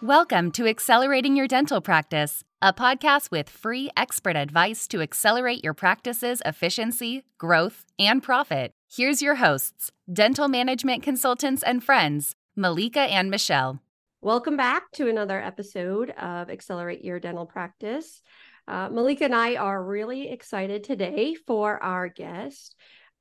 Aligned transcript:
Welcome 0.00 0.50
to 0.52 0.66
Accelerating 0.66 1.36
Your 1.36 1.46
Dental 1.46 1.82
Practice, 1.82 2.42
a 2.62 2.72
podcast 2.72 3.30
with 3.30 3.50
free 3.50 3.90
expert 3.98 4.34
advice 4.34 4.88
to 4.88 5.02
accelerate 5.02 5.62
your 5.62 5.74
practice's 5.74 6.40
efficiency, 6.46 7.24
growth, 7.36 7.84
and 7.98 8.22
profit. 8.22 8.72
Here's 8.90 9.20
your 9.20 9.34
hosts, 9.34 9.92
dental 10.10 10.48
management 10.48 11.02
consultants 11.02 11.62
and 11.62 11.84
friends, 11.84 12.34
Malika 12.56 13.00
and 13.00 13.30
Michelle. 13.30 13.80
Welcome 14.22 14.56
back 14.56 14.90
to 14.92 15.08
another 15.08 15.38
episode 15.38 16.10
of 16.10 16.48
Accelerate 16.48 17.04
Your 17.04 17.20
Dental 17.20 17.44
Practice. 17.44 18.22
Uh, 18.66 18.88
Malika 18.88 19.24
and 19.24 19.34
I 19.34 19.56
are 19.56 19.84
really 19.84 20.30
excited 20.30 20.82
today 20.84 21.34
for 21.34 21.82
our 21.82 22.08
guest. 22.08 22.74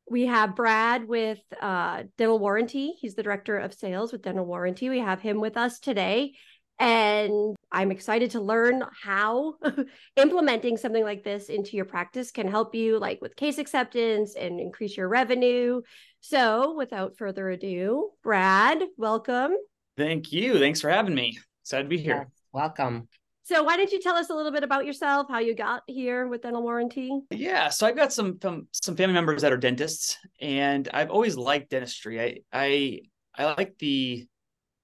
We 0.09 0.25
have 0.25 0.55
Brad 0.55 1.07
with 1.07 1.39
uh, 1.61 2.03
Dental 2.17 2.39
Warranty. 2.39 2.95
He's 2.99 3.13
the 3.13 3.23
director 3.23 3.57
of 3.57 3.73
sales 3.73 4.11
with 4.11 4.23
Dental 4.23 4.45
Warranty. 4.45 4.89
We 4.89 4.99
have 4.99 5.21
him 5.21 5.39
with 5.39 5.55
us 5.55 5.79
today. 5.79 6.33
And 6.79 7.55
I'm 7.71 7.91
excited 7.91 8.31
to 8.31 8.41
learn 8.41 8.83
how 9.03 9.55
implementing 10.15 10.77
something 10.77 11.03
like 11.03 11.23
this 11.23 11.49
into 11.49 11.75
your 11.75 11.85
practice 11.85 12.31
can 12.31 12.47
help 12.47 12.73
you, 12.73 12.97
like 12.97 13.19
with 13.21 13.35
case 13.35 13.57
acceptance 13.57 14.35
and 14.35 14.59
increase 14.59 14.95
your 14.95 15.09
revenue. 15.09 15.81
So, 16.21 16.75
without 16.75 17.17
further 17.17 17.49
ado, 17.49 18.11
Brad, 18.23 18.81
welcome. 18.97 19.51
Thank 19.97 20.31
you. 20.31 20.57
Thanks 20.57 20.79
for 20.79 20.89
having 20.89 21.13
me. 21.13 21.37
Excited 21.63 21.83
to 21.83 21.89
be 21.89 21.97
here. 21.97 22.27
Yes, 22.27 22.41
welcome. 22.53 23.09
So, 23.49 23.63
why 23.63 23.77
don't 23.77 23.91
you 23.91 23.99
tell 23.99 24.15
us 24.15 24.29
a 24.29 24.35
little 24.35 24.51
bit 24.51 24.63
about 24.63 24.85
yourself, 24.85 25.25
how 25.27 25.39
you 25.39 25.55
got 25.55 25.81
here 25.87 26.27
with 26.27 26.43
dental 26.43 26.61
warranty? 26.61 27.09
Yeah, 27.31 27.69
so 27.69 27.87
I've 27.87 27.95
got 27.95 28.13
some 28.13 28.37
some 28.39 28.95
family 28.95 29.15
members 29.15 29.41
that 29.41 29.51
are 29.51 29.57
dentists, 29.57 30.19
and 30.39 30.87
I've 30.93 31.09
always 31.09 31.35
liked 31.35 31.71
dentistry. 31.71 32.21
I 32.21 32.37
I 32.53 32.99
I 33.35 33.45
like 33.45 33.75
the 33.79 34.27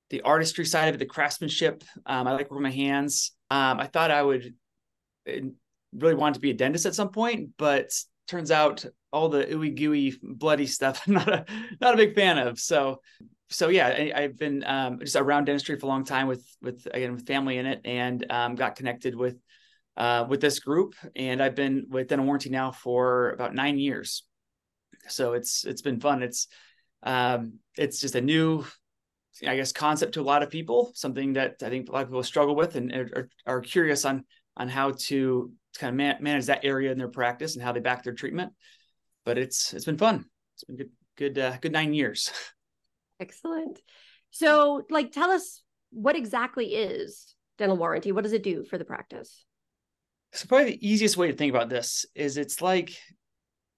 the 0.10 0.22
artistry 0.22 0.66
side 0.66 0.88
of 0.88 0.96
it, 0.96 0.98
the 0.98 1.06
craftsmanship. 1.06 1.84
Um, 2.08 2.26
I 2.28 2.32
like 2.32 2.50
working 2.50 2.64
my 2.64 2.72
hands. 2.72 3.34
Um, 3.52 3.80
I 3.80 3.86
thought 3.86 4.10
I 4.10 4.24
would 4.24 4.56
eh, 5.28 5.42
really 5.94 6.16
want 6.16 6.34
to 6.34 6.42
be 6.42 6.50
a 6.50 6.56
dentist 6.56 6.88
at 6.88 6.96
some 6.96 7.10
point, 7.10 7.52
but 7.60 7.92
turns 8.28 8.50
out 8.50 8.84
all 9.14 9.30
the 9.30 9.46
ooey 9.46 9.76
gooey 9.76 10.16
bloody 10.24 10.66
stuff 10.66 11.04
I'm 11.08 11.14
not 11.14 11.30
a 11.30 11.46
not 11.80 11.94
a 11.94 11.98
big 11.98 12.16
fan 12.16 12.40
of. 12.40 12.60
So 12.60 13.02
so 13.50 13.70
yeah, 13.70 14.12
I, 14.16 14.22
have 14.22 14.38
been 14.38 14.64
um, 14.66 15.00
just 15.00 15.16
around 15.16 15.46
dentistry 15.46 15.80
for 15.80 15.86
a 15.86 15.90
long 15.90 16.04
time 16.04 16.28
with 16.28 16.46
with 16.62 16.88
again 16.92 17.14
with 17.14 17.28
family 17.28 17.58
in 17.58 17.66
it, 17.66 17.82
and 17.86 18.26
um, 18.30 18.56
got 18.56 18.76
connected 18.76 19.16
with 19.16 19.38
uh, 19.98 20.26
with 20.28 20.42
this 20.42 20.60
group, 20.60 20.96
and 21.16 21.42
I've 21.42 21.56
been 21.56 21.86
with 21.90 22.08
dental 22.08 22.26
warranty 22.26 22.50
now 22.50 22.72
for 22.72 23.32
about 23.32 23.54
nine 23.54 23.78
years. 23.78 24.24
So 25.08 25.34
it's 25.34 25.64
it's 25.66 25.82
been 25.82 26.00
fun. 26.00 26.24
It's 26.24 26.48
um, 27.04 27.60
it's 27.78 28.00
just 28.00 28.16
a 28.16 28.22
new 28.22 28.66
I 29.46 29.56
guess 29.56 29.72
concept 29.72 30.14
to 30.14 30.22
a 30.22 30.24
lot 30.24 30.44
of 30.44 30.50
people, 30.50 30.92
something 30.96 31.34
that 31.34 31.56
I 31.62 31.70
think 31.70 31.90
a 31.90 31.92
lot 31.92 32.04
of 32.04 32.10
people 32.10 32.24
struggle 32.24 32.56
with 32.56 32.76
and 32.76 32.92
are, 32.92 33.30
are 33.46 33.62
curious 33.62 34.06
on 34.06 34.24
on 34.58 34.70
how 34.70 34.92
to 34.92 35.52
kind 35.78 35.90
of 35.90 35.96
man, 35.96 36.18
manage 36.22 36.46
that 36.46 36.64
area 36.64 36.92
in 36.92 36.98
their 36.98 37.10
practice 37.10 37.56
and 37.56 37.64
how 37.64 37.74
they 37.74 37.82
back 37.82 38.04
their 38.04 38.14
treatment. 38.14 38.54
But 39.26 39.38
it's 39.38 39.74
it's 39.74 39.86
been 39.86 39.98
fun. 39.98 40.26
It's 40.56 40.64
been 40.64 40.78
good 40.78 40.92
good 41.18 41.38
uh, 41.38 41.58
good 41.62 41.74
nine 41.74 41.94
years. 41.94 42.32
Excellent. 43.20 43.80
So, 44.32 44.84
like, 44.90 45.12
tell 45.12 45.32
us 45.32 45.64
what 45.92 46.16
exactly 46.16 46.76
is 46.76 47.36
dental 47.58 47.78
warranty. 47.78 48.12
What 48.12 48.24
does 48.24 48.34
it 48.34 48.44
do 48.44 48.64
for 48.66 48.78
the 48.78 48.86
practice? 48.86 49.46
So, 50.34 50.48
probably 50.48 50.72
the 50.72 50.88
easiest 50.88 51.18
way 51.18 51.32
to 51.32 51.38
think 51.38 51.54
about 51.54 51.70
this 51.70 52.06
is 52.16 52.38
it's 52.38 52.62
like 52.62 52.98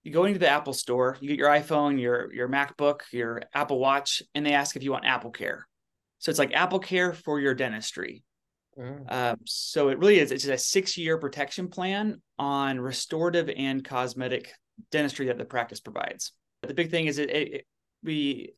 you 0.04 0.12
go 0.12 0.26
into 0.26 0.40
the 0.40 0.50
Apple 0.50 0.74
store, 0.74 1.18
you 1.20 1.28
get 1.28 1.38
your 1.38 1.50
iPhone, 1.50 2.00
your 2.00 2.34
your 2.34 2.50
MacBook, 2.50 3.02
your 3.12 3.44
Apple 3.54 3.80
Watch, 3.80 4.24
and 4.34 4.46
they 4.46 4.54
ask 4.54 4.76
if 4.76 4.84
you 4.84 4.92
want 4.92 5.06
Apple 5.06 5.32
Care. 5.32 5.68
So 6.20 6.30
it's 6.30 6.40
like 6.40 6.54
Apple 6.54 6.80
Care 6.80 7.14
for 7.14 7.40
your 7.40 7.54
dentistry. 7.54 8.24
Mm. 8.78 9.12
Um, 9.12 9.38
so 9.46 9.90
it 9.90 10.00
really 10.00 10.20
is. 10.20 10.32
It's 10.32 10.46
a 10.46 10.58
six-year 10.58 11.18
protection 11.18 11.68
plan 11.68 12.22
on 12.40 12.80
restorative 12.80 13.50
and 13.56 13.84
cosmetic 13.84 14.52
dentistry 14.92 15.28
that 15.28 15.38
the 15.38 15.46
practice 15.46 15.80
provides. 15.80 16.32
But 16.62 16.70
the 16.70 16.76
big 16.76 16.90
thing 16.92 17.08
is 17.08 17.18
it, 17.18 17.30
it, 17.30 17.54
it 17.54 17.68
we 18.04 18.54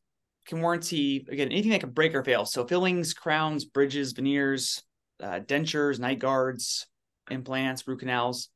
can 0.50 0.60
warranty 0.60 1.26
again 1.30 1.48
anything 1.48 1.70
that 1.70 1.80
can 1.80 1.90
break 1.90 2.14
or 2.14 2.22
fail. 2.22 2.44
So 2.44 2.66
fillings, 2.66 3.14
crowns, 3.14 3.64
bridges, 3.64 4.12
veneers, 4.12 4.82
uh, 5.22 5.40
dentures, 5.40 5.98
night 5.98 6.18
guards, 6.18 6.86
implants, 7.30 7.86
root 7.88 8.00
canals. 8.00 8.50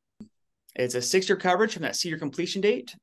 It's 0.75 0.95
a 0.95 1.03
six 1.03 1.29
year 1.29 1.37
coverage 1.37 1.73
from 1.73 1.83
that 1.83 2.05
year 2.05 2.19
completion 2.19 2.61
date, 2.61 2.95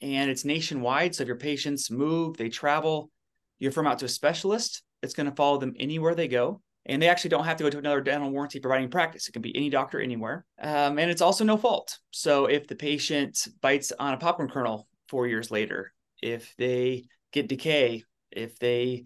and 0.00 0.30
it's 0.30 0.44
nationwide. 0.44 1.14
So 1.14 1.22
if 1.22 1.26
your 1.26 1.36
patients 1.36 1.90
move, 1.90 2.36
they 2.36 2.48
travel, 2.48 3.10
you 3.58 3.68
refer 3.68 3.82
them 3.82 3.90
out 3.90 3.98
to 3.98 4.06
a 4.06 4.08
specialist. 4.08 4.82
It's 5.02 5.14
going 5.14 5.28
to 5.28 5.34
follow 5.34 5.58
them 5.58 5.74
anywhere 5.78 6.14
they 6.14 6.28
go. 6.28 6.62
And 6.86 7.02
they 7.02 7.08
actually 7.08 7.30
don't 7.30 7.44
have 7.44 7.58
to 7.58 7.64
go 7.64 7.70
to 7.70 7.78
another 7.78 8.00
dental 8.00 8.30
warranty 8.30 8.60
providing 8.60 8.88
practice. 8.88 9.28
It 9.28 9.32
can 9.32 9.42
be 9.42 9.54
any 9.54 9.68
doctor 9.68 10.00
anywhere. 10.00 10.46
Um, 10.60 10.98
and 10.98 11.10
it's 11.10 11.20
also 11.20 11.44
no 11.44 11.58
fault. 11.58 11.98
So 12.12 12.46
if 12.46 12.66
the 12.66 12.76
patient 12.76 13.46
bites 13.60 13.92
on 13.98 14.14
a 14.14 14.16
popcorn 14.16 14.48
kernel 14.48 14.88
four 15.08 15.26
years 15.26 15.50
later, 15.50 15.92
if 16.22 16.54
they 16.56 17.04
get 17.32 17.48
decay, 17.48 18.04
if 18.30 18.58
they 18.58 19.04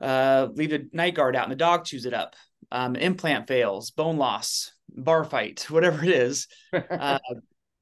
uh, 0.00 0.48
leave 0.54 0.72
a 0.72 0.80
night 0.92 1.14
guard 1.14 1.36
out 1.36 1.44
and 1.44 1.52
the 1.52 1.56
dog 1.56 1.84
chews 1.84 2.06
it 2.06 2.14
up, 2.14 2.34
um, 2.70 2.96
implant 2.96 3.46
fails, 3.46 3.90
bone 3.90 4.16
loss, 4.16 4.72
bar 4.88 5.24
fight, 5.24 5.66
whatever 5.70 6.04
it 6.04 6.10
is, 6.10 6.48
uh, 6.72 7.18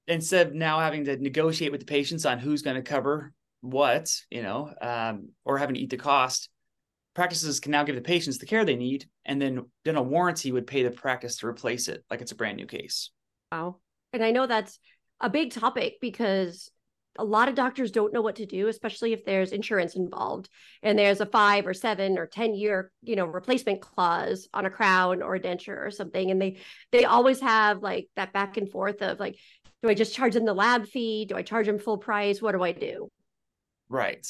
instead 0.06 0.48
of 0.48 0.54
now 0.54 0.80
having 0.80 1.04
to 1.04 1.16
negotiate 1.16 1.72
with 1.72 1.80
the 1.80 1.86
patients 1.86 2.26
on 2.26 2.38
who's 2.38 2.62
going 2.62 2.76
to 2.76 2.82
cover 2.82 3.32
what, 3.60 4.12
you 4.30 4.42
know, 4.42 4.72
um, 4.80 5.28
or 5.44 5.58
having 5.58 5.74
to 5.74 5.80
eat 5.80 5.90
the 5.90 5.96
cost, 5.96 6.48
practices 7.14 7.60
can 7.60 7.72
now 7.72 7.84
give 7.84 7.94
the 7.94 8.00
patients 8.02 8.38
the 8.38 8.46
care 8.46 8.64
they 8.64 8.76
need, 8.76 9.06
and 9.24 9.40
then 9.40 9.64
dental 9.84 10.04
warranty 10.04 10.50
would 10.52 10.66
pay 10.66 10.82
the 10.82 10.90
practice 10.90 11.36
to 11.36 11.46
replace 11.46 11.88
it 11.88 12.04
like 12.10 12.20
it's 12.20 12.32
a 12.32 12.36
brand 12.36 12.56
new 12.56 12.66
case. 12.66 13.10
Wow. 13.50 13.76
And 14.12 14.24
I 14.24 14.30
know 14.30 14.46
that's 14.46 14.78
a 15.20 15.30
big 15.30 15.52
topic 15.52 15.94
because 16.00 16.70
a 17.18 17.24
lot 17.24 17.48
of 17.48 17.54
doctors 17.54 17.90
don't 17.90 18.12
know 18.12 18.22
what 18.22 18.36
to 18.36 18.46
do 18.46 18.68
especially 18.68 19.12
if 19.12 19.24
there's 19.24 19.52
insurance 19.52 19.96
involved 19.96 20.48
and 20.82 20.98
there's 20.98 21.20
a 21.20 21.26
five 21.26 21.66
or 21.66 21.74
seven 21.74 22.18
or 22.18 22.26
ten 22.26 22.54
year 22.54 22.90
you 23.02 23.16
know 23.16 23.26
replacement 23.26 23.80
clause 23.80 24.48
on 24.54 24.66
a 24.66 24.70
crown 24.70 25.22
or 25.22 25.34
a 25.34 25.40
denture 25.40 25.86
or 25.86 25.90
something. 25.90 26.30
And 26.30 26.40
they 26.40 26.58
they 26.90 27.04
always 27.04 27.40
have 27.40 27.82
like 27.82 28.08
that 28.16 28.32
back 28.32 28.56
and 28.56 28.70
forth 28.70 29.02
of 29.02 29.20
like 29.20 29.36
do 29.82 29.88
i 29.88 29.94
just 29.94 30.14
charge 30.14 30.34
them 30.34 30.44
the 30.44 30.54
lab 30.54 30.86
fee? 30.86 31.26
Do 31.26 31.36
i 31.36 31.42
charge 31.42 31.66
them 31.66 31.78
full 31.78 31.98
price? 31.98 32.40
What 32.40 32.52
do 32.52 32.62
i 32.62 32.72
do? 32.72 33.10
Right. 33.88 34.26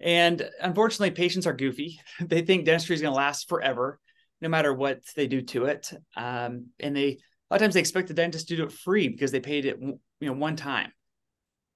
And 0.00 0.48
unfortunately 0.60 1.12
patients 1.12 1.46
are 1.46 1.52
goofy. 1.52 2.00
They 2.20 2.42
think 2.42 2.64
dentistry 2.64 2.94
is 2.94 3.02
going 3.02 3.12
to 3.12 3.16
last 3.16 3.48
forever 3.48 3.98
no 4.40 4.48
matter 4.48 4.74
what 4.74 5.00
they 5.16 5.26
do 5.26 5.40
to 5.40 5.64
it. 5.66 5.90
Um, 6.16 6.66
and 6.78 6.94
they 6.94 7.18
a 7.50 7.54
lot 7.54 7.56
of 7.56 7.60
times 7.60 7.74
they 7.74 7.80
expect 7.80 8.08
the 8.08 8.14
dentist 8.14 8.48
to 8.48 8.56
do 8.56 8.64
it 8.64 8.72
free 8.72 9.08
because 9.08 9.30
they 9.30 9.40
paid 9.40 9.64
it 9.64 9.78
you 9.80 9.98
know 10.20 10.32
one 10.32 10.56
time 10.56 10.92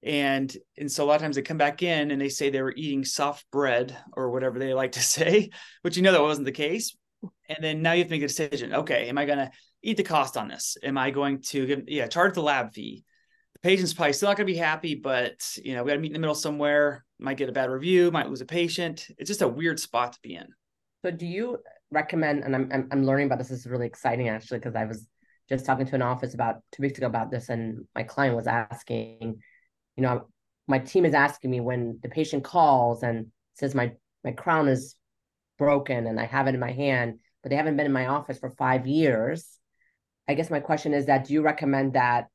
and 0.02 0.56
and 0.76 0.90
so 0.90 1.04
a 1.04 1.06
lot 1.06 1.16
of 1.16 1.22
times 1.22 1.36
they 1.36 1.42
come 1.42 1.58
back 1.58 1.82
in 1.82 2.10
and 2.10 2.20
they 2.20 2.28
say 2.28 2.50
they 2.50 2.62
were 2.62 2.74
eating 2.76 3.04
soft 3.04 3.44
bread 3.50 3.96
or 4.12 4.30
whatever 4.30 4.58
they 4.58 4.72
like 4.72 4.92
to 4.92 5.02
say 5.02 5.50
but 5.82 5.96
you 5.96 6.02
know 6.02 6.12
that 6.12 6.22
wasn't 6.22 6.44
the 6.44 6.52
case. 6.52 6.96
And 7.48 7.58
then 7.60 7.82
now 7.82 7.92
you 7.92 8.00
have 8.00 8.08
to 8.08 8.14
make 8.14 8.22
a 8.22 8.28
decision. 8.28 8.74
Okay 8.74 9.08
am 9.08 9.18
i 9.18 9.24
going 9.24 9.38
to 9.38 9.50
eat 9.82 9.96
the 9.96 10.04
cost 10.04 10.36
on 10.36 10.48
this? 10.48 10.76
Am 10.82 10.96
i 10.96 11.10
going 11.10 11.42
to 11.48 11.66
give 11.66 11.88
yeah 11.88 12.06
charge 12.06 12.34
the 12.34 12.42
lab 12.42 12.72
fee. 12.72 13.04
The 13.54 13.60
patient's 13.60 13.92
probably 13.92 14.12
still 14.12 14.28
not 14.28 14.36
going 14.36 14.46
to 14.46 14.52
be 14.52 14.58
happy 14.58 14.94
but 14.94 15.42
you 15.62 15.74
know 15.74 15.82
we 15.82 15.88
got 15.88 15.94
to 15.94 16.00
meet 16.00 16.08
in 16.08 16.14
the 16.14 16.20
middle 16.20 16.34
somewhere. 16.34 17.04
Might 17.18 17.36
get 17.36 17.48
a 17.48 17.52
bad 17.52 17.70
review 17.70 18.10
might 18.10 18.28
lose 18.28 18.40
a 18.40 18.46
patient. 18.46 19.06
It's 19.18 19.28
just 19.28 19.42
a 19.42 19.48
weird 19.48 19.80
spot 19.80 20.12
to 20.12 20.20
be 20.22 20.34
in. 20.34 20.46
So 21.04 21.10
do 21.10 21.26
you 21.26 21.58
recommend 21.90 22.44
and 22.44 22.54
i'm 22.54 22.68
i'm, 22.72 22.88
I'm 22.92 23.04
learning 23.04 23.26
about 23.26 23.38
this. 23.38 23.48
this 23.48 23.60
is 23.60 23.66
really 23.66 23.86
exciting 23.86 24.28
actually 24.28 24.58
because 24.58 24.74
i 24.74 24.84
was 24.84 25.06
just 25.48 25.64
talking 25.64 25.86
to 25.86 25.94
an 25.94 26.02
office 26.02 26.34
about 26.34 26.56
two 26.72 26.82
weeks 26.82 26.98
ago 26.98 27.06
about 27.06 27.30
this 27.30 27.48
and 27.48 27.86
my 27.94 28.02
client 28.02 28.36
was 28.36 28.46
asking 28.46 29.40
you 29.98 30.02
know, 30.02 30.28
my 30.68 30.78
team 30.78 31.04
is 31.04 31.12
asking 31.12 31.50
me 31.50 31.58
when 31.58 31.98
the 32.02 32.08
patient 32.08 32.44
calls 32.44 33.02
and 33.02 33.26
says 33.54 33.74
my 33.74 33.92
my 34.24 34.30
crown 34.30 34.68
is 34.68 34.94
broken 35.58 36.06
and 36.06 36.20
I 36.20 36.24
have 36.24 36.46
it 36.46 36.54
in 36.54 36.60
my 36.60 36.70
hand, 36.70 37.18
but 37.42 37.50
they 37.50 37.56
haven't 37.56 37.76
been 37.76 37.86
in 37.86 37.92
my 37.92 38.06
office 38.06 38.38
for 38.38 38.50
five 38.50 38.86
years. 38.86 39.58
I 40.28 40.34
guess 40.34 40.50
my 40.50 40.60
question 40.60 40.94
is 40.94 41.06
that 41.06 41.26
do 41.26 41.32
you 41.34 41.42
recommend 41.42 41.94
that? 41.94 42.28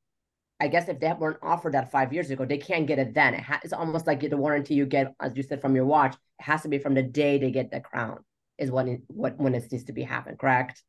I 0.59 0.67
guess 0.67 0.89
if 0.89 0.99
they 0.99 1.11
weren't 1.13 1.37
offered 1.41 1.73
that 1.73 1.89
five 1.89 2.11
years 2.11 2.29
ago, 2.31 2.45
they 2.45 2.57
can't 2.57 2.85
get 2.85 2.99
it 2.99 3.13
then. 3.13 3.33
It 3.33 3.41
ha- 3.41 3.61
it's 3.63 3.71
almost 3.71 4.07
like 4.07 4.19
the 4.19 4.35
warranty 4.35 4.73
you 4.73 4.85
get, 4.85 5.13
as 5.21 5.37
you 5.37 5.43
said, 5.43 5.61
from 5.61 5.73
your 5.73 5.85
watch. 5.85 6.15
It 6.39 6.43
has 6.43 6.63
to 6.63 6.67
be 6.67 6.79
from 6.79 6.95
the 6.95 7.03
day 7.03 7.37
they 7.37 7.51
get 7.51 7.71
the 7.71 7.79
crown, 7.79 8.19
is 8.57 8.71
what 8.71 8.89
it, 8.89 9.01
what 9.07 9.37
when 9.37 9.55
it 9.55 9.71
needs 9.71 9.85
to 9.85 9.93
be 9.93 10.03
happen. 10.03 10.35
Correct. 10.35 10.83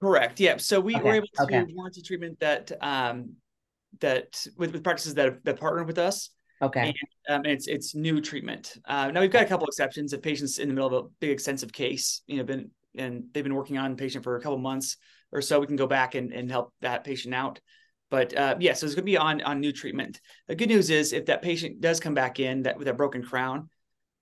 Correct. 0.00 0.38
Yeah. 0.38 0.58
So 0.58 0.78
we 0.78 0.94
okay. 0.94 1.02
were 1.02 1.14
able 1.14 1.26
to 1.34 1.42
okay. 1.42 1.64
warranty 1.74 2.02
treatment 2.02 2.38
that 2.38 2.70
um, 2.80 3.34
that 4.00 4.46
with, 4.56 4.72
with 4.72 4.84
practices 4.84 5.14
that 5.14 5.24
have, 5.24 5.38
that 5.44 5.60
partner 5.60 5.84
with 5.84 5.98
us. 5.98 6.30
Okay. 6.60 6.94
And, 7.28 7.36
um, 7.36 7.46
it's 7.46 7.68
it's 7.68 7.94
new 7.94 8.20
treatment. 8.20 8.76
Uh, 8.84 9.10
now 9.10 9.20
we've 9.20 9.30
got 9.30 9.44
a 9.44 9.48
couple 9.48 9.66
exceptions. 9.66 10.12
If 10.12 10.22
patients 10.22 10.58
in 10.58 10.68
the 10.68 10.74
middle 10.74 10.88
of 10.88 11.04
a 11.04 11.08
big 11.20 11.30
extensive 11.30 11.72
case, 11.72 12.22
you 12.26 12.38
know, 12.38 12.44
been 12.44 12.70
and 12.96 13.24
they've 13.32 13.44
been 13.44 13.54
working 13.54 13.78
on 13.78 13.90
the 13.90 13.96
patient 13.96 14.24
for 14.24 14.36
a 14.36 14.40
couple 14.40 14.58
months 14.58 14.96
or 15.30 15.40
so, 15.40 15.60
we 15.60 15.66
can 15.66 15.76
go 15.76 15.86
back 15.86 16.14
and, 16.14 16.32
and 16.32 16.50
help 16.50 16.72
that 16.80 17.04
patient 17.04 17.34
out. 17.34 17.60
But 18.10 18.36
uh, 18.36 18.56
yeah, 18.58 18.72
so 18.72 18.86
it's 18.86 18.94
going 18.94 19.04
to 19.04 19.10
be 19.10 19.16
on 19.16 19.40
on 19.42 19.60
new 19.60 19.72
treatment. 19.72 20.20
The 20.48 20.56
good 20.56 20.68
news 20.68 20.90
is 20.90 21.12
if 21.12 21.26
that 21.26 21.42
patient 21.42 21.80
does 21.80 22.00
come 22.00 22.14
back 22.14 22.40
in 22.40 22.62
that 22.62 22.78
with 22.78 22.88
a 22.88 22.94
broken 22.94 23.22
crown, 23.22 23.68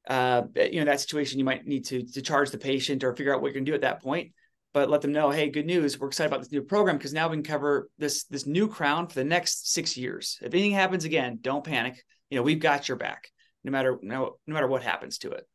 uh, 0.09 0.43
you 0.57 0.81
know, 0.81 0.87
that 0.87 1.01
situation, 1.01 1.39
you 1.39 1.45
might 1.45 1.67
need 1.67 1.87
to 1.87 2.05
to 2.05 2.21
charge 2.21 2.51
the 2.51 2.59
patient 2.59 3.03
or 3.03 3.15
figure 3.15 3.35
out 3.35 3.41
what 3.41 3.49
you're 3.49 3.55
gonna 3.55 3.65
do 3.65 3.75
at 3.75 3.83
that 3.83 4.03
point. 4.03 4.33
But 4.77 4.91
let 4.91 5.01
them 5.01 5.13
know, 5.13 5.31
hey, 5.31 5.49
good 5.49 5.65
news, 5.65 5.99
we're 5.99 6.09
excited 6.09 6.29
about 6.29 6.43
this 6.43 6.53
new 6.53 6.61
program 6.61 6.99
because 6.99 7.15
now 7.15 7.31
we 7.31 7.37
can 7.39 7.43
cover 7.43 7.89
this 7.97 8.25
this 8.25 8.45
new 8.45 8.69
crown 8.69 9.07
for 9.07 9.15
the 9.15 9.25
next 9.25 9.73
six 9.73 9.97
years. 9.97 10.39
If 10.43 10.53
anything 10.53 10.73
happens 10.73 11.07
again, 11.07 11.39
don't 11.41 11.65
panic. 11.65 12.05
You 12.29 12.37
know, 12.37 12.43
we've 12.43 12.61
got 12.61 12.87
your 12.87 12.99
back, 12.99 13.31
no 13.65 13.73
matter 13.73 13.99
no, 14.03 14.37
no 14.47 14.53
matter 14.53 14.67
what 14.67 14.83
happens 14.83 15.17
to 15.21 15.31
it. 15.31 15.49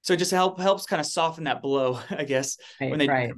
So 0.00 0.14
it 0.14 0.16
just 0.16 0.30
help 0.30 0.58
helps 0.58 0.86
kind 0.86 1.00
of 1.00 1.04
soften 1.04 1.44
that 1.44 1.60
blow, 1.60 2.00
I 2.10 2.24
guess. 2.24 2.56
Right, 2.80 2.88
when 2.88 2.98
they 2.98 3.08
right. 3.08 3.34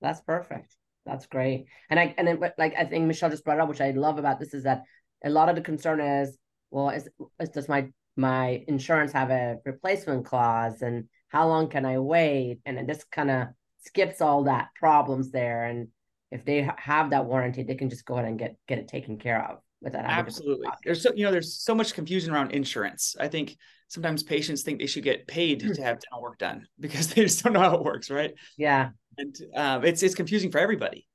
That's 0.00 0.20
perfect. 0.20 0.76
That's 1.04 1.26
great. 1.26 1.66
And 1.90 1.98
I 1.98 2.14
and 2.16 2.28
then 2.28 2.38
like 2.56 2.74
I 2.78 2.84
think 2.84 3.04
Michelle 3.06 3.30
just 3.30 3.44
brought 3.44 3.58
up, 3.58 3.68
which 3.68 3.80
I 3.80 3.90
love 3.90 4.20
about 4.20 4.38
this 4.38 4.54
is 4.54 4.62
that 4.62 4.84
a 5.24 5.28
lot 5.28 5.48
of 5.48 5.56
the 5.56 5.62
concern 5.62 6.00
is, 6.00 6.38
well, 6.70 6.90
is, 6.90 7.08
is 7.40 7.48
does 7.48 7.68
my 7.68 7.88
my 8.14 8.62
insurance 8.68 9.10
have 9.10 9.30
a 9.30 9.56
replacement 9.64 10.24
clause 10.24 10.82
and 10.82 11.08
how 11.30 11.48
long 11.48 11.68
can 11.68 11.84
I 11.84 11.98
wait? 11.98 12.60
And 12.64 12.88
this 12.88 13.02
kind 13.10 13.32
of 13.32 13.48
skips 13.86 14.20
all 14.20 14.44
that 14.44 14.68
problems 14.78 15.30
there. 15.30 15.64
And 15.64 15.88
if 16.30 16.44
they 16.44 16.68
have 16.76 17.10
that 17.10 17.26
warranty, 17.26 17.62
they 17.62 17.74
can 17.74 17.88
just 17.88 18.04
go 18.04 18.14
ahead 18.14 18.26
and 18.26 18.38
get 18.38 18.56
get 18.66 18.78
it 18.78 18.88
taken 18.88 19.18
care 19.18 19.48
of 19.48 19.58
without 19.80 20.04
absolutely. 20.04 20.68
There's 20.84 21.02
so 21.02 21.12
you 21.14 21.24
know 21.24 21.32
there's 21.32 21.60
so 21.60 21.74
much 21.74 21.94
confusion 21.94 22.32
around 22.32 22.52
insurance. 22.52 23.16
I 23.18 23.28
think 23.28 23.56
sometimes 23.88 24.22
patients 24.22 24.62
think 24.62 24.80
they 24.80 24.86
should 24.86 25.04
get 25.04 25.26
paid 25.26 25.60
to 25.60 25.82
have 25.82 26.00
dental 26.00 26.22
work 26.22 26.38
done 26.38 26.66
because 26.80 27.08
they 27.08 27.22
just 27.22 27.42
don't 27.42 27.52
know 27.52 27.60
how 27.60 27.76
it 27.76 27.84
works, 27.84 28.10
right? 28.10 28.34
Yeah, 28.58 28.90
and 29.16 29.34
um, 29.54 29.84
it's 29.84 30.02
it's 30.02 30.14
confusing 30.14 30.50
for 30.50 30.58
everybody, 30.58 31.06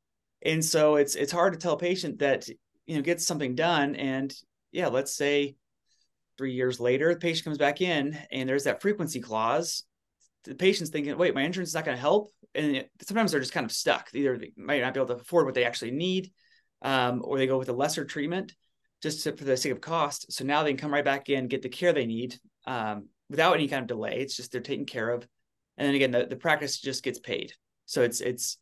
and 0.41 0.63
so 0.63 0.95
it's 0.95 1.15
it's 1.15 1.31
hard 1.31 1.53
to 1.53 1.59
tell 1.59 1.73
a 1.73 1.79
patient 1.79 2.19
that 2.19 2.47
you 2.85 2.95
know 2.95 3.01
get 3.01 3.21
something 3.21 3.55
done, 3.55 3.95
and 3.95 4.33
yeah, 4.71 4.87
let's 4.87 5.15
say 5.15 5.55
three 6.37 6.53
years 6.53 6.79
later 6.79 7.13
the 7.13 7.19
patient 7.19 7.43
comes 7.43 7.57
back 7.57 7.81
in 7.81 8.17
and 8.31 8.49
there's 8.49 8.63
that 8.63 8.81
frequency 8.81 9.19
clause. 9.19 9.83
The 10.45 10.55
patient's 10.55 10.91
thinking, 10.91 11.17
wait, 11.17 11.35
my 11.35 11.43
insurance 11.43 11.69
is 11.69 11.75
not 11.75 11.85
going 11.85 11.95
to 11.95 12.01
help, 12.01 12.31
and 12.55 12.75
it, 12.77 12.91
sometimes 13.03 13.31
they're 13.31 13.39
just 13.39 13.53
kind 13.53 13.65
of 13.65 13.71
stuck. 13.71 14.09
Either 14.13 14.37
they 14.37 14.51
might 14.57 14.81
not 14.81 14.93
be 14.93 14.99
able 14.99 15.15
to 15.15 15.21
afford 15.21 15.45
what 15.45 15.53
they 15.53 15.65
actually 15.65 15.91
need, 15.91 16.31
um, 16.81 17.21
or 17.23 17.37
they 17.37 17.45
go 17.45 17.59
with 17.59 17.69
a 17.69 17.73
lesser 17.73 18.05
treatment 18.05 18.55
just 19.03 19.23
to, 19.23 19.35
for 19.35 19.43
the 19.43 19.55
sake 19.55 19.71
of 19.71 19.81
cost. 19.81 20.31
So 20.31 20.43
now 20.43 20.63
they 20.63 20.71
can 20.71 20.79
come 20.79 20.93
right 20.93 21.05
back 21.05 21.29
in, 21.29 21.47
get 21.47 21.61
the 21.61 21.69
care 21.69 21.93
they 21.93 22.07
need 22.07 22.39
um, 22.65 23.07
without 23.29 23.53
any 23.53 23.67
kind 23.67 23.83
of 23.83 23.87
delay. 23.87 24.19
It's 24.19 24.35
just 24.35 24.51
they're 24.51 24.61
taken 24.61 24.85
care 24.85 25.09
of, 25.09 25.27
and 25.77 25.87
then 25.87 25.95
again, 25.95 26.11
the, 26.11 26.25
the 26.25 26.35
practice 26.35 26.79
just 26.79 27.03
gets 27.03 27.19
paid. 27.19 27.53
So 27.85 28.01
it's 28.01 28.19
it's 28.19 28.57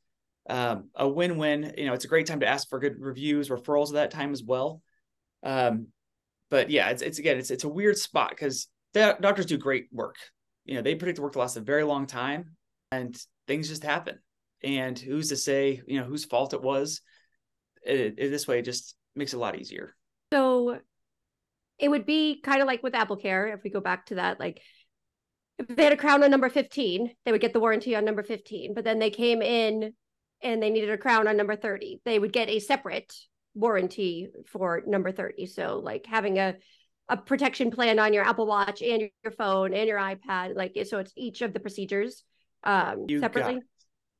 um, 0.49 0.89
a 0.95 1.07
win-win. 1.07 1.75
You 1.77 1.85
know, 1.85 1.93
it's 1.93 2.05
a 2.05 2.09
great 2.09 2.27
time 2.27 2.41
to 2.41 2.47
ask 2.47 2.67
for 2.67 2.79
good 2.79 2.99
reviews, 2.99 3.49
referrals 3.49 3.87
at 3.89 3.93
that 3.93 4.11
time 4.11 4.33
as 4.33 4.43
well. 4.43 4.81
Um, 5.43 5.87
but 6.49 6.69
yeah, 6.69 6.89
it's 6.89 7.01
it's 7.01 7.19
again, 7.19 7.37
it's 7.37 7.51
it's 7.51 7.63
a 7.63 7.69
weird 7.69 7.97
spot 7.97 8.31
because 8.31 8.67
doctors 8.93 9.45
do 9.45 9.57
great 9.57 9.87
work. 9.91 10.15
You 10.69 10.75
know, 10.75 10.83
they 10.83 10.93
predict 10.93 11.15
the 11.15 11.23
work 11.23 11.33
to 11.33 11.39
last 11.39 11.57
a 11.57 11.61
very 11.61 11.83
long 11.83 12.05
time, 12.05 12.55
and 12.91 13.19
things 13.47 13.69
just 13.69 13.83
happen. 13.83 14.19
And 14.63 14.99
who's 14.99 15.29
to 15.29 15.35
say, 15.35 15.81
you 15.87 15.99
know, 15.99 16.05
whose 16.05 16.25
fault 16.25 16.53
it 16.53 16.61
was? 16.61 17.01
It, 17.83 18.13
it, 18.19 18.29
this 18.29 18.47
way, 18.47 18.61
just 18.61 18.95
makes 19.15 19.33
it 19.33 19.37
a 19.37 19.39
lot 19.39 19.59
easier. 19.59 19.95
So 20.31 20.77
it 21.79 21.89
would 21.89 22.05
be 22.05 22.39
kind 22.41 22.61
of 22.61 22.67
like 22.67 22.83
with 22.83 22.93
Apple 22.93 23.15
Care, 23.15 23.47
if 23.47 23.63
we 23.63 23.71
go 23.71 23.79
back 23.79 24.05
to 24.07 24.15
that, 24.15 24.39
like 24.39 24.61
if 25.57 25.75
they 25.75 25.85
had 25.85 25.93
a 25.93 25.97
crown 25.97 26.23
on 26.23 26.29
number 26.29 26.49
15, 26.49 27.15
they 27.25 27.31
would 27.31 27.41
get 27.41 27.53
the 27.53 27.59
warranty 27.59 27.95
on 27.95 28.05
number 28.05 28.21
15. 28.21 28.75
But 28.75 28.83
then 28.83 28.99
they 28.99 29.09
came 29.09 29.41
in 29.41 29.93
and 30.43 30.61
they 30.61 30.69
needed 30.69 30.91
a 30.91 30.99
crown 30.99 31.27
on 31.27 31.35
number 31.35 31.55
30. 31.55 32.01
They 32.05 32.19
would 32.19 32.31
get 32.31 32.47
a 32.47 32.59
separate 32.59 33.11
warranty 33.55 34.29
for 34.45 34.83
number 34.85 35.11
30. 35.11 35.47
So 35.47 35.81
like 35.83 36.05
having 36.05 36.37
a 36.37 36.57
a 37.09 37.17
protection 37.17 37.71
plan 37.71 37.99
on 37.99 38.13
your 38.13 38.23
Apple 38.23 38.45
Watch 38.45 38.81
and 38.81 39.09
your 39.23 39.31
phone 39.31 39.73
and 39.73 39.87
your 39.87 39.99
iPad, 39.99 40.55
like 40.55 40.77
so 40.87 40.99
it's 40.99 41.11
each 41.17 41.41
of 41.41 41.53
the 41.53 41.59
procedures 41.59 42.23
um 42.63 43.05
you 43.07 43.19
separately. 43.19 43.59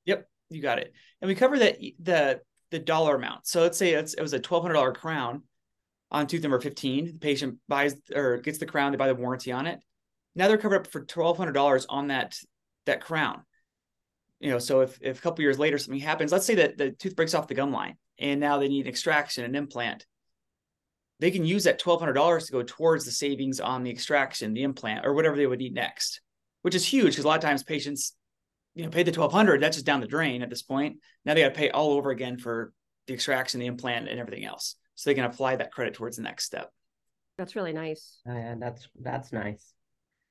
Yep, 0.06 0.28
you 0.50 0.62
got 0.62 0.80
it. 0.80 0.94
And 1.22 1.30
we 1.30 1.36
cover 1.36 1.60
that 1.60 1.80
the 2.00 2.42
the 2.72 2.80
dollar 2.80 3.16
amount. 3.16 3.48
So 3.48 3.62
let's 3.62 3.78
say 3.78 3.94
it's, 3.94 4.14
it 4.14 4.22
was 4.22 4.34
a 4.34 4.40
twelve 4.40 4.64
hundred 4.64 4.76
dollar 4.76 4.94
crown 4.94 5.44
on 6.12 6.28
tooth 6.28 6.42
number 6.42 6.60
fifteen. 6.60 7.06
The 7.06 7.14
patient 7.14 7.58
buys 7.68 7.96
or 8.16 8.38
gets 8.38 8.58
the 8.58 8.66
crown. 8.66 8.92
They 8.92 8.98
buy 8.98 9.08
the 9.08 9.16
warranty 9.16 9.52
on 9.52 9.68
it. 9.68 9.80
Now 10.36 10.48
they're 10.48 10.58
covered 10.58 10.82
up 10.82 10.88
for 10.88 11.04
twelve 11.04 11.38
hundred 11.38 11.54
dollars 11.54 11.86
on 11.90 12.08
that 12.08 12.38
that 12.86 13.02
crown. 13.02 13.44
You 14.40 14.52
know, 14.52 14.60
so 14.60 14.82
if 14.82 14.98
if 15.02 15.20
a 15.20 15.22
couple 15.22 15.42
years 15.44 15.60
later 15.60 15.78
something 15.78 16.00
happens, 16.00 16.32
let's 16.32 16.46
say 16.46 16.56
that 16.56 16.78
the 16.78 16.92
tooth 16.92 17.16
breaks 17.16 17.34
off 17.34 17.48
the 17.48 17.56
gum 17.56 17.72
line, 17.72 17.98
and 18.18 18.40
now 18.40 18.58
they 18.58 18.70
need 18.70 18.86
an 18.86 18.90
extraction, 18.90 19.44
an 19.44 19.56
implant. 19.56 20.06
They 21.20 21.32
can 21.32 21.46
use 21.46 21.66
that 21.66 21.80
twelve 21.80 22.00
hundred 22.00 22.14
dollars 22.14 22.46
to 22.46 22.52
go 22.52 22.64
towards 22.64 23.06
the 23.06 23.12
savings 23.12 23.60
on 23.60 23.84
the 23.84 23.92
extraction, 23.92 24.54
the 24.54 24.64
implant, 24.64 25.06
or 25.06 25.14
whatever 25.14 25.36
they 25.36 25.48
would 25.48 25.60
need 25.60 25.74
next, 25.74 26.22
which 26.62 26.76
is 26.76 26.86
huge 26.86 27.12
because 27.12 27.26
a 27.26 27.28
lot 27.28 27.44
of 27.44 27.44
times 27.44 27.64
patients, 27.64 28.14
you 28.74 28.84
know, 28.84 28.90
pay 28.90 29.04
the 29.04 29.12
twelve 29.12 29.34
hundred. 29.34 29.62
That's 29.62 29.78
just 29.78 29.86
down 29.86 30.00
the 30.00 30.08
drain 30.08 30.42
at 30.42 30.50
this 30.50 30.62
point. 30.62 30.98
Now 31.26 31.34
they 31.34 31.42
got 31.42 31.50
to 31.50 31.56
pay 31.56 31.70
all 31.70 31.92
over 31.92 32.12
again 32.12 32.38
for 32.38 32.72
the 33.08 33.14
extraction, 33.14 33.60
the 33.60 33.66
implant, 33.66 34.08
and 34.08 34.20
everything 34.20 34.46
else, 34.46 34.76
so 34.96 35.10
they 35.10 35.16
can 35.16 35.26
apply 35.26 35.58
that 35.58 35.74
credit 35.74 35.94
towards 35.94 36.16
the 36.18 36.24
next 36.24 36.46
step. 36.46 36.72
That's 37.38 37.56
really 37.56 37.74
nice. 37.74 38.20
Oh, 38.28 38.34
yeah, 38.34 38.56
that's 38.58 38.88
that's 39.00 39.34
nice. 39.34 39.74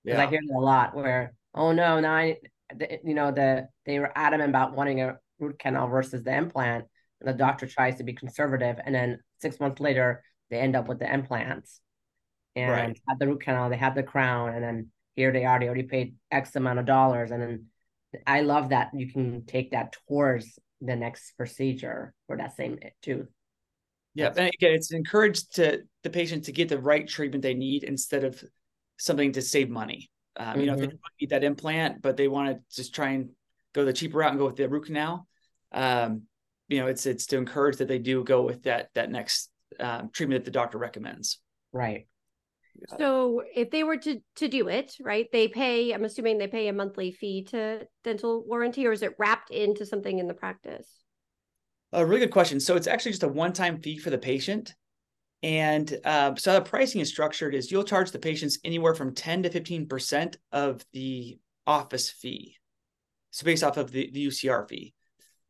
Yeah, 0.04 0.22
I 0.22 0.26
hear 0.26 0.40
it 0.42 0.54
a 0.56 0.58
lot. 0.58 0.94
Where 0.94 1.34
oh 1.54 1.72
no, 1.72 2.00
now 2.00 2.14
I, 2.14 2.36
you 3.04 3.14
know, 3.14 3.30
the 3.30 3.68
they 3.84 3.98
were 3.98 4.12
adamant 4.14 4.50
about 4.50 4.74
wanting 4.74 5.02
a 5.02 5.18
root 5.38 5.58
canal 5.58 5.88
versus 5.88 6.22
the 6.22 6.34
implant 6.34 6.86
and 7.20 7.28
the 7.28 7.32
doctor 7.32 7.66
tries 7.66 7.96
to 7.96 8.04
be 8.04 8.12
conservative 8.12 8.76
and 8.84 8.94
then 8.94 9.20
six 9.40 9.60
months 9.60 9.80
later 9.80 10.22
they 10.50 10.58
end 10.58 10.76
up 10.76 10.88
with 10.88 10.98
the 10.98 11.12
implants 11.12 11.80
and 12.56 12.70
right. 12.70 13.00
have 13.08 13.18
the 13.18 13.26
root 13.26 13.40
canal 13.40 13.70
they 13.70 13.76
have 13.76 13.94
the 13.94 14.02
crown 14.02 14.54
and 14.54 14.62
then 14.62 14.88
here 15.16 15.32
they 15.32 15.44
are 15.44 15.58
they 15.58 15.66
already 15.66 15.82
paid 15.82 16.14
x 16.30 16.54
amount 16.56 16.78
of 16.78 16.86
dollars 16.86 17.30
and 17.30 17.42
then 17.42 17.64
i 18.26 18.40
love 18.40 18.70
that 18.70 18.90
you 18.94 19.10
can 19.10 19.44
take 19.46 19.70
that 19.70 19.96
towards 20.06 20.58
the 20.80 20.96
next 20.96 21.32
procedure 21.36 22.14
for 22.26 22.36
that 22.36 22.56
same 22.56 22.78
tooth 23.02 23.28
yeah 24.14 24.28
and 24.28 24.50
again 24.54 24.72
it's 24.72 24.92
encouraged 24.92 25.56
to 25.56 25.82
the 26.02 26.10
patient 26.10 26.44
to 26.44 26.52
get 26.52 26.68
the 26.68 26.78
right 26.78 27.08
treatment 27.08 27.42
they 27.42 27.54
need 27.54 27.84
instead 27.84 28.24
of 28.24 28.42
something 28.98 29.32
to 29.32 29.42
save 29.42 29.68
money 29.68 30.10
um, 30.36 30.48
mm-hmm. 30.48 30.60
you 30.60 30.66
know 30.66 30.74
if 30.74 30.80
they 30.80 30.86
mm-hmm. 30.86 30.96
need 31.20 31.30
that 31.30 31.44
implant 31.44 32.00
but 32.00 32.16
they 32.16 32.28
want 32.28 32.48
to 32.48 32.60
just 32.74 32.94
try 32.94 33.10
and 33.10 33.30
go 33.74 33.84
the 33.84 33.92
cheaper 33.92 34.18
route 34.18 34.30
and 34.30 34.38
go 34.38 34.46
with 34.46 34.56
the 34.56 34.68
root 34.68 34.86
canal 34.86 35.26
um, 35.72 36.22
you 36.68 36.78
know 36.78 36.86
it's 36.86 37.06
it's 37.06 37.26
to 37.26 37.36
encourage 37.36 37.76
that 37.78 37.88
they 37.88 37.98
do 37.98 38.24
go 38.24 38.42
with 38.42 38.62
that 38.62 38.88
that 38.94 39.10
next 39.10 39.50
um, 39.80 40.10
treatment 40.12 40.44
that 40.44 40.50
the 40.50 40.58
doctor 40.58 40.78
recommends. 40.78 41.40
Right. 41.72 42.06
So 42.98 43.42
if 43.54 43.70
they 43.70 43.82
were 43.82 43.96
to 43.96 44.20
to 44.36 44.48
do 44.48 44.68
it 44.68 44.94
right 45.00 45.26
they 45.32 45.48
pay 45.48 45.92
i'm 45.92 46.04
assuming 46.04 46.38
they 46.38 46.46
pay 46.46 46.68
a 46.68 46.72
monthly 46.72 47.10
fee 47.10 47.42
to 47.42 47.84
dental 48.04 48.44
warranty 48.46 48.86
or 48.86 48.92
is 48.92 49.02
it 49.02 49.16
wrapped 49.18 49.50
into 49.50 49.84
something 49.84 50.18
in 50.18 50.28
the 50.28 50.34
practice? 50.34 50.88
A 51.92 52.04
really 52.04 52.20
good 52.20 52.32
question. 52.32 52.60
So 52.60 52.76
it's 52.76 52.86
actually 52.86 53.12
just 53.12 53.22
a 53.22 53.28
one-time 53.28 53.80
fee 53.80 53.98
for 53.98 54.10
the 54.10 54.18
patient. 54.18 54.74
And 55.42 55.98
uh, 56.04 56.34
so 56.34 56.52
the 56.52 56.60
pricing 56.60 57.00
is 57.00 57.08
structured 57.08 57.54
is 57.54 57.70
you'll 57.70 57.84
charge 57.84 58.10
the 58.10 58.18
patients 58.18 58.58
anywhere 58.64 58.94
from 58.94 59.14
10 59.14 59.44
to 59.44 59.50
15% 59.50 60.36
of 60.52 60.84
the 60.92 61.38
office 61.66 62.10
fee. 62.10 62.56
So 63.30 63.44
based 63.44 63.62
off 63.62 63.76
of 63.76 63.90
the, 63.90 64.10
the 64.12 64.26
ucr 64.26 64.68
fee. 64.68 64.94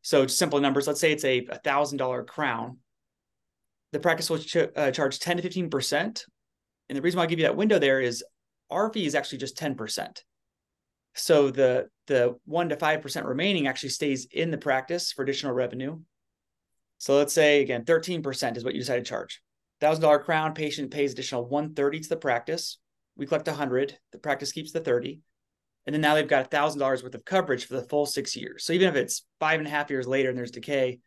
So 0.01 0.27
simple 0.27 0.61
numbers. 0.61 0.87
Let's 0.87 1.01
say 1.01 1.11
it's 1.11 1.25
a 1.25 1.41
thousand 1.63 1.97
dollar 1.97 2.23
crown. 2.23 2.77
The 3.91 3.99
practice 3.99 4.29
will 4.29 4.39
ch- 4.39 4.57
uh, 4.75 4.91
charge 4.91 5.19
ten 5.19 5.37
to 5.37 5.43
fifteen 5.43 5.69
percent, 5.69 6.25
and 6.87 6.97
the 6.97 7.01
reason 7.01 7.17
why 7.17 7.23
I 7.23 7.27
give 7.27 7.39
you 7.39 7.45
that 7.45 7.55
window 7.55 7.79
there 7.79 8.01
is 8.01 8.23
our 8.69 8.91
fee 8.91 9.05
is 9.05 9.15
actually 9.15 9.39
just 9.39 9.57
ten 9.57 9.75
percent. 9.75 10.23
So 11.15 11.49
the 11.49 11.87
the 12.07 12.35
one 12.45 12.69
to 12.69 12.77
five 12.77 13.01
percent 13.01 13.25
remaining 13.25 13.67
actually 13.67 13.89
stays 13.89 14.27
in 14.31 14.51
the 14.51 14.57
practice 14.57 15.11
for 15.11 15.23
additional 15.23 15.53
revenue. 15.53 15.99
So 16.97 17.17
let's 17.17 17.33
say 17.33 17.61
again, 17.61 17.85
thirteen 17.85 18.21
percent 18.21 18.57
is 18.57 18.63
what 18.63 18.73
you 18.73 18.81
decide 18.81 18.97
to 18.97 19.03
charge. 19.03 19.41
Thousand 19.81 20.01
dollar 20.01 20.19
crown 20.19 20.53
patient 20.53 20.91
pays 20.91 21.13
additional 21.13 21.45
one 21.45 21.73
thirty 21.73 21.99
to 21.99 22.09
the 22.09 22.17
practice. 22.17 22.77
We 23.15 23.25
collect 23.25 23.47
a 23.47 23.53
hundred. 23.53 23.97
The 24.11 24.19
practice 24.19 24.51
keeps 24.51 24.71
the 24.71 24.81
thirty 24.81 25.21
and 25.89 25.93
then 25.95 26.01
now 26.01 26.13
they've 26.13 26.27
got 26.27 26.45
a 26.45 26.49
thousand 26.49 26.79
dollars 26.79 27.01
worth 27.01 27.15
of 27.15 27.25
coverage 27.25 27.65
for 27.65 27.73
the 27.73 27.81
full 27.81 28.05
six 28.05 28.35
years. 28.35 28.63
So 28.63 28.73
even 28.73 28.89
if 28.89 28.95
it's 28.95 29.25
five 29.39 29.59
and 29.59 29.67
a 29.67 29.71
half 29.71 29.89
years 29.89 30.07
later 30.07 30.29
and 30.29 30.37
there's 30.37 30.51
decay, 30.51 30.99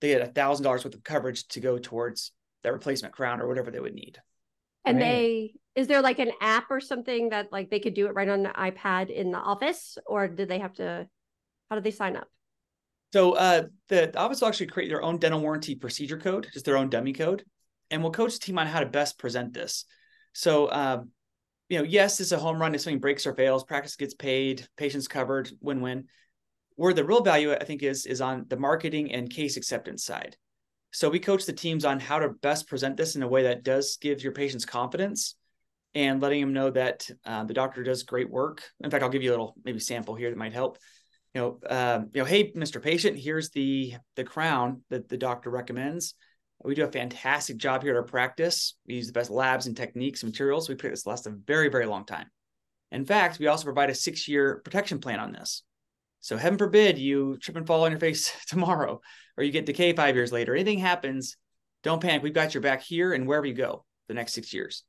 they 0.00 0.08
get 0.08 0.22
a 0.22 0.26
thousand 0.26 0.64
dollars 0.64 0.84
worth 0.84 0.94
of 0.94 1.04
coverage 1.04 1.46
to 1.48 1.60
go 1.60 1.78
towards 1.78 2.32
that 2.62 2.72
replacement 2.72 3.14
crown 3.14 3.40
or 3.40 3.48
whatever 3.48 3.70
they 3.70 3.80
would 3.80 3.94
need. 3.94 4.18
And 4.84 4.98
right. 4.98 5.04
they 5.04 5.54
is 5.74 5.86
there 5.86 6.02
like 6.02 6.18
an 6.18 6.32
app 6.40 6.70
or 6.70 6.80
something 6.80 7.30
that 7.30 7.52
like 7.52 7.70
they 7.70 7.80
could 7.80 7.94
do 7.94 8.06
it 8.06 8.14
right 8.14 8.28
on 8.28 8.42
the 8.42 8.50
iPad 8.50 9.10
in 9.10 9.30
the 9.30 9.38
office, 9.38 9.98
or 10.06 10.28
did 10.28 10.48
they 10.48 10.58
have 10.58 10.74
to? 10.74 11.06
How 11.68 11.76
do 11.76 11.82
they 11.82 11.90
sign 11.92 12.16
up? 12.16 12.26
So 13.12 13.32
uh, 13.32 13.64
the, 13.88 14.10
the 14.12 14.18
office 14.18 14.40
will 14.40 14.48
actually 14.48 14.66
create 14.66 14.88
their 14.88 15.02
own 15.02 15.18
dental 15.18 15.40
warranty 15.40 15.74
procedure 15.74 16.18
code, 16.18 16.48
just 16.52 16.64
their 16.64 16.76
own 16.76 16.90
dummy 16.90 17.12
code, 17.12 17.44
and 17.90 18.02
we'll 18.02 18.12
coach 18.12 18.34
the 18.34 18.38
team 18.40 18.58
on 18.58 18.66
how 18.66 18.80
to 18.80 18.86
best 18.86 19.18
present 19.18 19.52
this. 19.52 19.84
So 20.32 20.70
um, 20.70 21.10
you 21.68 21.78
know, 21.78 21.84
yes, 21.84 22.20
it's 22.20 22.32
a 22.32 22.38
home 22.38 22.60
run 22.60 22.74
if 22.74 22.80
something 22.80 23.00
breaks 23.00 23.26
or 23.26 23.34
fails, 23.34 23.64
practice 23.64 23.96
gets 23.96 24.14
paid, 24.14 24.66
patients 24.76 25.06
covered, 25.06 25.50
win-win. 25.60 26.06
Where 26.80 26.94
the 26.94 27.04
real 27.04 27.22
value, 27.22 27.52
I 27.52 27.62
think, 27.64 27.82
is 27.82 28.06
is 28.06 28.22
on 28.22 28.46
the 28.48 28.56
marketing 28.56 29.12
and 29.12 29.28
case 29.28 29.58
acceptance 29.58 30.02
side. 30.02 30.34
So 30.92 31.10
we 31.10 31.18
coach 31.18 31.44
the 31.44 31.52
teams 31.52 31.84
on 31.84 32.00
how 32.00 32.18
to 32.20 32.30
best 32.30 32.68
present 32.68 32.96
this 32.96 33.16
in 33.16 33.22
a 33.22 33.28
way 33.28 33.42
that 33.42 33.64
does 33.64 33.98
give 34.00 34.22
your 34.24 34.32
patients 34.32 34.64
confidence. 34.64 35.36
and 35.94 36.22
letting 36.22 36.40
them 36.40 36.54
know 36.54 36.70
that 36.70 37.10
uh, 37.26 37.44
the 37.44 37.52
doctor 37.52 37.82
does 37.82 38.04
great 38.04 38.30
work. 38.30 38.62
In 38.82 38.90
fact, 38.90 39.02
I'll 39.02 39.10
give 39.10 39.22
you 39.22 39.30
a 39.30 39.36
little 39.36 39.56
maybe 39.62 39.78
sample 39.78 40.14
here 40.14 40.30
that 40.30 40.38
might 40.38 40.54
help. 40.54 40.78
You 41.34 41.40
know, 41.40 41.58
uh, 41.68 42.00
you 42.14 42.20
know, 42.22 42.24
hey, 42.24 42.52
Mr. 42.52 42.80
Patient, 42.80 43.18
here's 43.18 43.50
the 43.50 43.96
the 44.16 44.24
crown 44.24 44.80
that 44.88 45.10
the 45.10 45.18
doctor 45.18 45.50
recommends. 45.50 46.14
We 46.64 46.74
do 46.74 46.84
a 46.84 46.92
fantastic 46.92 47.58
job 47.58 47.82
here 47.82 47.92
at 47.92 47.98
our 47.98 48.04
practice. 48.04 48.76
We 48.86 48.94
use 48.94 49.06
the 49.06 49.18
best 49.20 49.30
labs 49.30 49.66
and 49.66 49.76
techniques 49.76 50.22
and 50.22 50.32
materials. 50.32 50.66
We 50.68 50.76
put 50.76 50.92
this 50.92 51.06
last 51.06 51.26
a 51.26 51.30
very, 51.30 51.68
very 51.68 51.86
long 51.86 52.06
time. 52.06 52.28
In 52.90 53.04
fact, 53.04 53.38
we 53.38 53.48
also 53.48 53.64
provide 53.64 53.90
a 53.90 53.94
six 53.94 54.28
year 54.28 54.62
protection 54.64 54.98
plan 54.98 55.20
on 55.20 55.32
this. 55.32 55.62
So 56.20 56.36
heaven 56.36 56.58
forbid 56.58 56.98
you 56.98 57.38
trip 57.38 57.56
and 57.56 57.66
fall 57.66 57.84
on 57.84 57.90
your 57.90 58.00
face 58.00 58.32
tomorrow, 58.46 59.00
or 59.36 59.44
you 59.44 59.52
get 59.52 59.66
decay 59.66 59.92
five 59.94 60.14
years 60.14 60.32
later. 60.32 60.54
Anything 60.54 60.78
happens, 60.78 61.36
don't 61.82 62.02
panic. 62.02 62.22
We've 62.22 62.34
got 62.34 62.54
your 62.54 62.62
back 62.62 62.82
here 62.82 63.12
and 63.12 63.26
wherever 63.26 63.46
you 63.46 63.54
go 63.54 63.84
the 64.08 64.14
next 64.14 64.34
six 64.34 64.52
years. 64.52 64.84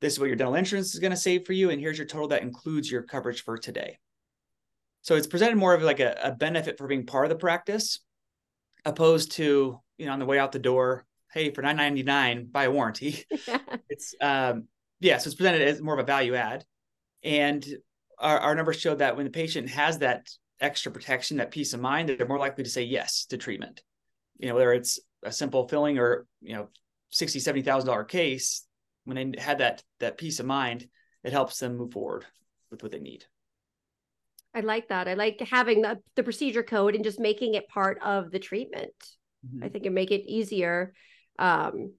This 0.00 0.14
is 0.14 0.18
what 0.18 0.26
your 0.26 0.36
dental 0.36 0.54
insurance 0.54 0.94
is 0.94 1.00
going 1.00 1.10
to 1.10 1.16
save 1.16 1.44
for 1.44 1.52
you, 1.52 1.70
and 1.70 1.80
here's 1.80 1.98
your 1.98 2.06
total 2.06 2.28
that 2.28 2.42
includes 2.42 2.90
your 2.90 3.02
coverage 3.02 3.42
for 3.42 3.58
today. 3.58 3.98
So 5.02 5.14
it's 5.14 5.26
presented 5.26 5.56
more 5.56 5.74
of 5.74 5.82
like 5.82 6.00
a, 6.00 6.18
a 6.22 6.32
benefit 6.32 6.78
for 6.78 6.86
being 6.86 7.06
part 7.06 7.24
of 7.24 7.30
the 7.30 7.36
practice, 7.36 8.00
opposed 8.84 9.32
to 9.32 9.78
you 9.98 10.06
know 10.06 10.12
on 10.12 10.18
the 10.18 10.26
way 10.26 10.38
out 10.38 10.52
the 10.52 10.58
door, 10.58 11.06
hey, 11.32 11.50
for 11.50 11.62
nine 11.62 11.76
ninety 11.76 12.02
nine, 12.02 12.48
buy 12.50 12.64
a 12.64 12.70
warranty. 12.70 13.24
it's 13.88 14.14
um, 14.20 14.68
yeah, 15.00 15.18
so 15.18 15.28
it's 15.28 15.34
presented 15.34 15.62
as 15.62 15.80
more 15.80 15.94
of 15.94 16.00
a 16.00 16.04
value 16.04 16.34
add, 16.34 16.64
and 17.22 17.66
our, 18.18 18.38
our 18.38 18.54
numbers 18.54 18.80
show 18.80 18.94
that 18.94 19.16
when 19.16 19.24
the 19.24 19.30
patient 19.30 19.68
has 19.70 19.98
that 19.98 20.26
extra 20.60 20.92
protection, 20.92 21.38
that 21.38 21.50
peace 21.50 21.72
of 21.72 21.80
mind, 21.80 22.08
they're 22.08 22.26
more 22.28 22.38
likely 22.38 22.64
to 22.64 22.70
say 22.70 22.82
yes 22.82 23.26
to 23.26 23.36
treatment. 23.36 23.82
You 24.38 24.48
know, 24.48 24.54
whether 24.54 24.72
it's 24.72 24.98
a 25.22 25.32
simple 25.32 25.68
filling 25.68 25.98
or 25.98 26.26
you 26.40 26.54
know, 26.54 26.68
sixty, 27.10 27.40
seventy 27.40 27.62
thousand 27.62 27.88
dollar 27.88 28.04
case, 28.04 28.66
when 29.04 29.16
they 29.16 29.40
had 29.40 29.58
that 29.58 29.82
that 29.98 30.18
peace 30.18 30.40
of 30.40 30.46
mind, 30.46 30.86
it 31.24 31.32
helps 31.32 31.58
them 31.58 31.76
move 31.76 31.92
forward 31.92 32.24
with 32.70 32.82
what 32.82 32.92
they 32.92 33.00
need. 33.00 33.24
I 34.54 34.60
like 34.60 34.88
that. 34.88 35.06
I 35.06 35.14
like 35.14 35.40
having 35.40 35.82
the, 35.82 35.98
the 36.16 36.24
procedure 36.24 36.64
code 36.64 36.94
and 36.96 37.04
just 37.04 37.20
making 37.20 37.54
it 37.54 37.68
part 37.68 37.98
of 38.02 38.32
the 38.32 38.40
treatment. 38.40 38.92
Mm-hmm. 39.46 39.64
I 39.64 39.68
think 39.68 39.86
it 39.86 39.92
make 39.92 40.10
it 40.10 40.28
easier. 40.28 40.92
Um, 41.38 41.92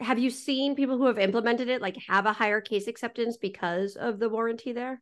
have 0.00 0.18
you 0.18 0.30
seen 0.30 0.76
people 0.76 0.96
who 0.96 1.06
have 1.06 1.18
implemented 1.18 1.68
it 1.68 1.82
like 1.82 1.96
have 2.08 2.26
a 2.26 2.32
higher 2.32 2.60
case 2.60 2.88
acceptance 2.88 3.36
because 3.36 3.96
of 3.96 4.18
the 4.18 4.28
warranty 4.28 4.72
there? 4.72 5.00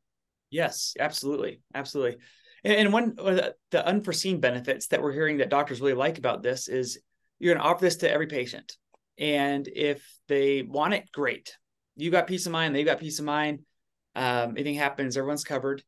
Yes, 0.50 0.94
absolutely, 0.98 1.62
absolutely. 1.74 2.18
And, 2.64 2.92
one 2.92 3.16
of 3.18 3.54
the 3.70 3.86
unforeseen 3.86 4.40
benefits 4.40 4.86
that 4.88 5.02
we're 5.02 5.12
hearing 5.12 5.38
that 5.38 5.50
doctors 5.50 5.80
really 5.80 5.94
like 5.94 6.18
about 6.18 6.42
this 6.42 6.68
is 6.68 7.00
you're 7.38 7.54
going 7.54 7.62
to 7.62 7.68
offer 7.68 7.84
this 7.84 7.96
to 7.96 8.10
every 8.10 8.28
patient, 8.28 8.76
and 9.18 9.66
if 9.66 10.06
they 10.28 10.62
want 10.62 10.94
it, 10.94 11.10
great. 11.12 11.56
You 11.96 12.10
got 12.10 12.28
peace 12.28 12.46
of 12.46 12.52
mind. 12.52 12.74
They've 12.74 12.86
got 12.86 13.00
peace 13.00 13.18
of 13.18 13.24
mind. 13.24 13.60
Um, 14.14 14.52
anything 14.52 14.74
happens, 14.74 15.16
everyone's 15.16 15.44
covered. 15.44 15.82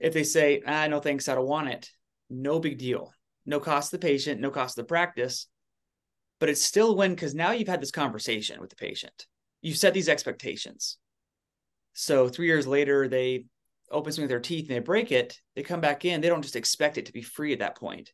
If 0.00 0.12
they 0.12 0.24
say, 0.24 0.62
ah, 0.66 0.86
no 0.88 0.98
thanks, 0.98 1.28
I 1.28 1.34
don't 1.34 1.46
want 1.46 1.68
it, 1.68 1.88
no 2.30 2.58
big 2.58 2.78
deal. 2.78 3.12
No 3.44 3.60
cost 3.60 3.90
to 3.90 3.98
the 3.98 4.06
patient, 4.06 4.40
no 4.40 4.50
cost 4.50 4.74
to 4.74 4.82
the 4.82 4.86
practice. 4.86 5.46
But 6.40 6.48
it's 6.48 6.62
still 6.62 6.96
win 6.96 7.14
because 7.14 7.34
now 7.34 7.52
you've 7.52 7.68
had 7.68 7.80
this 7.80 7.90
conversation 7.90 8.60
with 8.60 8.70
the 8.70 8.76
patient. 8.76 9.26
You've 9.60 9.76
set 9.76 9.94
these 9.94 10.08
expectations. 10.08 10.98
So 11.92 12.28
three 12.28 12.46
years 12.46 12.66
later, 12.66 13.06
they 13.06 13.44
open 13.92 14.12
something 14.12 14.24
with 14.24 14.30
their 14.30 14.40
teeth 14.40 14.68
and 14.68 14.76
they 14.76 14.80
break 14.80 15.12
it, 15.12 15.40
they 15.54 15.62
come 15.62 15.80
back 15.80 16.04
in, 16.04 16.20
they 16.20 16.28
don't 16.28 16.42
just 16.42 16.56
expect 16.56 16.98
it 16.98 17.06
to 17.06 17.12
be 17.12 17.22
free 17.22 17.52
at 17.52 17.60
that 17.60 17.76
point 17.76 18.12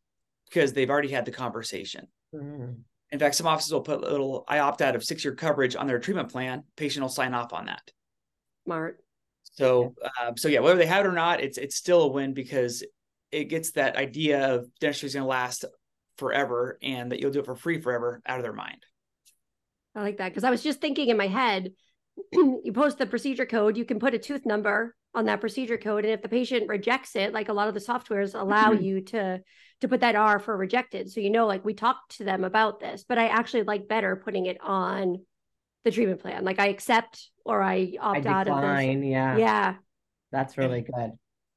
because 0.49 0.73
they've 0.73 0.91
already 0.91 1.09
had 1.09 1.25
the 1.25 1.31
conversation. 1.31 2.07
Mm-hmm. 2.35 2.73
In 3.11 3.19
fact, 3.19 3.37
some 3.37 3.47
offices 3.47 3.73
will 3.73 3.81
put 3.81 4.05
a 4.05 4.11
little 4.11 4.45
I 4.49 4.59
opt 4.59 4.83
out 4.83 4.95
of 4.95 5.05
six 5.05 5.25
year 5.25 5.35
coverage 5.35 5.77
on 5.77 5.87
their 5.87 5.99
treatment 5.99 6.31
plan. 6.31 6.65
Patient 6.77 7.03
will 7.03 7.09
sign 7.09 7.35
off 7.35 7.53
on 7.53 7.67
that. 7.67 7.91
Smart. 8.65 9.03
So, 9.53 9.95
um, 10.21 10.37
so 10.37 10.49
yeah, 10.49 10.61
whether 10.61 10.79
they 10.79 10.87
have 10.87 11.05
it 11.05 11.09
or 11.09 11.13
not, 11.13 11.41
it's 11.41 11.57
it's 11.59 11.77
still 11.77 12.03
a 12.03 12.09
win 12.09 12.35
because 12.35 12.85
it 13.33 13.45
gets 13.45 13.73
that 13.73 13.97
idea 13.97 14.55
of 14.55 14.69
dentistry 14.79 15.07
is 15.07 15.15
going 15.15 15.25
to 15.25 15.29
last 15.29 15.65
forever 16.19 16.79
and 16.83 17.13
that 17.13 17.21
you'll 17.21 17.31
do 17.31 17.41
it 17.41 17.47
for 17.47 17.57
free 17.57 17.81
forever 17.81 18.21
out 18.27 18.39
of 18.39 18.43
their 18.43 18.53
mind. 18.53 18.85
I 19.95 20.03
like 20.03 20.19
that 20.19 20.29
because 20.29 20.45
I 20.45 20.51
was 20.51 20.63
just 20.63 20.81
thinking 20.81 21.09
in 21.09 21.17
my 21.17 21.29
head, 21.29 21.73
you 22.33 22.73
post 22.75 22.99
the 22.99 23.07
procedure 23.07 23.47
code, 23.47 23.77
you 23.77 23.85
can 23.85 23.99
put 23.99 24.15
a 24.15 24.19
tooth 24.19 24.45
number 24.45 24.95
on 25.15 25.25
that 25.25 25.41
procedure 25.41 25.79
code, 25.79 26.05
and 26.05 26.13
if 26.13 26.23
the 26.23 26.29
patient 26.29 26.69
rejects 26.69 27.17
it, 27.17 27.33
like 27.33 27.49
a 27.49 27.53
lot 27.53 27.69
of 27.69 27.75
the 27.75 27.81
softwares 27.81 28.39
allow 28.39 28.73
mm-hmm. 28.73 28.85
you 28.85 29.01
to 29.03 29.41
to 29.81 29.89
put 29.89 30.01
that 30.01 30.17
R 30.17 30.39
for 30.39 30.57
rejected, 30.57 31.11
so 31.11 31.21
you 31.21 31.31
know, 31.31 31.47
like 31.47 31.65
we 31.65 31.75
talked 31.75 32.17
to 32.19 32.25
them 32.25 32.45
about 32.45 32.81
this, 32.81 33.05
but 33.09 33.19
I 33.19 33.29
actually 33.29 33.63
like 33.63 33.89
better 33.89 34.17
putting 34.17 34.47
it 34.47 34.59
on 34.61 35.19
the 35.85 35.91
treatment 35.91 36.21
plan. 36.21 36.45
Like 36.45 36.59
I 36.59 36.69
accept 36.69 37.31
or 37.45 37.63
I 37.63 37.95
opt 38.01 38.27
I 38.27 38.31
out 38.31 38.49
of 38.49 38.61
this. 38.61 39.05
Yeah. 39.05 39.37
Yeah. 39.37 39.75
That's 40.31 40.59
really 40.59 40.83
good. 40.83 41.13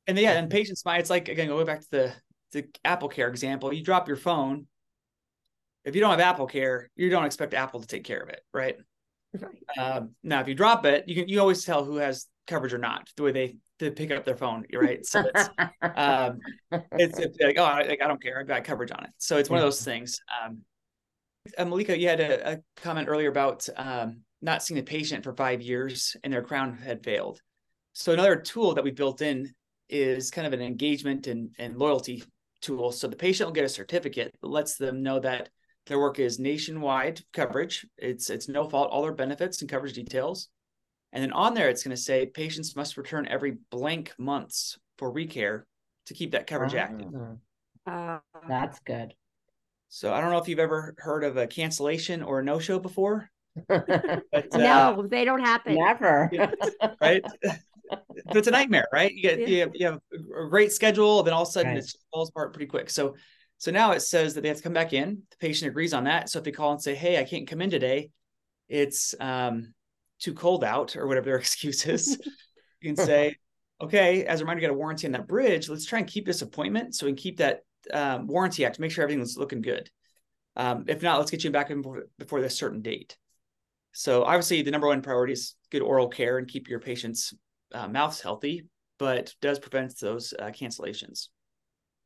And 0.07 0.17
yeah, 0.17 0.31
and 0.31 0.49
patients 0.49 0.85
mind, 0.85 1.01
it's 1.01 1.09
like 1.09 1.27
again, 1.29 1.47
going 1.47 1.65
back 1.65 1.81
to 1.81 1.91
the 1.91 2.13
the 2.51 2.67
Apple 2.83 3.09
Care 3.09 3.29
example, 3.29 3.73
you 3.73 3.83
drop 3.83 4.07
your 4.07 4.17
phone. 4.17 4.67
If 5.83 5.95
you 5.95 6.01
don't 6.01 6.11
have 6.11 6.19
Apple 6.19 6.47
Care, 6.47 6.89
you 6.95 7.09
don't 7.09 7.25
expect 7.25 7.53
Apple 7.53 7.81
to 7.81 7.87
take 7.87 8.03
care 8.03 8.21
of 8.21 8.29
it, 8.29 8.41
right? 8.53 8.77
Right. 9.33 9.77
Um, 9.77 10.11
now, 10.23 10.41
if 10.41 10.47
you 10.47 10.55
drop 10.55 10.85
it, 10.85 11.07
you 11.07 11.15
can 11.15 11.29
you 11.29 11.39
always 11.39 11.63
tell 11.63 11.83
who 11.83 11.97
has 11.97 12.27
coverage 12.47 12.73
or 12.73 12.77
not 12.77 13.09
the 13.15 13.23
way 13.23 13.31
they 13.31 13.55
they 13.79 13.89
pick 13.89 14.11
up 14.11 14.25
their 14.25 14.35
phone, 14.35 14.65
right? 14.73 15.05
So 15.05 15.23
it's 15.33 15.49
um, 15.81 16.39
it's, 16.91 17.17
it's, 17.17 17.37
like 17.39 17.57
oh, 17.57 17.63
I, 17.63 17.83
like, 17.83 18.01
I 18.01 18.07
don't 18.07 18.21
care, 18.21 18.39
I've 18.39 18.47
got 18.47 18.63
coverage 18.63 18.91
on 18.91 19.03
it. 19.03 19.09
So 19.17 19.37
it's 19.37 19.49
one 19.49 19.59
of 19.59 19.65
those 19.65 19.83
things. 19.83 20.19
Um, 20.43 20.59
uh, 21.57 21.65
Malika, 21.65 21.97
you 21.97 22.07
had 22.07 22.19
a, 22.19 22.53
a 22.53 22.59
comment 22.77 23.07
earlier 23.09 23.29
about 23.29 23.67
um, 23.75 24.21
not 24.41 24.63
seeing 24.63 24.75
the 24.75 24.83
patient 24.83 25.23
for 25.23 25.33
five 25.33 25.61
years 25.61 26.15
and 26.23 26.31
their 26.31 26.43
crown 26.43 26.77
had 26.77 27.03
failed. 27.03 27.39
So 27.93 28.13
another 28.13 28.35
tool 28.35 28.75
that 28.75 28.83
we 28.83 28.91
built 28.91 29.21
in 29.21 29.51
is 29.89 30.31
kind 30.31 30.47
of 30.47 30.53
an 30.53 30.61
engagement 30.61 31.27
and, 31.27 31.49
and 31.57 31.77
loyalty 31.77 32.23
tool. 32.61 32.91
So 32.91 33.07
the 33.07 33.15
patient 33.15 33.47
will 33.47 33.53
get 33.53 33.65
a 33.65 33.69
certificate 33.69 34.33
that 34.41 34.47
lets 34.47 34.77
them 34.77 35.03
know 35.03 35.19
that 35.19 35.49
their 35.87 35.99
work 35.99 36.19
is 36.19 36.39
nationwide 36.39 37.21
coverage. 37.33 37.85
It's 37.97 38.29
it's 38.29 38.47
no 38.47 38.69
fault, 38.69 38.91
all 38.91 39.01
their 39.01 39.13
benefits 39.13 39.61
and 39.61 39.69
coverage 39.69 39.93
details. 39.93 40.49
And 41.13 41.23
then 41.23 41.31
on 41.33 41.53
there, 41.53 41.69
it's 41.69 41.83
going 41.83 41.95
to 41.95 42.01
say 42.01 42.25
patients 42.25 42.75
must 42.75 42.97
return 42.97 43.27
every 43.27 43.57
blank 43.69 44.13
months 44.17 44.77
for 44.97 45.11
recare 45.11 45.63
to 46.05 46.13
keep 46.13 46.31
that 46.31 46.47
coverage 46.47 46.75
active. 46.75 47.09
Uh, 47.85 48.19
that's 48.47 48.79
good. 48.79 49.13
So 49.89 50.13
I 50.13 50.21
don't 50.21 50.31
know 50.31 50.37
if 50.37 50.47
you've 50.47 50.59
ever 50.59 50.95
heard 50.97 51.23
of 51.23 51.35
a 51.35 51.47
cancellation 51.47 52.23
or 52.23 52.39
a 52.39 52.43
no 52.43 52.59
show 52.59 52.79
before. 52.79 53.29
but, 53.67 53.89
uh, 54.33 54.57
no, 54.57 55.05
they 55.09 55.25
don't 55.25 55.41
happen. 55.41 55.75
Never. 55.75 56.31
right. 57.01 57.21
but 57.89 58.37
it's 58.37 58.47
a 58.47 58.51
nightmare, 58.51 58.87
right? 58.93 59.13
You 59.13 59.21
get 59.21 59.39
yeah. 59.39 59.47
you, 59.47 59.59
have, 59.59 59.71
you 59.73 59.85
have 59.87 59.99
a 60.15 60.47
great 60.47 60.71
schedule, 60.71 61.21
then 61.23 61.33
all 61.33 61.41
of 61.41 61.49
a 61.49 61.51
sudden 61.51 61.73
right. 61.73 61.83
it 61.83 61.93
falls 62.13 62.29
apart 62.29 62.53
pretty 62.53 62.67
quick. 62.67 62.89
So 62.89 63.15
so 63.57 63.69
now 63.69 63.91
it 63.91 63.99
says 63.99 64.33
that 64.33 64.41
they 64.41 64.47
have 64.47 64.57
to 64.57 64.63
come 64.63 64.73
back 64.73 64.91
in. 64.91 65.21
The 65.29 65.37
patient 65.37 65.69
agrees 65.69 65.93
on 65.93 66.05
that. 66.05 66.29
So 66.29 66.39
if 66.39 66.45
they 66.45 66.51
call 66.51 66.71
and 66.71 66.81
say, 66.81 66.95
"Hey, 66.95 67.19
I 67.19 67.23
can't 67.25 67.47
come 67.47 67.61
in 67.61 67.69
today," 67.69 68.09
it's 68.69 69.13
um, 69.19 69.73
too 70.21 70.33
cold 70.33 70.63
out, 70.63 70.95
or 70.95 71.07
whatever 71.07 71.25
their 71.25 71.35
excuse 71.37 71.85
is, 71.85 72.17
you 72.79 72.93
can 72.95 73.05
say, 73.05 73.35
"Okay, 73.81 74.25
as 74.25 74.39
a 74.39 74.43
reminder, 74.43 74.61
got 74.61 74.71
a 74.71 74.77
warranty 74.77 75.07
on 75.07 75.13
that 75.13 75.27
bridge. 75.27 75.67
Let's 75.67 75.85
try 75.85 75.99
and 75.99 76.07
keep 76.07 76.25
this 76.25 76.41
appointment 76.41 76.95
so 76.95 77.05
we 77.05 77.11
can 77.11 77.17
keep 77.17 77.37
that 77.37 77.61
um, 77.91 78.27
warranty 78.27 78.65
act, 78.65 78.79
make 78.79 78.91
sure 78.91 79.03
everything's 79.03 79.37
looking 79.37 79.61
good. 79.61 79.89
Um, 80.55 80.85
if 80.87 81.01
not, 81.01 81.17
let's 81.17 81.31
get 81.31 81.43
you 81.43 81.51
back 81.51 81.69
in 81.69 81.81
before, 81.81 82.03
before 82.17 82.41
this 82.41 82.55
certain 82.55 82.81
date." 82.81 83.17
So 83.93 84.23
obviously, 84.23 84.61
the 84.61 84.71
number 84.71 84.87
one 84.87 85.01
priority 85.01 85.33
is 85.33 85.55
good 85.69 85.81
oral 85.81 86.07
care 86.07 86.37
and 86.37 86.47
keep 86.47 86.69
your 86.69 86.79
patients' 86.79 87.33
uh, 87.73 87.87
mouths 87.87 88.21
healthy, 88.21 88.67
but 88.97 89.33
does 89.41 89.59
prevent 89.59 89.99
those 89.99 90.33
uh, 90.37 90.45
cancellations. 90.45 91.27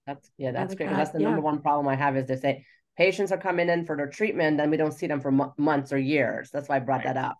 That's 0.08 0.32
yeah, 0.38 0.52
that's 0.52 0.76
great. 0.76 0.90
That. 0.90 0.98
That's 0.98 1.12
the 1.12 1.20
yeah. 1.20 1.28
number 1.28 1.42
one 1.42 1.62
problem 1.62 1.88
I 1.88 1.96
have 1.96 2.16
is 2.16 2.28
they 2.28 2.38
say 2.38 2.66
patients 2.98 3.32
are 3.32 3.38
coming 3.38 3.70
in 3.70 3.86
for 3.86 3.98
their 3.98 4.08
treatment, 4.08 4.58
then 4.58 4.70
we 4.70 4.78
don't 4.78 4.94
see 4.94 5.08
them 5.08 5.20
for 5.20 5.30
m- 5.30 5.54
months 5.58 5.92
or 5.92 5.98
years. 5.98 6.50
That's 6.52 6.70
why 6.70 6.78
I 6.78 6.80
brought 6.80 7.06
right. 7.06 7.14
that 7.14 7.18
up. 7.18 7.38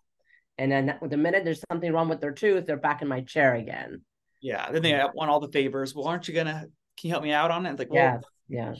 And 0.58 0.72
then 0.72 0.98
the 1.02 1.16
minute 1.16 1.44
there's 1.44 1.62
something 1.70 1.92
wrong 1.92 2.08
with 2.08 2.20
their 2.20 2.32
tooth, 2.32 2.66
they're 2.66 2.76
back 2.76 3.02
in 3.02 3.08
my 3.08 3.20
chair 3.20 3.54
again. 3.54 4.02
Yeah, 4.40 4.70
then 4.70 4.82
they 4.82 5.00
want 5.14 5.30
all 5.30 5.40
the 5.40 5.48
favors. 5.48 5.94
Well, 5.94 6.06
aren't 6.06 6.28
you 6.28 6.34
gonna? 6.34 6.66
Can 6.98 7.08
you 7.08 7.10
help 7.10 7.22
me 7.22 7.32
out 7.32 7.50
on 7.50 7.66
it? 7.66 7.78
Like, 7.78 7.90
well, 7.90 8.20
yeah, 8.48 8.74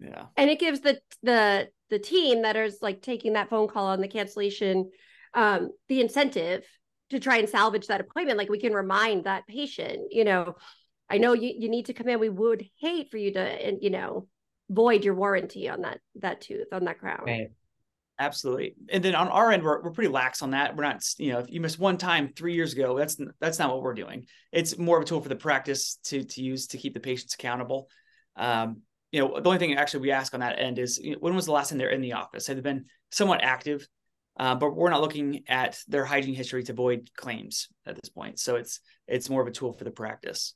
yeah, 0.00 0.08
yeah. 0.08 0.26
And 0.36 0.50
it 0.50 0.58
gives 0.58 0.80
the 0.80 1.00
the 1.22 1.68
the 1.90 1.98
team 1.98 2.42
that 2.42 2.56
is 2.56 2.78
like 2.82 3.02
taking 3.02 3.34
that 3.34 3.48
phone 3.48 3.68
call 3.68 3.86
on 3.86 4.00
the 4.00 4.08
cancellation, 4.08 4.90
um, 5.34 5.70
the 5.88 6.00
incentive 6.00 6.64
to 7.10 7.20
try 7.20 7.36
and 7.36 7.48
salvage 7.48 7.86
that 7.86 8.00
appointment. 8.00 8.38
Like 8.38 8.48
we 8.48 8.60
can 8.60 8.72
remind 8.72 9.24
that 9.24 9.46
patient, 9.46 10.08
you 10.10 10.24
know, 10.24 10.56
I 11.08 11.18
know 11.18 11.34
you, 11.34 11.52
you 11.56 11.68
need 11.68 11.86
to 11.86 11.92
come 11.92 12.08
in. 12.08 12.18
We 12.18 12.28
would 12.28 12.68
hate 12.80 13.10
for 13.10 13.16
you 13.16 13.32
to, 13.34 13.76
you 13.80 13.90
know, 13.90 14.26
void 14.68 15.04
your 15.04 15.14
warranty 15.14 15.68
on 15.68 15.82
that 15.82 16.00
that 16.16 16.40
tooth 16.40 16.66
on 16.72 16.84
that 16.84 16.98
crown. 16.98 17.22
Right. 17.24 17.50
Absolutely. 18.18 18.74
And 18.88 19.04
then 19.04 19.14
on 19.14 19.28
our 19.28 19.52
end, 19.52 19.62
we're, 19.62 19.82
we're 19.82 19.90
pretty 19.90 20.10
lax 20.10 20.40
on 20.40 20.52
that. 20.52 20.74
We're 20.74 20.84
not, 20.84 21.02
you 21.18 21.32
know, 21.32 21.40
if 21.40 21.50
you 21.50 21.60
missed 21.60 21.78
one 21.78 21.98
time 21.98 22.32
three 22.34 22.54
years 22.54 22.72
ago, 22.72 22.96
that's 22.96 23.20
that's 23.40 23.58
not 23.58 23.70
what 23.70 23.82
we're 23.82 23.94
doing. 23.94 24.26
It's 24.52 24.78
more 24.78 24.96
of 24.96 25.02
a 25.02 25.06
tool 25.06 25.20
for 25.20 25.28
the 25.28 25.36
practice 25.36 25.98
to 26.04 26.24
to 26.24 26.42
use 26.42 26.68
to 26.68 26.78
keep 26.78 26.94
the 26.94 27.00
patients 27.00 27.34
accountable. 27.34 27.88
Um, 28.36 28.82
you 29.12 29.20
know, 29.20 29.38
the 29.38 29.48
only 29.48 29.58
thing 29.58 29.76
actually 29.76 30.00
we 30.00 30.12
ask 30.12 30.32
on 30.32 30.40
that 30.40 30.58
end 30.58 30.78
is 30.78 30.98
you 30.98 31.12
know, 31.12 31.18
when 31.20 31.34
was 31.34 31.46
the 31.46 31.52
last 31.52 31.68
time 31.68 31.78
they're 31.78 31.90
in 31.90 32.00
the 32.00 32.14
office? 32.14 32.46
Have 32.46 32.56
they 32.56 32.62
been 32.62 32.86
somewhat 33.10 33.42
active? 33.42 33.86
uh, 34.38 34.54
but 34.54 34.74
we're 34.74 34.90
not 34.90 35.00
looking 35.00 35.44
at 35.48 35.78
their 35.88 36.04
hygiene 36.04 36.34
history 36.34 36.62
to 36.64 36.72
void 36.72 37.10
claims 37.16 37.68
at 37.86 37.96
this 37.96 38.10
point. 38.10 38.38
So 38.38 38.56
it's 38.56 38.80
it's 39.06 39.30
more 39.30 39.40
of 39.40 39.48
a 39.48 39.52
tool 39.52 39.72
for 39.72 39.84
the 39.84 39.90
practice. 39.90 40.54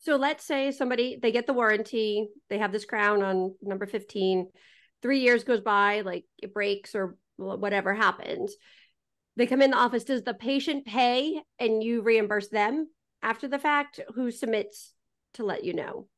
So 0.00 0.16
let's 0.16 0.44
say 0.44 0.70
somebody 0.70 1.18
they 1.20 1.32
get 1.32 1.46
the 1.46 1.54
warranty, 1.54 2.28
they 2.50 2.58
have 2.58 2.72
this 2.72 2.84
crown 2.84 3.22
on 3.22 3.54
number 3.62 3.86
15, 3.86 4.48
three 5.02 5.20
years 5.20 5.44
goes 5.44 5.60
by, 5.60 6.02
like 6.02 6.24
it 6.42 6.54
breaks 6.54 6.94
or 6.94 7.16
whatever 7.36 7.94
happens. 7.94 8.54
They 9.36 9.46
come 9.46 9.62
in 9.62 9.70
the 9.70 9.76
office. 9.76 10.04
Does 10.04 10.22
the 10.22 10.34
patient 10.34 10.86
pay 10.86 11.40
and 11.58 11.82
you 11.82 12.02
reimburse 12.02 12.48
them 12.48 12.88
after 13.22 13.48
the 13.48 13.58
fact? 13.58 14.00
Who 14.14 14.30
submits 14.30 14.94
to 15.34 15.44
let 15.44 15.64
you 15.64 15.74
know? 15.74 16.08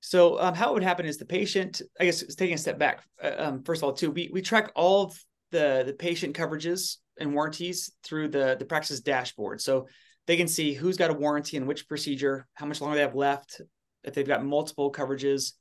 So 0.00 0.40
um, 0.40 0.54
how 0.54 0.70
it 0.70 0.74
would 0.74 0.82
happen 0.82 1.06
is 1.06 1.18
the 1.18 1.26
patient, 1.26 1.82
I 2.00 2.06
guess, 2.06 2.22
taking 2.34 2.54
a 2.54 2.58
step 2.58 2.78
back. 2.78 3.04
Uh, 3.22 3.34
um, 3.36 3.62
first 3.62 3.80
of 3.80 3.84
all, 3.84 3.92
too, 3.92 4.10
we 4.10 4.30
we 4.32 4.42
track 4.42 4.72
all 4.74 5.14
the 5.50 5.84
the 5.86 5.92
patient 5.92 6.34
coverages 6.34 6.96
and 7.18 7.34
warranties 7.34 7.92
through 8.02 8.28
the 8.28 8.56
the 8.58 8.64
practice 8.64 9.00
dashboard. 9.00 9.60
So 9.60 9.86
they 10.26 10.36
can 10.36 10.48
see 10.48 10.72
who's 10.72 10.96
got 10.96 11.10
a 11.10 11.14
warranty 11.14 11.56
and 11.56 11.66
which 11.66 11.88
procedure, 11.88 12.46
how 12.54 12.66
much 12.66 12.80
longer 12.80 12.96
they 12.96 13.02
have 13.02 13.14
left, 13.14 13.60
if 14.04 14.14
they've 14.14 14.26
got 14.26 14.44
multiple 14.44 14.90
coverages, 14.90 15.52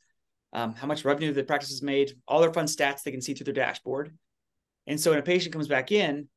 um, 0.54 0.74
how 0.74 0.88
much 0.88 1.06
revenue 1.06 1.32
the 1.34 1.44
practice 1.44 1.70
has 1.70 1.82
made, 1.82 2.14
all 2.28 2.42
their 2.42 2.54
fun 2.54 2.66
stats 2.66 3.04
they 3.04 3.12
can 3.12 3.22
see 3.22 3.34
through 3.34 3.46
their 3.46 3.54
dashboard. 3.54 4.16
And 4.88 5.00
so 5.00 5.12
when 5.12 5.20
a 5.20 5.24
patient 5.24 5.54
comes 5.54 5.68
back 5.68 5.92
in, 5.92 6.28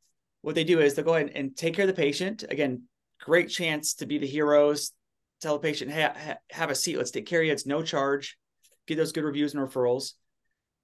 what 0.43 0.55
they 0.55 0.65
do 0.65 0.81
is 0.81 0.95
they'll 0.95 1.05
go 1.05 1.15
ahead 1.15 1.33
and 1.35 1.57
take 1.57 1.75
care 1.75 1.85
of 1.85 1.95
the 1.95 2.01
patient. 2.01 2.45
Again, 2.49 2.83
great 3.21 3.49
chance 3.49 3.95
to 3.95 4.07
be 4.07 4.19
the 4.19 4.27
heroes. 4.27 4.93
Tell 5.41 5.55
the 5.55 5.67
patient, 5.67 5.91
hey, 5.91 6.37
have 6.51 6.71
a 6.71 6.75
seat. 6.75 6.99
Let's 6.99 7.11
take 7.11 7.27
care 7.27 7.41
of 7.41 7.47
you. 7.47 7.53
It's 7.53 7.67
no 7.67 7.83
charge. 7.83 8.37
Get 8.87 8.97
those 8.97 9.13
good 9.13 9.25
reviews 9.25 9.55
and 9.55 9.67
referrals. 9.67 10.13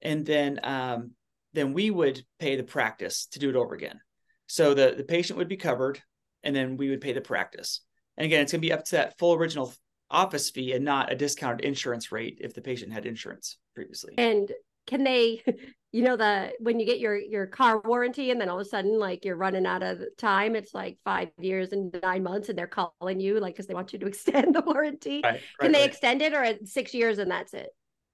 And 0.01 0.25
then 0.25 0.61
um, 0.63 1.13
then 1.53 1.73
we 1.73 1.91
would 1.91 2.23
pay 2.39 2.57
the 2.57 2.63
practice 2.63 3.27
to 3.33 3.39
do 3.39 3.51
it 3.51 3.57
over 3.57 3.75
again. 3.75 4.01
So 4.47 4.75
the, 4.75 4.95
the 4.97 5.05
patient 5.05 5.39
would 5.39 5.49
be 5.49 5.57
covered 5.57 6.01
and 6.43 6.55
then 6.55 6.77
we 6.77 6.91
would 6.91 7.01
pay 7.01 7.13
the 7.13 7.21
practice. 7.21 7.81
And 8.17 8.25
again, 8.25 8.43
it's 8.43 8.53
going 8.53 8.61
to 8.61 8.67
be 8.67 8.73
up 8.73 8.85
to 8.87 8.97
that 8.97 9.19
full 9.19 9.35
original 9.35 9.73
office 10.11 10.51
fee 10.51 10.73
and 10.73 10.85
not 10.85 11.13
a 11.13 11.17
discounted 11.17 11.65
insurance 11.65 12.11
rate 12.11 12.39
if 12.41 12.55
the 12.55 12.61
patient 12.61 12.93
had 12.93 13.07
insurance 13.07 13.59
previously. 13.75 14.15
And 14.17 14.51
can 14.87 15.05
they, 15.05 15.43
you 15.93 16.03
know, 16.03 16.17
the 16.17 16.53
when 16.61 16.81
you 16.81 16.87
get 16.87 16.99
your 16.99 17.17
your 17.17 17.47
car 17.47 17.81
warranty 17.85 18.31
and 18.31 18.41
then 18.41 18.49
all 18.49 18.61
of 18.61 18.67
a 18.67 18.69
sudden 18.69 18.99
like 18.99 19.25
you're 19.25 19.37
running 19.37 19.67
out 19.67 19.83
of 19.83 20.01
time, 20.17 20.57
it's 20.57 20.75
like 20.75 20.99
five 21.05 21.29
years 21.39 21.73
and 21.73 21.95
nine 22.03 22.23
months, 22.23 22.49
and 22.49 22.59
they're 22.59 22.67
calling 22.67 23.21
you 23.21 23.39
like 23.41 23.55
because 23.55 23.67
they 23.67 23.75
want 23.75 23.93
you 23.93 23.99
to 23.99 24.07
extend 24.09 24.55
the 24.55 24.63
warranty. 24.63 25.21
Right, 25.23 25.35
right, 25.35 25.43
can 25.61 25.73
they 25.73 25.81
right. 25.81 25.89
extend 25.89 26.23
it 26.23 26.35
or 26.35 26.55
six 26.65 26.95
years 26.95 27.19
and 27.19 27.31
that's 27.31 27.55
it? 27.55 27.69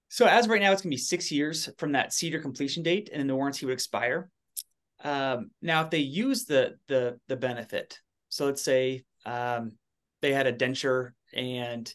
So 0.08 0.26
as 0.26 0.46
right 0.46 0.60
now, 0.60 0.70
it's 0.70 0.82
going 0.82 0.90
to 0.90 0.96
be 0.96 0.98
six 0.98 1.32
years 1.32 1.68
from 1.78 1.92
that 1.92 2.10
CEDAR 2.10 2.40
completion 2.40 2.82
date, 2.82 3.08
and 3.12 3.18
then 3.18 3.26
the 3.26 3.34
warranty 3.34 3.66
would 3.66 3.72
expire. 3.72 4.30
Um, 5.02 5.50
now, 5.60 5.82
if 5.82 5.90
they 5.90 5.98
use 5.98 6.44
the 6.44 6.76
the 6.88 7.18
the 7.28 7.36
benefit, 7.36 7.98
so 8.28 8.46
let's 8.46 8.62
say 8.62 9.04
um, 9.26 9.72
they 10.22 10.32
had 10.32 10.46
a 10.46 10.52
denture 10.52 11.10
and 11.34 11.92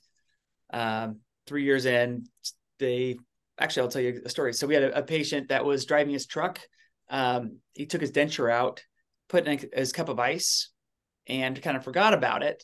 um, 0.72 1.20
three 1.48 1.64
years 1.64 1.86
in, 1.86 2.26
they 2.80 3.18
actually 3.60 3.84
I'll 3.84 3.92
tell 3.92 4.02
you 4.02 4.22
a 4.26 4.30
story. 4.30 4.54
So 4.54 4.68
we 4.68 4.74
had 4.74 4.84
a, 4.84 5.00
a 5.00 5.04
patient 5.04 5.50
that 5.50 5.66
was 5.66 5.86
driving 5.86 6.14
his 6.14 6.26
truck. 6.26 6.60
Um, 7.10 7.58
he 7.74 7.86
took 7.86 8.02
his 8.02 8.12
denture 8.12 8.52
out, 8.52 8.84
put 9.28 9.48
in 9.48 9.60
his 9.74 9.92
cup 9.92 10.10
of 10.10 10.20
ice, 10.20 10.70
and 11.28 11.62
kind 11.62 11.78
of 11.78 11.84
forgot 11.84 12.14
about 12.14 12.44
it, 12.44 12.64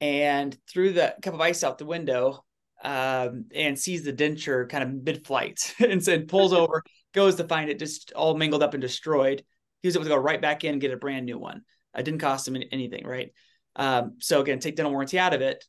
and 0.00 0.56
threw 0.68 0.92
the 0.92 1.14
cup 1.22 1.34
of 1.34 1.40
ice 1.40 1.62
out 1.62 1.78
the 1.78 1.86
window 1.86 2.44
um, 2.82 3.46
and 3.54 3.78
sees 3.78 4.02
the 4.02 4.12
denture 4.12 4.68
kind 4.68 4.82
of 4.82 5.04
mid-flight 5.04 5.74
and 5.78 6.02
said 6.02 6.28
pulls 6.28 6.52
over, 6.52 6.82
goes 7.12 7.36
to 7.36 7.44
find 7.44 7.70
it 7.70 7.78
just 7.78 8.12
all 8.12 8.36
mingled 8.36 8.62
up 8.62 8.74
and 8.74 8.80
destroyed. 8.80 9.44
He 9.82 9.88
was 9.88 9.96
able 9.96 10.04
to 10.04 10.10
go 10.10 10.16
right 10.16 10.40
back 10.40 10.64
in 10.64 10.72
and 10.72 10.80
get 10.80 10.92
a 10.92 10.96
brand 10.96 11.26
new 11.26 11.38
one. 11.38 11.62
It 11.96 12.04
didn't 12.04 12.20
cost 12.20 12.46
him 12.46 12.56
anything, 12.70 13.06
right? 13.06 13.32
Um, 13.76 14.16
so 14.18 14.40
again, 14.40 14.58
take 14.58 14.76
dental 14.76 14.92
warranty 14.92 15.18
out 15.18 15.34
of 15.34 15.40
it. 15.40 15.64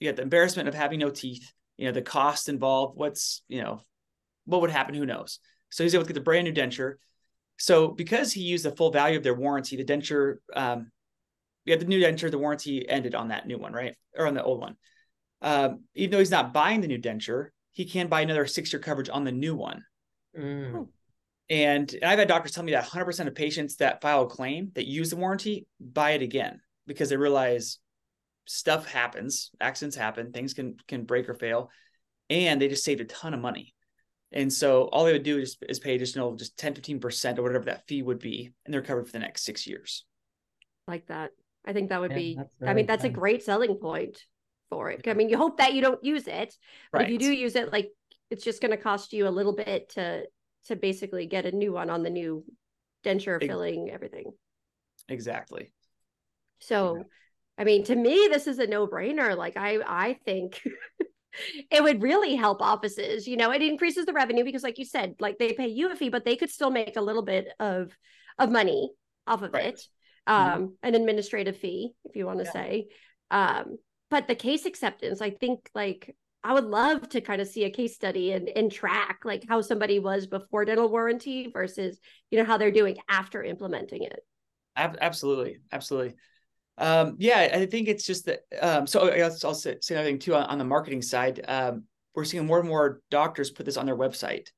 You 0.00 0.08
get 0.08 0.16
the 0.16 0.22
embarrassment 0.22 0.68
of 0.68 0.74
having 0.74 1.00
no 1.00 1.10
teeth. 1.10 1.52
You 1.76 1.86
know 1.86 1.92
the 1.92 2.02
cost 2.02 2.48
involved. 2.48 2.96
What's 2.96 3.42
you 3.48 3.62
know 3.62 3.82
what 4.44 4.60
would 4.60 4.70
happen? 4.70 4.94
Who 4.94 5.06
knows? 5.06 5.38
So 5.70 5.82
he's 5.82 5.94
able 5.94 6.04
to 6.04 6.08
get 6.08 6.14
the 6.14 6.20
brand 6.20 6.44
new 6.46 6.52
denture. 6.52 6.94
So 7.58 7.88
because 7.88 8.32
he 8.32 8.42
used 8.42 8.64
the 8.64 8.74
full 8.74 8.90
value 8.90 9.18
of 9.18 9.22
their 9.22 9.34
warranty, 9.34 9.76
the 9.76 9.84
denture, 9.84 10.36
um, 10.54 10.90
we 11.66 11.72
had 11.72 11.80
the 11.80 11.86
new 11.86 12.00
denture, 12.00 12.30
the 12.30 12.38
warranty 12.38 12.88
ended 12.88 13.14
on 13.14 13.28
that 13.28 13.46
new 13.46 13.58
one, 13.58 13.72
right, 13.72 13.94
or 14.16 14.26
on 14.26 14.34
the 14.34 14.42
old 14.42 14.60
one 14.60 14.76
um, 15.42 15.84
even 15.94 16.12
though 16.12 16.18
he's 16.18 16.30
not 16.30 16.52
buying 16.52 16.80
the 16.80 16.88
new 16.88 16.98
denture, 16.98 17.48
he 17.72 17.84
can 17.84 18.08
buy 18.08 18.22
another 18.22 18.46
six 18.46 18.72
year 18.72 18.80
coverage 18.80 19.08
on 19.08 19.24
the 19.24 19.32
new 19.32 19.54
one. 19.54 19.84
Mm. 20.36 20.88
And, 21.50 21.94
and 21.94 22.04
I've 22.04 22.18
had 22.18 22.28
doctors 22.28 22.52
tell 22.52 22.64
me 22.64 22.72
that 22.72 22.84
100% 22.84 23.26
of 23.26 23.34
patients 23.34 23.76
that 23.76 24.02
file 24.02 24.22
a 24.22 24.26
claim 24.26 24.72
that 24.74 24.86
use 24.86 25.10
the 25.10 25.16
warranty 25.16 25.66
buy 25.80 26.12
it 26.12 26.22
again 26.22 26.60
because 26.86 27.08
they 27.08 27.16
realize 27.16 27.78
stuff 28.48 28.86
happens, 28.86 29.50
accidents 29.60 29.96
happen, 29.96 30.32
things 30.32 30.54
can 30.54 30.76
can 30.88 31.04
break 31.04 31.28
or 31.28 31.34
fail, 31.34 31.70
and 32.30 32.60
they 32.60 32.68
just 32.68 32.84
saved 32.84 33.00
a 33.00 33.04
ton 33.04 33.34
of 33.34 33.40
money. 33.40 33.74
And 34.32 34.52
so 34.52 34.84
all 34.84 35.04
they 35.04 35.12
would 35.12 35.22
do 35.22 35.38
is, 35.38 35.56
is 35.68 35.78
pay 35.78 35.94
additional 35.94 36.34
just 36.36 36.58
10, 36.58 36.74
15% 36.74 37.38
or 37.38 37.42
whatever 37.42 37.64
that 37.66 37.86
fee 37.86 38.02
would 38.02 38.18
be, 38.18 38.52
and 38.64 38.74
they're 38.74 38.82
covered 38.82 39.06
for 39.06 39.12
the 39.12 39.18
next 39.20 39.44
six 39.44 39.66
years. 39.66 40.04
Like 40.86 41.06
that. 41.06 41.30
I 41.64 41.72
think 41.72 41.88
that 41.88 42.00
would 42.00 42.10
yeah, 42.10 42.16
be, 42.16 42.38
I 42.66 42.74
mean, 42.74 42.86
that's 42.86 43.02
fun. 43.02 43.10
a 43.10 43.14
great 43.14 43.42
selling 43.42 43.76
point 43.76 44.18
for 44.68 44.90
it. 44.90 45.06
I 45.06 45.14
mean, 45.14 45.28
you 45.28 45.38
hope 45.38 45.58
that 45.58 45.74
you 45.74 45.80
don't 45.80 46.02
use 46.04 46.26
it, 46.26 46.54
but 46.92 46.98
right. 46.98 47.06
if 47.06 47.12
you 47.12 47.18
do 47.18 47.32
use 47.32 47.56
it, 47.56 47.72
like 47.72 47.90
it's 48.30 48.44
just 48.44 48.60
going 48.60 48.70
to 48.70 48.76
cost 48.76 49.12
you 49.12 49.26
a 49.26 49.30
little 49.30 49.54
bit 49.54 49.90
to 49.90 50.24
to 50.66 50.76
basically 50.76 51.26
get 51.26 51.46
a 51.46 51.52
new 51.52 51.72
one 51.72 51.88
on 51.88 52.02
the 52.02 52.10
new 52.10 52.44
denture 53.04 53.40
filling 53.40 53.90
everything. 53.90 54.32
Exactly. 55.08 55.72
So, 56.60 56.96
yeah. 56.96 57.02
I 57.58 57.64
mean, 57.64 57.84
to 57.84 57.96
me, 57.96 58.28
this 58.30 58.46
is 58.46 58.58
a 58.58 58.66
no 58.66 58.86
brainer. 58.86 59.36
Like, 59.36 59.56
I 59.56 59.78
I 59.86 60.18
think. 60.24 60.62
it 61.70 61.82
would 61.82 62.02
really 62.02 62.34
help 62.34 62.60
offices 62.60 63.28
you 63.28 63.36
know 63.36 63.52
it 63.52 63.62
increases 63.62 64.06
the 64.06 64.12
revenue 64.12 64.44
because 64.44 64.62
like 64.62 64.78
you 64.78 64.84
said 64.84 65.14
like 65.20 65.38
they 65.38 65.52
pay 65.52 65.68
you 65.68 65.92
a 65.92 65.94
fee 65.94 66.08
but 66.08 66.24
they 66.24 66.36
could 66.36 66.50
still 66.50 66.70
make 66.70 66.96
a 66.96 67.02
little 67.02 67.22
bit 67.22 67.48
of 67.60 67.96
of 68.38 68.50
money 68.50 68.90
off 69.26 69.42
of 69.42 69.52
right. 69.52 69.66
it 69.66 69.82
mm-hmm. 70.28 70.32
um 70.32 70.62
mm-hmm. 70.62 70.72
an 70.82 70.94
administrative 70.94 71.56
fee 71.56 71.92
if 72.04 72.16
you 72.16 72.26
want 72.26 72.38
to 72.38 72.44
yeah. 72.46 72.52
say 72.52 72.86
um 73.30 73.76
but 74.10 74.26
the 74.26 74.34
case 74.34 74.64
acceptance 74.64 75.20
i 75.20 75.30
think 75.30 75.70
like 75.74 76.16
i 76.42 76.52
would 76.52 76.64
love 76.64 77.08
to 77.08 77.20
kind 77.20 77.40
of 77.40 77.46
see 77.46 77.64
a 77.64 77.70
case 77.70 77.94
study 77.94 78.32
and, 78.32 78.48
and 78.48 78.72
track 78.72 79.20
like 79.24 79.44
how 79.48 79.60
somebody 79.60 79.98
was 79.98 80.26
before 80.26 80.64
dental 80.64 80.88
warranty 80.88 81.50
versus 81.52 82.00
you 82.30 82.38
know 82.38 82.44
how 82.44 82.56
they're 82.56 82.70
doing 82.70 82.96
after 83.08 83.44
implementing 83.44 84.02
it 84.02 84.20
absolutely 84.76 85.58
absolutely 85.72 86.14
um, 86.78 87.16
yeah 87.18 87.50
i 87.52 87.66
think 87.66 87.88
it's 87.88 88.04
just 88.04 88.26
that 88.26 88.40
um, 88.60 88.86
so 88.86 89.08
i'll, 89.08 89.36
I'll 89.44 89.54
say, 89.54 89.76
say 89.80 89.94
another 89.94 90.08
thing 90.08 90.18
too 90.18 90.34
on, 90.34 90.44
on 90.44 90.58
the 90.58 90.64
marketing 90.64 91.02
side 91.02 91.44
um, 91.48 91.84
we're 92.18 92.24
seeing 92.24 92.46
more 92.46 92.58
and 92.58 92.68
more 92.68 93.00
doctors 93.12 93.52
put 93.52 93.64
this 93.64 93.76
on 93.76 93.86
their 93.86 93.96
website. 93.96 94.48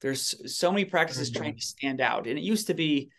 There's 0.00 0.56
so 0.56 0.72
many 0.72 0.86
practices 0.86 1.30
mm-hmm. 1.30 1.42
trying 1.42 1.56
to 1.56 1.62
stand 1.62 2.00
out 2.00 2.26
and 2.26 2.38
it 2.38 2.42
used 2.42 2.68
to 2.68 2.74
be 2.74 3.10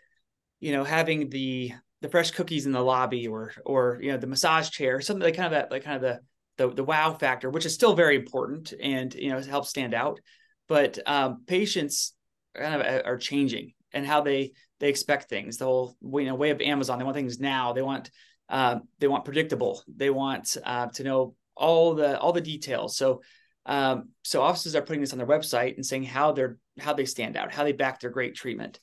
you 0.60 0.72
know 0.72 0.84
having 0.84 1.30
the 1.30 1.74
the 2.02 2.10
fresh 2.10 2.32
cookies 2.32 2.66
in 2.66 2.72
the 2.72 2.82
lobby 2.82 3.28
or 3.28 3.54
or 3.64 4.00
you 4.02 4.12
know 4.12 4.18
the 4.18 4.26
massage 4.26 4.72
chair 4.72 5.02
something 5.02 5.24
like 5.24 5.36
kind 5.36 5.46
of 5.46 5.52
that 5.52 5.70
like 5.70 5.84
kind 5.84 5.98
of 5.98 6.02
the 6.02 6.20
the, 6.58 6.74
the 6.74 6.84
wow 6.84 7.14
factor 7.14 7.52
which 7.52 7.68
is 7.68 7.76
still 7.76 7.94
very 7.94 8.16
important 8.16 8.74
and 8.82 9.14
you 9.14 9.30
know 9.30 9.40
helps 9.40 9.70
stand 9.70 9.94
out. 9.94 10.20
But 10.68 10.98
um, 11.06 11.44
patients 11.46 12.16
kind 12.56 12.74
of 12.74 12.82
uh, 12.82 13.04
are 13.06 13.18
changing 13.18 13.74
and 13.94 14.04
how 14.04 14.22
they 14.22 14.54
they 14.80 14.90
expect 14.90 15.30
things. 15.30 15.58
The 15.58 15.66
whole 15.66 15.96
you 16.02 16.26
know 16.26 16.34
way 16.34 16.50
of 16.50 16.60
amazon 16.60 16.98
they 16.98 17.06
want 17.06 17.16
things 17.16 17.40
now. 17.40 17.74
They 17.74 17.84
want 17.84 18.10
uh, 18.52 18.78
they 19.00 19.08
want 19.08 19.26
predictable 19.26 19.84
they 19.88 20.12
want 20.12 20.56
uh, 20.64 20.88
to 20.88 21.04
know 21.04 21.36
all 21.56 21.96
the 21.96 22.20
all 22.20 22.34
the 22.34 22.42
details 22.42 22.96
so 22.96 23.22
um, 23.66 24.10
so 24.24 24.42
offices 24.42 24.76
are 24.76 24.82
putting 24.82 25.02
this 25.02 25.14
on 25.14 25.18
their 25.18 25.28
website 25.28 25.76
and 25.76 25.86
saying 25.86 26.04
how 26.04 26.32
they're 26.32 26.58
how 26.80 26.94
they 26.94 27.06
stand 27.06 27.36
out 27.36 27.52
how 27.52 27.64
they 27.64 27.72
back 27.72 28.00
their 28.00 28.12
great 28.12 28.36
treatment 28.36 28.80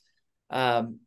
um, 0.49 0.99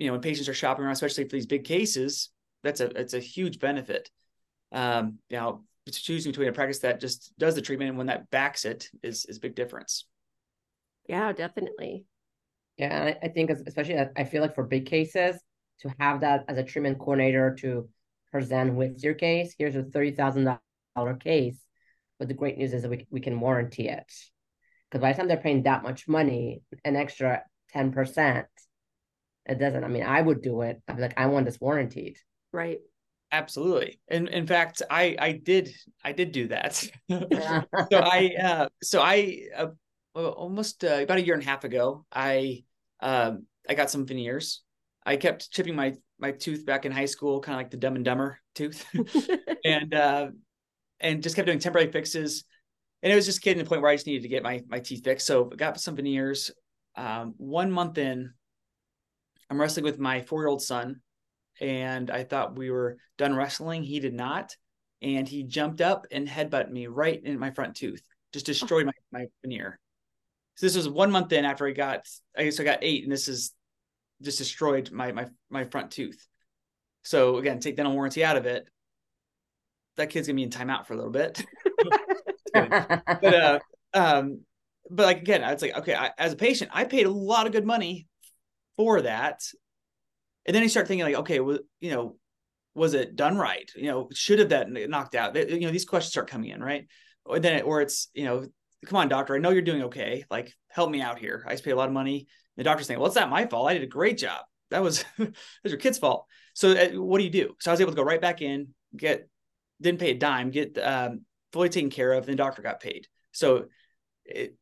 you 0.00 0.06
know 0.06 0.12
when 0.12 0.22
patients 0.22 0.48
are 0.48 0.54
shopping 0.54 0.84
around, 0.84 0.94
especially 0.94 1.24
for 1.24 1.36
these 1.36 1.46
big 1.46 1.64
cases, 1.64 2.30
that's 2.64 2.80
a 2.80 2.86
it's 2.98 3.14
a 3.14 3.20
huge 3.20 3.58
benefit. 3.58 4.10
Um, 4.72 5.18
you 5.28 5.36
know, 5.36 5.64
choosing 5.90 6.32
between 6.32 6.48
a 6.48 6.52
practice 6.52 6.80
that 6.80 7.00
just 7.00 7.32
does 7.38 7.54
the 7.54 7.60
treatment 7.60 7.90
and 7.90 7.98
one 7.98 8.06
that 8.06 8.30
backs 8.30 8.64
it 8.64 8.88
is 9.02 9.26
is 9.26 9.36
a 9.36 9.40
big 9.40 9.54
difference. 9.54 10.06
Yeah, 11.06 11.32
definitely. 11.32 12.06
Yeah, 12.78 13.14
I, 13.22 13.26
I 13.26 13.28
think 13.28 13.50
especially 13.50 13.98
I 14.16 14.24
feel 14.24 14.40
like 14.40 14.54
for 14.54 14.64
big 14.64 14.86
cases 14.86 15.36
to 15.80 15.94
have 15.98 16.22
that 16.22 16.44
as 16.48 16.56
a 16.56 16.64
treatment 16.64 16.98
coordinator 16.98 17.54
to 17.60 17.86
present 18.30 18.74
with 18.74 19.02
your 19.02 19.14
case. 19.14 19.54
Here's 19.58 19.76
a 19.76 19.82
thirty 19.82 20.12
thousand 20.12 20.48
dollar 20.96 21.14
case, 21.14 21.58
but 22.18 22.28
the 22.28 22.34
great 22.34 22.58
news 22.58 22.72
is 22.72 22.82
that 22.82 22.90
we 22.90 23.06
we 23.10 23.20
can 23.20 23.40
warranty 23.40 23.88
it 23.88 24.12
because 24.90 25.00
by 25.00 25.12
the 25.12 25.18
time 25.18 25.28
they're 25.28 25.36
paying 25.36 25.64
that 25.64 25.82
much 25.82 26.08
money, 26.08 26.62
an 26.84 26.96
extra 26.96 27.42
ten 27.72 27.92
percent 27.92 28.46
it 29.46 29.58
doesn't. 29.58 29.82
I 29.82 29.88
mean, 29.88 30.04
I 30.04 30.20
would 30.20 30.42
do 30.42 30.62
it. 30.62 30.80
I'm 30.86 30.98
like, 30.98 31.18
I 31.18 31.26
want 31.26 31.46
this 31.46 31.60
warranted. 31.60 32.16
Right. 32.52 32.78
Absolutely. 33.32 34.00
And 34.08 34.28
in 34.28 34.46
fact, 34.46 34.82
I 34.90 35.16
I 35.18 35.32
did 35.32 35.70
I 36.04 36.12
did 36.12 36.32
do 36.32 36.48
that. 36.48 36.74
so 37.10 37.98
I 37.98 38.30
uh, 38.42 38.68
so 38.82 39.00
I 39.00 39.42
uh, 39.56 39.68
almost 40.14 40.84
uh, 40.84 41.00
about 41.02 41.18
a 41.18 41.24
year 41.24 41.34
and 41.34 41.42
a 41.42 41.46
half 41.46 41.64
ago, 41.64 42.04
I 42.12 42.64
um, 43.00 43.46
I 43.68 43.74
got 43.74 43.90
some 43.90 44.06
veneers 44.06 44.62
I 45.04 45.16
kept 45.16 45.50
chipping 45.50 45.74
my 45.74 45.94
my 46.18 46.32
tooth 46.32 46.66
back 46.66 46.84
in 46.84 46.92
high 46.92 47.06
school, 47.06 47.40
kind 47.40 47.54
of 47.54 47.60
like 47.60 47.70
the 47.70 47.76
Dumb 47.76 47.96
and 47.96 48.04
Dumber 48.04 48.38
tooth, 48.54 48.84
and 49.64 49.94
uh, 49.94 50.28
and 51.00 51.22
just 51.22 51.36
kept 51.36 51.46
doing 51.46 51.58
temporary 51.58 51.90
fixes. 51.90 52.44
And 53.02 53.10
it 53.10 53.16
was 53.16 53.24
just 53.24 53.40
getting 53.42 53.58
to 53.58 53.64
the 53.64 53.68
point 53.68 53.80
where 53.80 53.90
I 53.90 53.94
just 53.94 54.06
needed 54.06 54.22
to 54.22 54.28
get 54.28 54.42
my 54.42 54.62
my 54.68 54.80
teeth 54.80 55.04
fixed. 55.04 55.26
So 55.26 55.50
I 55.52 55.56
got 55.56 55.80
some 55.80 55.96
veneers. 55.96 56.50
Um, 56.96 57.34
one 57.38 57.70
month 57.70 57.98
in, 57.98 58.32
I'm 59.48 59.60
wrestling 59.60 59.84
with 59.84 59.98
my 59.98 60.20
four 60.20 60.42
year 60.42 60.48
old 60.48 60.62
son, 60.62 61.00
and 61.60 62.10
I 62.10 62.24
thought 62.24 62.58
we 62.58 62.70
were 62.70 62.98
done 63.16 63.34
wrestling. 63.34 63.82
He 63.82 64.00
did 64.00 64.12
not, 64.12 64.54
and 65.00 65.26
he 65.26 65.44
jumped 65.44 65.80
up 65.80 66.06
and 66.10 66.28
headbutted 66.28 66.70
me 66.70 66.88
right 66.88 67.20
in 67.22 67.38
my 67.38 67.52
front 67.52 67.76
tooth, 67.76 68.02
just 68.32 68.46
destroyed 68.46 68.86
my 68.86 68.92
my 69.12 69.26
veneer. 69.42 69.78
So 70.56 70.66
this 70.66 70.76
was 70.76 70.90
one 70.90 71.10
month 71.10 71.32
in 71.32 71.46
after 71.46 71.66
I 71.66 71.70
got, 71.70 72.06
I 72.36 72.44
guess 72.44 72.60
I 72.60 72.64
got 72.64 72.80
eight, 72.82 73.04
and 73.04 73.10
this 73.10 73.28
is 73.28 73.54
just 74.22 74.38
destroyed 74.38 74.90
my 74.90 75.12
my 75.12 75.26
my 75.48 75.64
front 75.64 75.90
tooth. 75.90 76.26
So 77.02 77.38
again, 77.38 77.60
take 77.60 77.76
dental 77.76 77.94
warranty 77.94 78.24
out 78.24 78.36
of 78.36 78.46
it. 78.46 78.68
That 79.96 80.10
kid's 80.10 80.26
gonna 80.26 80.36
be 80.36 80.42
in 80.42 80.50
timeout 80.50 80.86
for 80.86 80.94
a 80.94 80.96
little 80.96 81.12
bit. 81.12 81.44
but 82.52 83.34
uh, 83.34 83.58
um, 83.94 84.40
but 84.90 85.06
like 85.06 85.18
again, 85.18 85.44
I 85.44 85.52
was 85.52 85.62
like, 85.62 85.76
okay, 85.78 85.94
I, 85.94 86.10
as 86.18 86.32
a 86.32 86.36
patient, 86.36 86.70
I 86.74 86.84
paid 86.84 87.06
a 87.06 87.10
lot 87.10 87.46
of 87.46 87.52
good 87.52 87.66
money 87.66 88.06
for 88.76 89.02
that, 89.02 89.42
and 90.46 90.54
then 90.54 90.62
you 90.62 90.68
start 90.68 90.88
thinking 90.88 91.04
like, 91.04 91.16
okay, 91.16 91.40
well, 91.40 91.58
you 91.80 91.90
know, 91.90 92.16
was 92.74 92.94
it 92.94 93.16
done 93.16 93.36
right? 93.36 93.70
You 93.74 93.86
know, 93.88 94.08
should 94.12 94.38
have 94.38 94.50
that 94.50 94.70
knocked 94.70 95.14
out? 95.14 95.34
You 95.36 95.60
know, 95.60 95.70
these 95.70 95.84
questions 95.84 96.12
start 96.12 96.28
coming 96.28 96.50
in, 96.50 96.62
right? 96.62 96.86
Or 97.24 97.38
then, 97.38 97.56
it, 97.56 97.64
or 97.64 97.80
it's 97.80 98.08
you 98.14 98.24
know, 98.24 98.46
come 98.86 98.98
on, 98.98 99.08
doctor, 99.08 99.34
I 99.34 99.38
know 99.38 99.50
you're 99.50 99.62
doing 99.62 99.84
okay. 99.84 100.24
Like, 100.30 100.54
help 100.68 100.90
me 100.90 101.00
out 101.00 101.18
here. 101.18 101.44
I 101.46 101.52
just 101.52 101.64
paid 101.64 101.72
a 101.72 101.76
lot 101.76 101.88
of 101.88 101.94
money. 101.94 102.26
The 102.60 102.64
doctor's 102.64 102.88
saying, 102.88 103.00
well, 103.00 103.06
it's 103.06 103.16
not 103.16 103.30
my 103.30 103.46
fault. 103.46 103.70
I 103.70 103.72
did 103.72 103.84
a 103.84 103.86
great 103.86 104.18
job. 104.18 104.42
That 104.70 104.82
was 104.82 105.02
that 105.18 105.34
was 105.62 105.72
your 105.72 105.78
kid's 105.78 105.96
fault. 105.96 106.26
So 106.52 106.72
uh, 106.72 106.90
what 107.00 107.16
do 107.16 107.24
you 107.24 107.30
do? 107.30 107.54
So 107.58 107.70
I 107.70 107.72
was 107.72 107.80
able 107.80 107.92
to 107.92 107.96
go 107.96 108.02
right 108.02 108.20
back 108.20 108.42
in, 108.42 108.74
get 108.94 109.30
didn't 109.80 109.98
pay 109.98 110.10
a 110.10 110.14
dime, 110.14 110.50
get 110.50 110.76
um, 110.76 111.22
fully 111.54 111.70
taken 111.70 111.88
care 111.88 112.12
of. 112.12 112.24
And 112.24 112.34
the 112.34 112.36
doctor 112.36 112.60
got 112.60 112.80
paid. 112.80 113.06
So 113.32 113.68
it, 114.26 114.58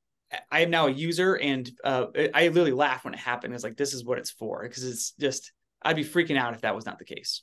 I 0.49 0.61
am 0.61 0.71
now 0.71 0.87
a 0.87 0.93
user, 0.93 1.35
and 1.35 1.69
uh, 1.83 2.07
I 2.33 2.47
literally 2.47 2.71
laugh 2.71 3.05
when 3.05 3.15
it 3.15 3.21
happened. 3.21 3.53
It's 3.53 3.65
like 3.65 3.77
this 3.77 3.95
is 3.95 4.05
what 4.05 4.19
it's 4.19 4.31
for 4.31 4.63
because 4.63 4.85
it's 4.85 5.11
just 5.19 5.51
I'd 5.83 5.97
be 5.97 6.05
freaking 6.05 6.39
out 6.39 6.55
if 6.55 6.61
that 6.61 6.77
was 6.77 6.87
not 6.87 7.01
the 7.01 7.05
case. 7.05 7.43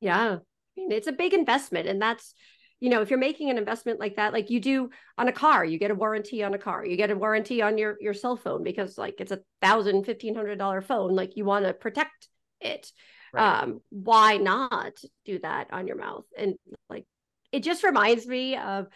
Yeah, 0.00 0.18
I 0.18 0.38
mean, 0.76 0.92
it's 0.92 1.06
a 1.06 1.12
big 1.12 1.32
investment, 1.32 1.88
and 1.88 2.02
that's 2.02 2.34
you 2.82 2.90
know 2.90 3.00
if 3.00 3.10
you're 3.10 3.18
making 3.18 3.48
an 3.48 3.58
investment 3.58 4.00
like 4.00 4.16
that 4.16 4.32
like 4.32 4.50
you 4.50 4.58
do 4.58 4.90
on 5.16 5.28
a 5.28 5.32
car 5.32 5.64
you 5.64 5.78
get 5.78 5.92
a 5.92 5.94
warranty 5.94 6.42
on 6.42 6.52
a 6.52 6.58
car 6.58 6.84
you 6.84 6.96
get 6.96 7.12
a 7.12 7.16
warranty 7.16 7.62
on 7.62 7.78
your 7.78 7.96
your 8.00 8.12
cell 8.12 8.36
phone 8.36 8.64
because 8.64 8.98
like 8.98 9.20
it's 9.20 9.30
a 9.30 9.38
thousand 9.62 10.04
fifteen 10.04 10.34
hundred 10.34 10.58
dollar 10.58 10.82
phone 10.82 11.14
like 11.14 11.36
you 11.36 11.44
want 11.44 11.64
to 11.64 11.72
protect 11.72 12.26
it 12.60 12.90
right. 13.32 13.62
um 13.62 13.80
why 13.90 14.36
not 14.36 14.94
do 15.24 15.38
that 15.38 15.68
on 15.72 15.86
your 15.86 15.96
mouth 15.96 16.24
and 16.36 16.56
like 16.90 17.06
it 17.52 17.62
just 17.62 17.84
reminds 17.84 18.26
me 18.26 18.56
of 18.56 18.88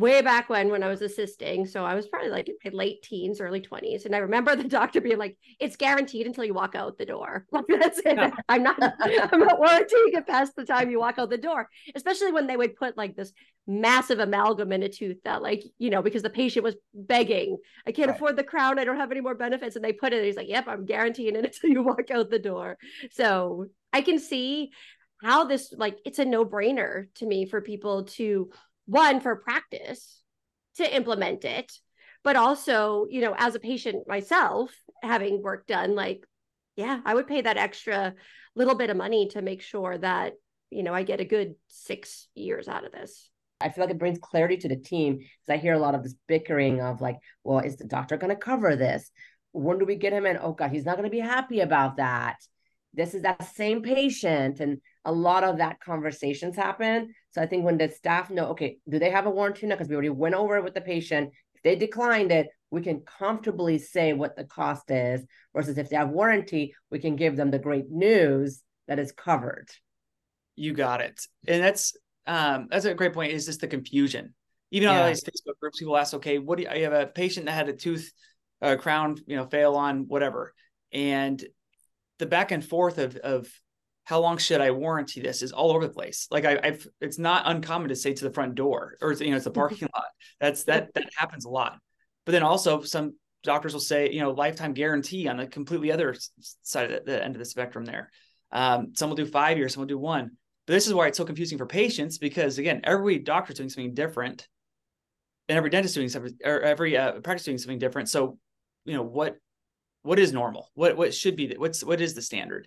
way 0.00 0.22
back 0.22 0.48
when 0.48 0.70
when 0.70 0.82
I 0.82 0.88
was 0.88 1.02
assisting. 1.02 1.66
So 1.66 1.84
I 1.84 1.94
was 1.94 2.08
probably 2.08 2.30
like 2.30 2.48
in 2.48 2.56
my 2.64 2.70
late 2.72 3.02
teens, 3.02 3.40
early 3.40 3.60
20s. 3.60 4.06
And 4.06 4.14
I 4.14 4.18
remember 4.18 4.56
the 4.56 4.64
doctor 4.68 5.00
being 5.00 5.18
like, 5.18 5.36
it's 5.60 5.76
guaranteed 5.76 6.26
until 6.26 6.44
you 6.44 6.54
walk 6.54 6.74
out 6.74 6.96
the 6.96 7.04
door. 7.06 7.46
That's 7.68 7.98
it. 7.98 8.16
Yeah. 8.16 8.30
I'm 8.48 8.62
not 8.62 8.76
I'm 8.80 9.40
not 9.40 9.58
warranting 9.58 10.12
it 10.14 10.26
past 10.26 10.56
the 10.56 10.64
time 10.64 10.90
you 10.90 10.98
walk 10.98 11.18
out 11.18 11.30
the 11.30 11.36
door. 11.36 11.68
Especially 11.94 12.32
when 12.32 12.46
they 12.46 12.56
would 12.56 12.76
put 12.76 12.96
like 12.96 13.14
this 13.14 13.32
massive 13.66 14.18
amalgam 14.18 14.72
in 14.72 14.82
a 14.82 14.88
tooth 14.88 15.18
that 15.24 15.42
like, 15.42 15.62
you 15.78 15.90
know, 15.90 16.02
because 16.02 16.22
the 16.22 16.30
patient 16.30 16.64
was 16.64 16.76
begging, 16.94 17.58
I 17.86 17.92
can't 17.92 18.08
right. 18.08 18.16
afford 18.16 18.36
the 18.36 18.44
crown, 18.44 18.78
I 18.78 18.84
don't 18.84 18.96
have 18.96 19.12
any 19.12 19.20
more 19.20 19.34
benefits. 19.34 19.76
And 19.76 19.84
they 19.84 19.92
put 19.92 20.12
it, 20.14 20.16
and 20.16 20.26
he's 20.26 20.36
like, 20.36 20.48
Yep, 20.48 20.64
I'm 20.66 20.86
guaranteeing 20.86 21.36
it 21.36 21.44
until 21.44 21.70
you 21.70 21.82
walk 21.82 22.10
out 22.10 22.30
the 22.30 22.38
door. 22.38 22.78
So 23.12 23.66
I 23.92 24.00
can 24.00 24.18
see 24.18 24.70
how 25.22 25.44
this 25.44 25.74
like 25.76 25.98
it's 26.06 26.18
a 26.18 26.24
no-brainer 26.24 27.12
to 27.16 27.26
me 27.26 27.44
for 27.44 27.60
people 27.60 28.04
to 28.04 28.50
one 28.86 29.20
for 29.20 29.36
practice 29.36 30.22
to 30.76 30.96
implement 30.96 31.44
it 31.44 31.72
but 32.22 32.36
also 32.36 33.06
you 33.10 33.20
know 33.20 33.34
as 33.36 33.54
a 33.54 33.60
patient 33.60 34.06
myself 34.06 34.74
having 35.02 35.42
work 35.42 35.66
done 35.66 35.94
like 35.94 36.24
yeah 36.76 37.00
i 37.04 37.14
would 37.14 37.26
pay 37.26 37.40
that 37.40 37.56
extra 37.56 38.14
little 38.54 38.74
bit 38.74 38.90
of 38.90 38.96
money 38.96 39.28
to 39.28 39.42
make 39.42 39.62
sure 39.62 39.96
that 39.98 40.34
you 40.70 40.82
know 40.82 40.94
i 40.94 41.02
get 41.02 41.20
a 41.20 41.24
good 41.24 41.54
six 41.68 42.28
years 42.34 42.68
out 42.68 42.84
of 42.84 42.92
this. 42.92 43.28
I 43.62 43.68
feel 43.68 43.84
like 43.84 43.92
it 43.92 43.98
brings 43.98 44.18
clarity 44.18 44.56
to 44.58 44.68
the 44.68 44.76
team 44.76 45.18
because 45.18 45.48
i 45.48 45.56
hear 45.56 45.74
a 45.74 45.78
lot 45.78 45.94
of 45.94 46.02
this 46.02 46.14
bickering 46.28 46.80
of 46.80 47.00
like 47.00 47.16
well 47.44 47.58
is 47.58 47.76
the 47.76 47.84
doctor 47.84 48.16
going 48.16 48.34
to 48.34 48.36
cover 48.36 48.76
this? 48.76 49.10
When 49.52 49.78
do 49.78 49.84
we 49.84 49.96
get 49.96 50.12
him 50.12 50.26
in? 50.26 50.38
Oh 50.40 50.52
god 50.52 50.70
he's 50.70 50.84
not 50.84 50.96
going 50.96 51.08
to 51.08 51.14
be 51.14 51.20
happy 51.20 51.60
about 51.60 51.96
that. 51.96 52.36
This 52.94 53.14
is 53.14 53.22
that 53.22 53.54
same 53.54 53.82
patient 53.82 54.60
and 54.60 54.80
a 55.04 55.12
lot 55.12 55.44
of 55.44 55.58
that 55.58 55.80
conversations 55.80 56.56
happen 56.56 57.14
so 57.32 57.40
I 57.40 57.46
think 57.46 57.64
when 57.64 57.78
the 57.78 57.88
staff 57.88 58.30
know, 58.30 58.46
okay, 58.48 58.78
do 58.88 58.98
they 58.98 59.10
have 59.10 59.26
a 59.26 59.30
warranty 59.30 59.66
now? 59.66 59.76
Because 59.76 59.88
we 59.88 59.94
already 59.94 60.08
went 60.08 60.34
over 60.34 60.56
it 60.56 60.64
with 60.64 60.74
the 60.74 60.80
patient. 60.80 61.30
If 61.54 61.62
they 61.62 61.76
declined 61.76 62.32
it, 62.32 62.48
we 62.70 62.82
can 62.82 63.00
comfortably 63.00 63.78
say 63.78 64.12
what 64.12 64.36
the 64.36 64.44
cost 64.44 64.90
is. 64.90 65.24
Versus 65.54 65.78
if 65.78 65.88
they 65.88 65.96
have 65.96 66.10
warranty, 66.10 66.74
we 66.90 66.98
can 66.98 67.16
give 67.16 67.36
them 67.36 67.50
the 67.50 67.58
great 67.58 67.88
news 67.88 68.62
that 68.88 68.98
is 68.98 69.12
covered. 69.12 69.68
You 70.56 70.72
got 70.72 71.00
it, 71.00 71.24
and 71.46 71.62
that's 71.62 71.96
um, 72.26 72.66
that's 72.70 72.84
a 72.84 72.94
great 72.94 73.14
point. 73.14 73.32
Is 73.32 73.46
just 73.46 73.60
the 73.60 73.68
confusion? 73.68 74.34
Even 74.72 74.88
yeah. 74.88 75.02
on 75.02 75.08
these 75.08 75.24
Facebook 75.24 75.58
groups, 75.60 75.78
people 75.78 75.96
ask, 75.96 76.14
okay, 76.14 76.38
what 76.38 76.58
do 76.58 76.64
you, 76.64 76.70
you 76.76 76.84
have 76.84 76.92
a 76.92 77.06
patient 77.06 77.46
that 77.46 77.52
had 77.52 77.68
a 77.68 77.72
tooth, 77.72 78.12
uh, 78.62 78.76
crown, 78.76 79.16
you 79.26 79.36
know, 79.36 79.46
fail 79.46 79.74
on 79.74 80.06
whatever, 80.06 80.52
and 80.92 81.42
the 82.18 82.26
back 82.26 82.50
and 82.50 82.64
forth 82.64 82.98
of 82.98 83.16
of 83.16 83.48
how 84.10 84.20
long 84.20 84.38
should 84.38 84.60
I 84.60 84.72
warranty 84.72 85.20
this 85.20 85.40
is 85.40 85.52
all 85.52 85.70
over 85.70 85.86
the 85.86 85.92
place. 85.92 86.26
Like 86.32 86.44
I, 86.44 86.58
have 86.64 86.84
it's 87.00 87.16
not 87.16 87.44
uncommon 87.46 87.90
to 87.90 87.96
say 87.96 88.12
to 88.12 88.24
the 88.24 88.32
front 88.32 88.56
door 88.56 88.96
or 89.00 89.12
you 89.12 89.30
know 89.30 89.36
it's 89.36 89.44
the 89.44 89.52
parking 89.52 89.88
lot. 89.94 90.06
That's 90.40 90.64
that 90.64 90.92
that 90.94 91.08
happens 91.16 91.44
a 91.44 91.48
lot. 91.48 91.78
But 92.26 92.32
then 92.32 92.42
also 92.42 92.82
some 92.82 93.14
doctors 93.44 93.72
will 93.72 93.80
say 93.80 94.10
you 94.10 94.20
know 94.20 94.32
lifetime 94.32 94.74
guarantee 94.74 95.28
on 95.28 95.36
the 95.36 95.46
completely 95.46 95.92
other 95.92 96.16
side 96.62 96.90
of 96.90 97.04
the, 97.04 97.12
the 97.12 97.24
end 97.24 97.36
of 97.36 97.38
the 97.38 97.44
spectrum 97.44 97.84
there. 97.84 98.10
Um, 98.50 98.94
some 98.96 99.10
will 99.10 99.16
do 99.16 99.26
five 99.26 99.56
years, 99.56 99.74
some 99.74 99.82
will 99.82 99.86
do 99.86 99.98
one. 99.98 100.32
But 100.66 100.72
this 100.72 100.88
is 100.88 100.92
why 100.92 101.06
it's 101.06 101.16
so 101.16 101.24
confusing 101.24 101.56
for 101.56 101.66
patients 101.66 102.18
because 102.18 102.58
again, 102.58 102.80
every 102.82 103.20
doctor's 103.20 103.58
doing 103.58 103.68
something 103.68 103.94
different, 103.94 104.48
and 105.48 105.56
every 105.56 105.70
dentist 105.70 105.94
doing 105.94 106.08
something, 106.08 106.36
or 106.44 106.60
every 106.62 106.96
uh, 106.96 107.20
practice 107.20 107.44
doing 107.44 107.58
something 107.58 107.78
different. 107.78 108.08
So, 108.08 108.38
you 108.84 108.94
know 108.94 109.04
what 109.04 109.36
what 110.02 110.18
is 110.18 110.32
normal? 110.32 110.68
What 110.74 110.96
what 110.96 111.14
should 111.14 111.36
be? 111.36 111.54
What's 111.56 111.84
what 111.84 112.00
is 112.00 112.14
the 112.14 112.22
standard? 112.22 112.66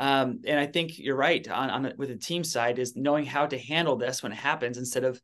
Um, 0.00 0.40
and 0.46 0.58
I 0.58 0.64
think 0.64 0.98
you're 0.98 1.14
right 1.14 1.46
on, 1.46 1.68
on 1.68 1.82
the, 1.82 1.94
with 1.98 2.08
the 2.08 2.16
team 2.16 2.42
side 2.42 2.78
is 2.78 2.96
knowing 2.96 3.26
how 3.26 3.44
to 3.44 3.58
handle 3.58 3.96
this 3.96 4.22
when 4.22 4.32
it 4.32 4.36
happens 4.36 4.78
instead 4.78 5.04
of 5.04 5.20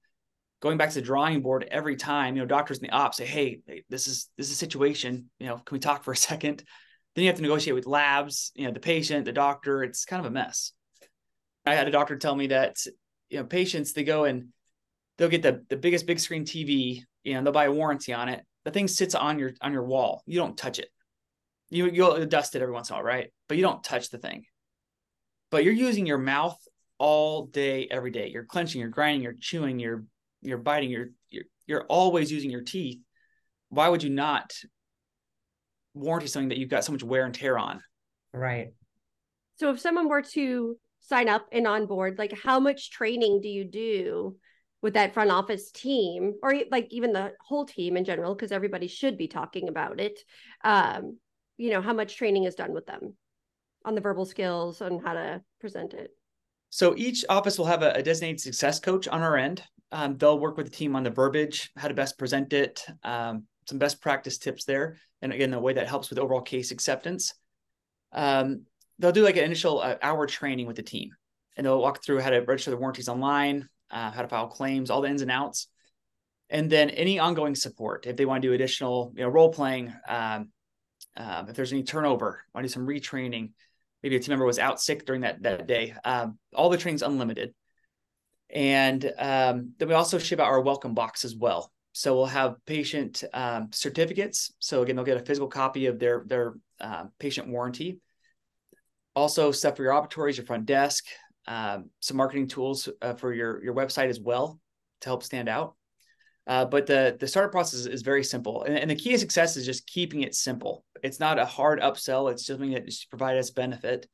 going 0.60 0.76
back 0.76 0.90
to 0.90 0.96
the 0.96 1.00
drawing 1.00 1.40
board 1.40 1.66
every 1.70 1.96
time. 1.96 2.36
You 2.36 2.42
know, 2.42 2.46
doctors 2.46 2.76
in 2.76 2.82
the 2.82 2.92
ops 2.92 3.16
say, 3.16 3.24
"Hey, 3.24 3.62
this 3.88 4.06
is 4.06 4.28
this 4.36 4.48
is 4.48 4.52
a 4.52 4.56
situation. 4.56 5.30
You 5.38 5.46
know, 5.46 5.56
can 5.56 5.74
we 5.74 5.78
talk 5.78 6.04
for 6.04 6.12
a 6.12 6.16
second? 6.30 6.62
Then 7.14 7.24
you 7.24 7.30
have 7.30 7.36
to 7.36 7.42
negotiate 7.42 7.74
with 7.74 7.86
labs, 7.86 8.52
you 8.54 8.66
know, 8.66 8.72
the 8.72 8.80
patient, 8.80 9.24
the 9.24 9.32
doctor. 9.32 9.82
It's 9.82 10.04
kind 10.04 10.20
of 10.20 10.26
a 10.26 10.34
mess. 10.34 10.72
I 11.64 11.74
had 11.74 11.88
a 11.88 11.90
doctor 11.90 12.16
tell 12.16 12.36
me 12.36 12.48
that 12.48 12.76
you 13.30 13.38
know 13.38 13.44
patients 13.44 13.94
they 13.94 14.04
go 14.04 14.24
and 14.24 14.48
they'll 15.16 15.30
get 15.30 15.40
the 15.40 15.64
the 15.70 15.78
biggest 15.78 16.06
big 16.06 16.20
screen 16.20 16.44
TV, 16.44 17.00
you 17.24 17.32
know, 17.32 17.42
they'll 17.42 17.52
buy 17.54 17.64
a 17.64 17.72
warranty 17.72 18.12
on 18.12 18.28
it. 18.28 18.44
The 18.66 18.72
thing 18.72 18.88
sits 18.88 19.14
on 19.14 19.38
your 19.38 19.52
on 19.62 19.72
your 19.72 19.84
wall. 19.84 20.22
You 20.26 20.38
don't 20.38 20.58
touch 20.58 20.78
it. 20.78 20.90
You 21.70 21.86
you'll 21.86 22.26
dust 22.26 22.54
it 22.56 22.60
every 22.60 22.74
once 22.74 22.90
in 22.90 22.94
a 22.94 22.98
while, 22.98 23.06
right? 23.06 23.32
But 23.48 23.56
you 23.56 23.62
don't 23.62 23.82
touch 23.82 24.10
the 24.10 24.18
thing 24.18 24.44
but 25.56 25.64
you're 25.64 25.72
using 25.72 26.04
your 26.04 26.18
mouth 26.18 26.58
all 26.98 27.46
day 27.46 27.88
every 27.90 28.10
day. 28.10 28.28
You're 28.28 28.44
clenching 28.44 28.78
you're 28.78 28.90
grinding 28.90 29.22
you're 29.22 29.32
chewing 29.40 29.78
you're 29.78 30.04
you're 30.42 30.58
biting 30.58 30.90
you're 30.90 31.08
you're, 31.30 31.44
you're 31.66 31.84
always 31.84 32.30
using 32.30 32.50
your 32.50 32.60
teeth. 32.60 32.98
Why 33.70 33.88
would 33.88 34.02
you 34.02 34.10
not 34.10 34.52
warranty 35.94 36.26
something 36.26 36.50
that 36.50 36.58
you've 36.58 36.68
got 36.68 36.84
so 36.84 36.92
much 36.92 37.02
wear 37.02 37.24
and 37.24 37.34
tear 37.34 37.56
on? 37.56 37.80
Right. 38.34 38.74
So 39.54 39.70
if 39.70 39.80
someone 39.80 40.10
were 40.10 40.20
to 40.20 40.76
sign 41.00 41.30
up 41.30 41.46
and 41.52 41.66
on 41.66 41.86
board 41.86 42.18
like 42.18 42.34
how 42.38 42.60
much 42.60 42.90
training 42.90 43.40
do 43.40 43.48
you 43.48 43.64
do 43.64 44.36
with 44.82 44.92
that 44.92 45.14
front 45.14 45.30
office 45.30 45.70
team 45.70 46.34
or 46.42 46.54
like 46.70 46.86
even 46.90 47.14
the 47.14 47.32
whole 47.40 47.64
team 47.64 47.96
in 47.96 48.04
general 48.04 48.34
because 48.34 48.52
everybody 48.52 48.88
should 48.88 49.16
be 49.16 49.26
talking 49.26 49.70
about 49.70 50.00
it 50.00 50.20
um 50.64 51.16
you 51.56 51.70
know 51.70 51.80
how 51.80 51.94
much 51.94 52.16
training 52.16 52.44
is 52.44 52.56
done 52.56 52.74
with 52.74 52.84
them 52.84 53.14
on 53.86 53.94
the 53.94 54.00
verbal 54.00 54.26
skills 54.26 54.82
on 54.82 54.98
how 54.98 55.14
to 55.14 55.40
present 55.60 55.94
it? 55.94 56.10
So 56.70 56.94
each 56.96 57.24
office 57.28 57.56
will 57.56 57.66
have 57.66 57.82
a, 57.82 57.92
a 57.92 58.02
designated 58.02 58.40
success 58.40 58.80
coach 58.80 59.08
on 59.08 59.22
our 59.22 59.36
end. 59.36 59.62
Um, 59.92 60.18
they'll 60.18 60.38
work 60.38 60.56
with 60.56 60.66
the 60.66 60.76
team 60.76 60.96
on 60.96 61.04
the 61.04 61.10
verbiage, 61.10 61.70
how 61.76 61.88
to 61.88 61.94
best 61.94 62.18
present 62.18 62.52
it, 62.52 62.84
um, 63.04 63.44
some 63.68 63.78
best 63.78 64.02
practice 64.02 64.36
tips 64.36 64.64
there, 64.64 64.96
and 65.22 65.32
again 65.32 65.50
the 65.50 65.60
way 65.60 65.72
that 65.72 65.88
helps 65.88 66.10
with 66.10 66.18
overall 66.18 66.42
case 66.42 66.72
acceptance. 66.72 67.32
Um, 68.12 68.62
they'll 68.98 69.12
do 69.12 69.22
like 69.22 69.36
an 69.36 69.44
initial 69.44 69.80
uh, 69.80 69.96
hour 70.02 70.26
training 70.26 70.66
with 70.66 70.76
the 70.76 70.82
team, 70.82 71.10
and 71.56 71.64
they'll 71.64 71.80
walk 71.80 72.04
through 72.04 72.20
how 72.20 72.30
to 72.30 72.40
register 72.40 72.72
the 72.72 72.76
warranties 72.76 73.08
online, 73.08 73.68
uh, 73.90 74.10
how 74.10 74.22
to 74.22 74.28
file 74.28 74.48
claims, 74.48 74.90
all 74.90 75.00
the 75.00 75.08
ins 75.08 75.22
and 75.22 75.30
outs, 75.30 75.68
and 76.50 76.68
then 76.68 76.90
any 76.90 77.20
ongoing 77.20 77.54
support 77.54 78.06
if 78.06 78.16
they 78.16 78.26
want 78.26 78.42
to 78.42 78.48
do 78.48 78.54
additional, 78.54 79.12
you 79.16 79.22
know, 79.22 79.28
role 79.28 79.52
playing. 79.52 79.94
Um, 80.08 80.50
uh, 81.16 81.44
if 81.48 81.54
there's 81.54 81.72
any 81.72 81.82
turnover, 81.82 82.42
want 82.54 82.64
to 82.64 82.68
do 82.68 82.72
some 82.72 82.86
retraining, 82.86 83.52
maybe 84.02 84.16
a 84.16 84.20
team 84.20 84.32
member 84.32 84.46
was 84.46 84.58
out 84.58 84.80
sick 84.80 85.06
during 85.06 85.22
that 85.22 85.42
that 85.42 85.66
day. 85.66 85.94
Um, 86.04 86.38
all 86.54 86.68
the 86.68 86.76
training's 86.76 87.02
unlimited, 87.02 87.54
and 88.50 89.04
um, 89.18 89.72
then 89.78 89.88
we 89.88 89.94
also 89.94 90.18
ship 90.18 90.40
out 90.40 90.46
our 90.46 90.60
welcome 90.60 90.94
box 90.94 91.24
as 91.24 91.34
well. 91.34 91.72
So 91.92 92.14
we'll 92.14 92.26
have 92.26 92.56
patient 92.66 93.24
um, 93.32 93.70
certificates. 93.72 94.52
So 94.58 94.82
again, 94.82 94.96
they'll 94.96 95.04
get 95.04 95.16
a 95.16 95.24
physical 95.24 95.48
copy 95.48 95.86
of 95.86 95.98
their 95.98 96.24
their 96.26 96.54
uh, 96.80 97.04
patient 97.18 97.48
warranty. 97.48 98.00
Also, 99.14 99.50
stuff 99.50 99.76
for 99.76 99.82
your 99.82 99.92
operatories, 99.92 100.36
your 100.36 100.44
front 100.44 100.66
desk, 100.66 101.06
um, 101.48 101.88
some 102.00 102.18
marketing 102.18 102.48
tools 102.48 102.88
uh, 103.00 103.14
for 103.14 103.32
your 103.32 103.64
your 103.64 103.74
website 103.74 104.08
as 104.08 104.20
well 104.20 104.60
to 105.00 105.08
help 105.08 105.22
stand 105.22 105.48
out. 105.48 105.74
Uh, 106.46 106.64
but 106.64 106.86
the 106.86 107.16
the 107.18 107.26
startup 107.26 107.50
process 107.50 107.86
is 107.86 108.02
very 108.02 108.22
simple, 108.22 108.62
and, 108.64 108.78
and, 108.78 108.90
the 108.90 108.94
key 108.94 109.10
to 109.10 109.18
success 109.18 109.56
is 109.56 109.66
just 109.66 109.86
keeping 109.86 110.22
it 110.22 110.34
simple. 110.34 110.84
It's 111.06 111.20
not 111.20 111.38
a 111.38 111.44
hard 111.44 111.80
upsell; 111.80 112.30
it's 112.30 112.46
something 112.46 112.72
that 112.72 112.84
just 112.84 113.10
provide 113.10 113.38
us 113.38 113.50
benefit, 113.50 114.06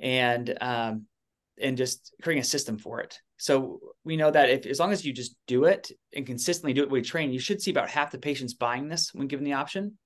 and 0.00 0.56
um, 0.60 1.06
and 1.60 1.76
just 1.76 2.14
creating 2.22 2.42
a 2.42 2.44
system 2.44 2.78
for 2.78 3.00
it. 3.00 3.18
So 3.38 3.80
we 4.04 4.16
know 4.16 4.30
that 4.30 4.50
if 4.50 4.66
as 4.66 4.78
long 4.78 4.92
as 4.92 5.04
you 5.04 5.12
just 5.12 5.36
do 5.46 5.64
it 5.64 5.90
and 6.14 6.26
consistently 6.26 6.72
do 6.72 6.82
it, 6.82 6.90
we 6.90 7.02
train, 7.02 7.32
you 7.32 7.38
should 7.38 7.60
see 7.60 7.70
about 7.70 7.90
half 7.90 8.10
the 8.10 8.18
patients 8.18 8.54
buying 8.54 8.88
this 8.88 9.12
when 9.12 9.28
given 9.28 9.44
the 9.44 9.54
option. 9.54 9.98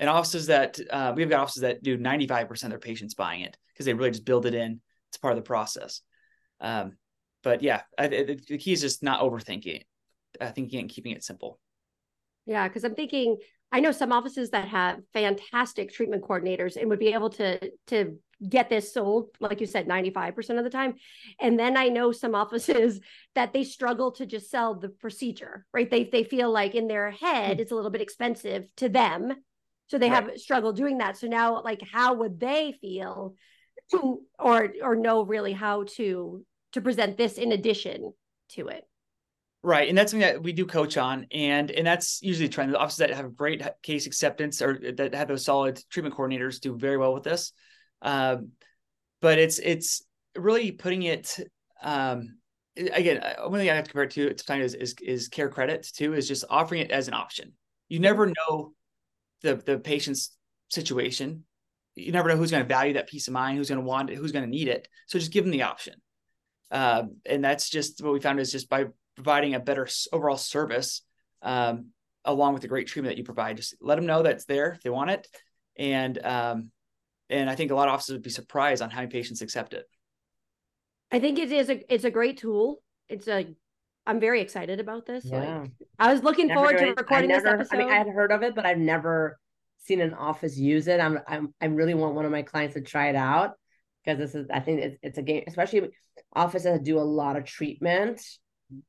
And 0.00 0.08
offices 0.08 0.46
that 0.46 0.78
uh, 0.90 1.12
we've 1.16 1.28
got 1.28 1.40
offices 1.40 1.62
that 1.62 1.82
do 1.82 1.96
ninety 1.96 2.26
five 2.26 2.48
percent 2.48 2.72
of 2.72 2.80
their 2.80 2.86
patients 2.88 3.14
buying 3.14 3.40
it 3.40 3.56
because 3.72 3.86
they 3.86 3.94
really 3.94 4.10
just 4.10 4.24
build 4.24 4.46
it 4.46 4.54
in. 4.54 4.80
It's 5.10 5.18
part 5.18 5.32
of 5.32 5.38
the 5.38 5.48
process. 5.48 6.02
Um, 6.60 6.96
but 7.42 7.62
yeah, 7.62 7.82
I, 7.98 8.04
I, 8.04 8.24
the 8.24 8.58
key 8.58 8.72
is 8.72 8.80
just 8.80 9.02
not 9.02 9.20
overthinking 9.20 9.76
it 9.76 9.86
thinking 10.54 10.80
and 10.80 10.88
keeping 10.88 11.12
it 11.12 11.24
simple. 11.24 11.58
Yeah, 12.46 12.66
because 12.68 12.84
I'm 12.84 12.94
thinking 12.94 13.36
I 13.70 13.80
know 13.80 13.92
some 13.92 14.12
offices 14.12 14.50
that 14.50 14.68
have 14.68 15.00
fantastic 15.12 15.92
treatment 15.92 16.22
coordinators 16.22 16.76
and 16.76 16.88
would 16.88 16.98
be 16.98 17.12
able 17.12 17.30
to 17.30 17.70
to 17.88 18.18
get 18.46 18.68
this 18.70 18.92
sold, 18.92 19.30
like 19.40 19.60
you 19.60 19.66
said, 19.66 19.88
95% 19.88 20.58
of 20.58 20.64
the 20.64 20.70
time. 20.70 20.94
And 21.40 21.58
then 21.58 21.76
I 21.76 21.88
know 21.88 22.12
some 22.12 22.34
offices 22.34 23.00
that 23.34 23.52
they 23.52 23.64
struggle 23.64 24.12
to 24.12 24.26
just 24.26 24.50
sell 24.50 24.74
the 24.74 24.88
procedure, 24.88 25.66
right? 25.72 25.90
They 25.90 26.04
they 26.04 26.24
feel 26.24 26.50
like 26.50 26.74
in 26.74 26.88
their 26.88 27.10
head 27.10 27.56
hmm. 27.56 27.60
it's 27.60 27.72
a 27.72 27.74
little 27.74 27.90
bit 27.90 28.02
expensive 28.02 28.74
to 28.76 28.88
them. 28.88 29.34
So 29.88 29.98
they 29.98 30.10
right. 30.10 30.28
have 30.28 30.38
struggled 30.38 30.76
doing 30.76 30.98
that. 30.98 31.16
So 31.16 31.26
now 31.26 31.62
like 31.62 31.82
how 31.82 32.14
would 32.14 32.40
they 32.40 32.74
feel 32.80 33.34
or 34.38 34.72
or 34.82 34.96
know 34.96 35.22
really 35.22 35.52
how 35.52 35.84
to 35.96 36.44
to 36.72 36.80
present 36.80 37.16
this 37.16 37.38
in 37.38 37.52
addition 37.52 38.12
to 38.50 38.68
it? 38.68 38.87
Right, 39.62 39.88
and 39.88 39.98
that's 39.98 40.12
something 40.12 40.26
that 40.26 40.42
we 40.42 40.52
do 40.52 40.66
coach 40.66 40.96
on, 40.96 41.26
and 41.32 41.70
and 41.72 41.84
that's 41.84 42.22
usually 42.22 42.46
a 42.46 42.48
trend. 42.48 42.72
The 42.72 42.78
offices 42.78 42.98
that 42.98 43.10
have 43.10 43.34
great 43.34 43.60
case 43.82 44.06
acceptance 44.06 44.62
or 44.62 44.78
that 44.96 45.14
have 45.14 45.26
those 45.26 45.44
solid 45.44 45.82
treatment 45.90 46.14
coordinators 46.14 46.60
do 46.60 46.76
very 46.76 46.96
well 46.96 47.12
with 47.12 47.24
this. 47.24 47.52
Um, 48.00 48.52
but 49.20 49.38
it's 49.38 49.58
it's 49.58 50.02
really 50.36 50.70
putting 50.70 51.02
it 51.02 51.36
um, 51.82 52.38
again. 52.76 53.18
Uh, 53.18 53.48
one 53.48 53.58
thing 53.58 53.68
I 53.68 53.74
have 53.74 53.84
to 53.84 53.90
compare 53.90 54.04
it 54.04 54.10
to 54.12 54.44
sometimes 54.46 54.74
is, 54.74 54.94
is 55.00 55.24
is 55.24 55.28
CareCredit 55.28 55.90
too. 55.92 56.14
Is 56.14 56.28
just 56.28 56.44
offering 56.48 56.80
it 56.80 56.92
as 56.92 57.08
an 57.08 57.14
option. 57.14 57.52
You 57.88 57.98
never 57.98 58.26
know 58.26 58.74
the 59.42 59.56
the 59.56 59.78
patient's 59.78 60.36
situation. 60.68 61.44
You 61.96 62.12
never 62.12 62.28
know 62.28 62.36
who's 62.36 62.52
going 62.52 62.62
to 62.62 62.68
value 62.68 62.92
that 62.92 63.08
peace 63.08 63.26
of 63.26 63.34
mind, 63.34 63.58
who's 63.58 63.68
going 63.68 63.80
to 63.80 63.84
want 63.84 64.10
it, 64.10 64.18
who's 64.18 64.30
going 64.30 64.44
to 64.44 64.50
need 64.50 64.68
it. 64.68 64.86
So 65.08 65.18
just 65.18 65.32
give 65.32 65.42
them 65.42 65.50
the 65.50 65.62
option. 65.62 65.94
Um, 66.70 67.16
and 67.26 67.42
that's 67.42 67.68
just 67.68 68.00
what 68.04 68.12
we 68.12 68.20
found 68.20 68.38
is 68.38 68.52
just 68.52 68.68
by 68.68 68.84
providing 69.18 69.54
a 69.54 69.60
better 69.60 69.88
overall 70.12 70.36
service 70.36 71.02
um, 71.42 71.86
along 72.24 72.52
with 72.52 72.62
the 72.62 72.68
great 72.68 72.86
treatment 72.86 73.12
that 73.12 73.18
you 73.18 73.24
provide. 73.24 73.56
Just 73.56 73.74
let 73.80 73.96
them 73.96 74.06
know 74.06 74.22
that 74.22 74.32
it's 74.32 74.44
there 74.44 74.70
if 74.72 74.82
they 74.82 74.90
want 74.90 75.10
it, 75.10 75.26
and 75.76 76.18
um, 76.24 76.70
and 77.28 77.50
I 77.50 77.54
think 77.54 77.70
a 77.70 77.74
lot 77.74 77.88
of 77.88 77.94
offices 77.94 78.12
would 78.12 78.22
be 78.22 78.30
surprised 78.30 78.82
on 78.82 78.90
how 78.90 79.00
many 79.00 79.10
patients 79.10 79.42
accept 79.42 79.74
it. 79.74 79.84
I 81.10 81.18
think 81.18 81.38
it 81.38 81.50
is 81.52 81.68
a 81.68 81.92
it's 81.92 82.04
a 82.04 82.10
great 82.10 82.38
tool. 82.38 82.82
It's 83.08 83.28
a 83.28 83.54
I'm 84.06 84.20
very 84.20 84.40
excited 84.40 84.80
about 84.80 85.04
this. 85.04 85.24
Yeah. 85.24 85.60
Like, 85.60 85.70
I 85.98 86.12
was 86.12 86.22
looking 86.22 86.46
never 86.46 86.60
forward 86.60 86.78
to 86.78 86.94
recording 86.94 87.28
never, 87.28 87.42
this 87.42 87.68
episode. 87.68 87.74
I 87.74 87.78
mean, 87.78 87.92
I 87.92 87.98
had 87.98 88.08
heard 88.08 88.32
of 88.32 88.42
it, 88.42 88.54
but 88.54 88.64
I've 88.64 88.78
never 88.78 89.38
seen 89.78 90.00
an 90.00 90.14
office 90.14 90.56
use 90.56 90.86
it. 90.86 91.00
I'm, 91.00 91.20
I'm 91.26 91.54
I 91.60 91.66
really 91.66 91.94
want 91.94 92.14
one 92.14 92.24
of 92.24 92.30
my 92.30 92.42
clients 92.42 92.74
to 92.74 92.80
try 92.80 93.08
it 93.08 93.16
out 93.16 93.52
because 94.04 94.18
this 94.18 94.34
is 94.34 94.48
I 94.52 94.60
think 94.60 94.80
it's 94.80 94.98
it's 95.02 95.18
a 95.18 95.22
game, 95.22 95.44
especially 95.46 95.88
offices 96.32 96.64
that 96.64 96.84
do 96.84 96.98
a 96.98 97.00
lot 97.00 97.36
of 97.36 97.44
treatment 97.44 98.22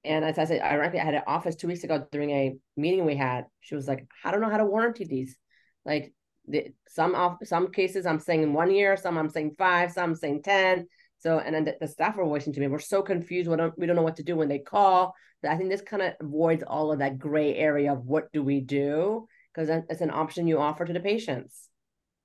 and 0.04 0.26
as 0.26 0.38
I 0.38 0.46
said, 0.46 0.62
ironically, 0.62 1.00
I 1.00 1.06
had 1.06 1.14
an 1.14 1.24
office 1.28 1.56
two 1.56 1.68
weeks 1.68 1.84
ago 1.84 2.06
during 2.12 2.32
a 2.32 2.56
meeting 2.76 3.06
we 3.06 3.16
had. 3.16 3.46
She 3.62 3.76
was 3.76 3.88
like, 3.88 4.08
I 4.24 4.32
don't 4.32 4.42
know 4.42 4.50
how 4.50 4.58
to 4.58 4.66
warranty 4.66 5.06
these. 5.06 5.38
Like 5.86 6.14
the, 6.48 6.74
some 6.88 7.16
off 7.16 7.38
some 7.44 7.72
cases 7.72 8.06
I'm 8.06 8.20
saying 8.20 8.52
one 8.54 8.72
year, 8.72 8.98
some 8.98 9.18
I'm 9.18 9.30
saying 9.30 9.56
five, 9.58 9.92
some 9.92 10.12
I'm 10.12 10.16
saying 10.16 10.44
10. 10.44 10.88
So, 11.20 11.40
and 11.40 11.54
then 11.54 11.66
the, 11.66 11.76
the 11.80 11.88
staff 11.88 12.16
were 12.16 12.26
voicing 12.26 12.54
to 12.54 12.60
me, 12.60 12.68
we're 12.68 12.80
so 12.80 13.02
confused. 13.02 13.50
We 13.50 13.58
don't, 13.58 13.78
we 13.78 13.86
don't 13.86 13.96
know 13.96 14.04
what 14.04 14.18
to 14.18 14.24
do 14.24 14.36
when 14.36 14.48
they 14.48 14.60
call. 14.60 15.14
I 15.48 15.56
think 15.56 15.70
this 15.70 15.82
kind 15.82 16.02
of 16.02 16.14
avoids 16.20 16.64
all 16.64 16.92
of 16.92 17.00
that 17.00 17.18
gray 17.18 17.56
area 17.56 17.94
of 17.94 18.06
what 18.06 18.32
do 18.32 18.44
we 18.44 18.60
do? 18.60 19.28
Because 19.54 19.70
it's 19.90 20.02
an 20.02 20.12
option 20.12 20.48
you 20.48 20.60
offer 20.60 20.86
to 20.86 20.94
the 20.94 21.00
patients. 21.00 21.70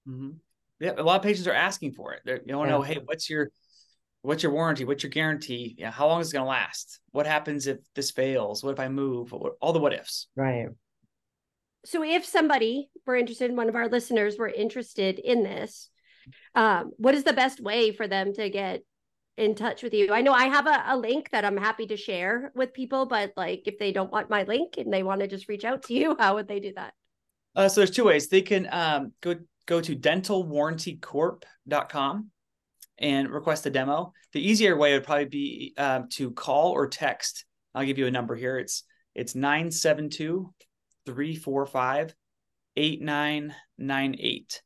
Mm-hmm. 0.09 0.31
Yeah, 0.81 0.93
a 0.97 1.03
lot 1.03 1.17
of 1.17 1.23
patients 1.23 1.47
are 1.47 1.55
asking 1.55 1.93
for 1.93 2.13
it. 2.13 2.23
They're, 2.25 2.41
you 2.45 2.57
want 2.57 2.69
to 2.69 2.73
yeah. 2.73 2.79
know, 2.79 2.83
hey, 2.83 2.99
what's 3.05 3.31
your 3.31 3.51
what's 4.25 4.43
your 4.43 4.53
warranty? 4.53 4.85
What's 4.85 5.03
your 5.03 5.11
guarantee? 5.11 5.77
Yeah 5.79 5.91
how 5.91 6.09
long 6.09 6.21
is 6.21 6.31
it 6.31 6.33
going 6.33 6.45
to 6.45 6.49
last? 6.49 7.01
What 7.13 7.27
happens 7.27 7.67
if 7.67 7.79
this 7.95 8.11
fails? 8.11 8.65
What 8.65 8.73
if 8.73 8.81
i 8.81 8.89
move? 8.89 9.33
All 9.33 9.73
the 9.73 9.79
what 9.79 9.93
ifs. 9.93 10.29
Right. 10.35 10.69
So 11.85 12.03
if 12.03 12.25
somebody 12.25 12.89
were 13.07 13.17
interested 13.17 13.55
one 13.55 13.69
of 13.69 13.77
our 13.77 13.89
listeners 13.89 14.39
were 14.39 14.49
interested 14.49 15.19
in 15.19 15.43
this 15.43 15.91
um, 16.55 16.93
what 16.97 17.15
is 17.15 17.25
the 17.25 17.35
best 17.35 17.61
way 17.61 17.93
for 17.93 18.09
them 18.09 18.33
to 18.33 18.49
get 18.49 18.81
in 19.37 19.55
touch 19.55 19.83
with 19.83 19.93
you? 19.93 20.13
I 20.13 20.23
know 20.23 20.33
i 20.33 20.47
have 20.47 20.67
a, 20.67 20.85
a 20.87 20.97
link 20.97 21.29
that 21.33 21.45
i'm 21.45 21.59
happy 21.59 21.87
to 21.89 21.97
share 21.97 22.51
with 22.55 22.73
people 22.73 23.05
but 23.05 23.33
like 23.37 23.65
if 23.67 23.79
they 23.79 23.93
don't 23.93 24.11
want 24.11 24.31
my 24.31 24.45
link 24.45 24.79
and 24.79 24.93
they 24.93 25.03
want 25.03 25.21
to 25.21 25.29
just 25.29 25.49
reach 25.49 25.65
out 25.65 25.83
to 25.85 25.95
you 25.95 26.17
how 26.19 26.37
would 26.37 26.49
they 26.49 26.61
do 26.61 26.73
that? 26.77 26.95
Uh, 27.57 27.69
so 27.69 27.81
there's 27.81 27.91
two 27.91 28.05
ways. 28.05 28.29
They 28.29 28.43
can 28.43 28.69
um, 28.73 29.13
go 29.21 29.37
go 29.67 29.81
to 29.81 29.95
dentalwarrantycorp.com 29.95 32.31
and 32.99 33.31
request 33.31 33.67
a 33.67 33.71
demo. 33.71 34.13
The 34.33 34.47
easier 34.47 34.77
way 34.77 34.93
would 34.93 35.05
probably 35.05 35.25
be 35.27 35.75
um, 35.77 36.09
to 36.11 36.31
call 36.31 36.73
or 36.73 36.89
text. 36.89 37.45
I'll 37.75 37.85
give 37.85 37.99
you 37.99 38.07
a 38.07 38.11
number 38.11 38.35
here. 38.35 38.59
It's 38.59 38.85
it's 39.15 39.35
972 39.35 40.53
345 41.07 42.15
8998. 42.77 44.63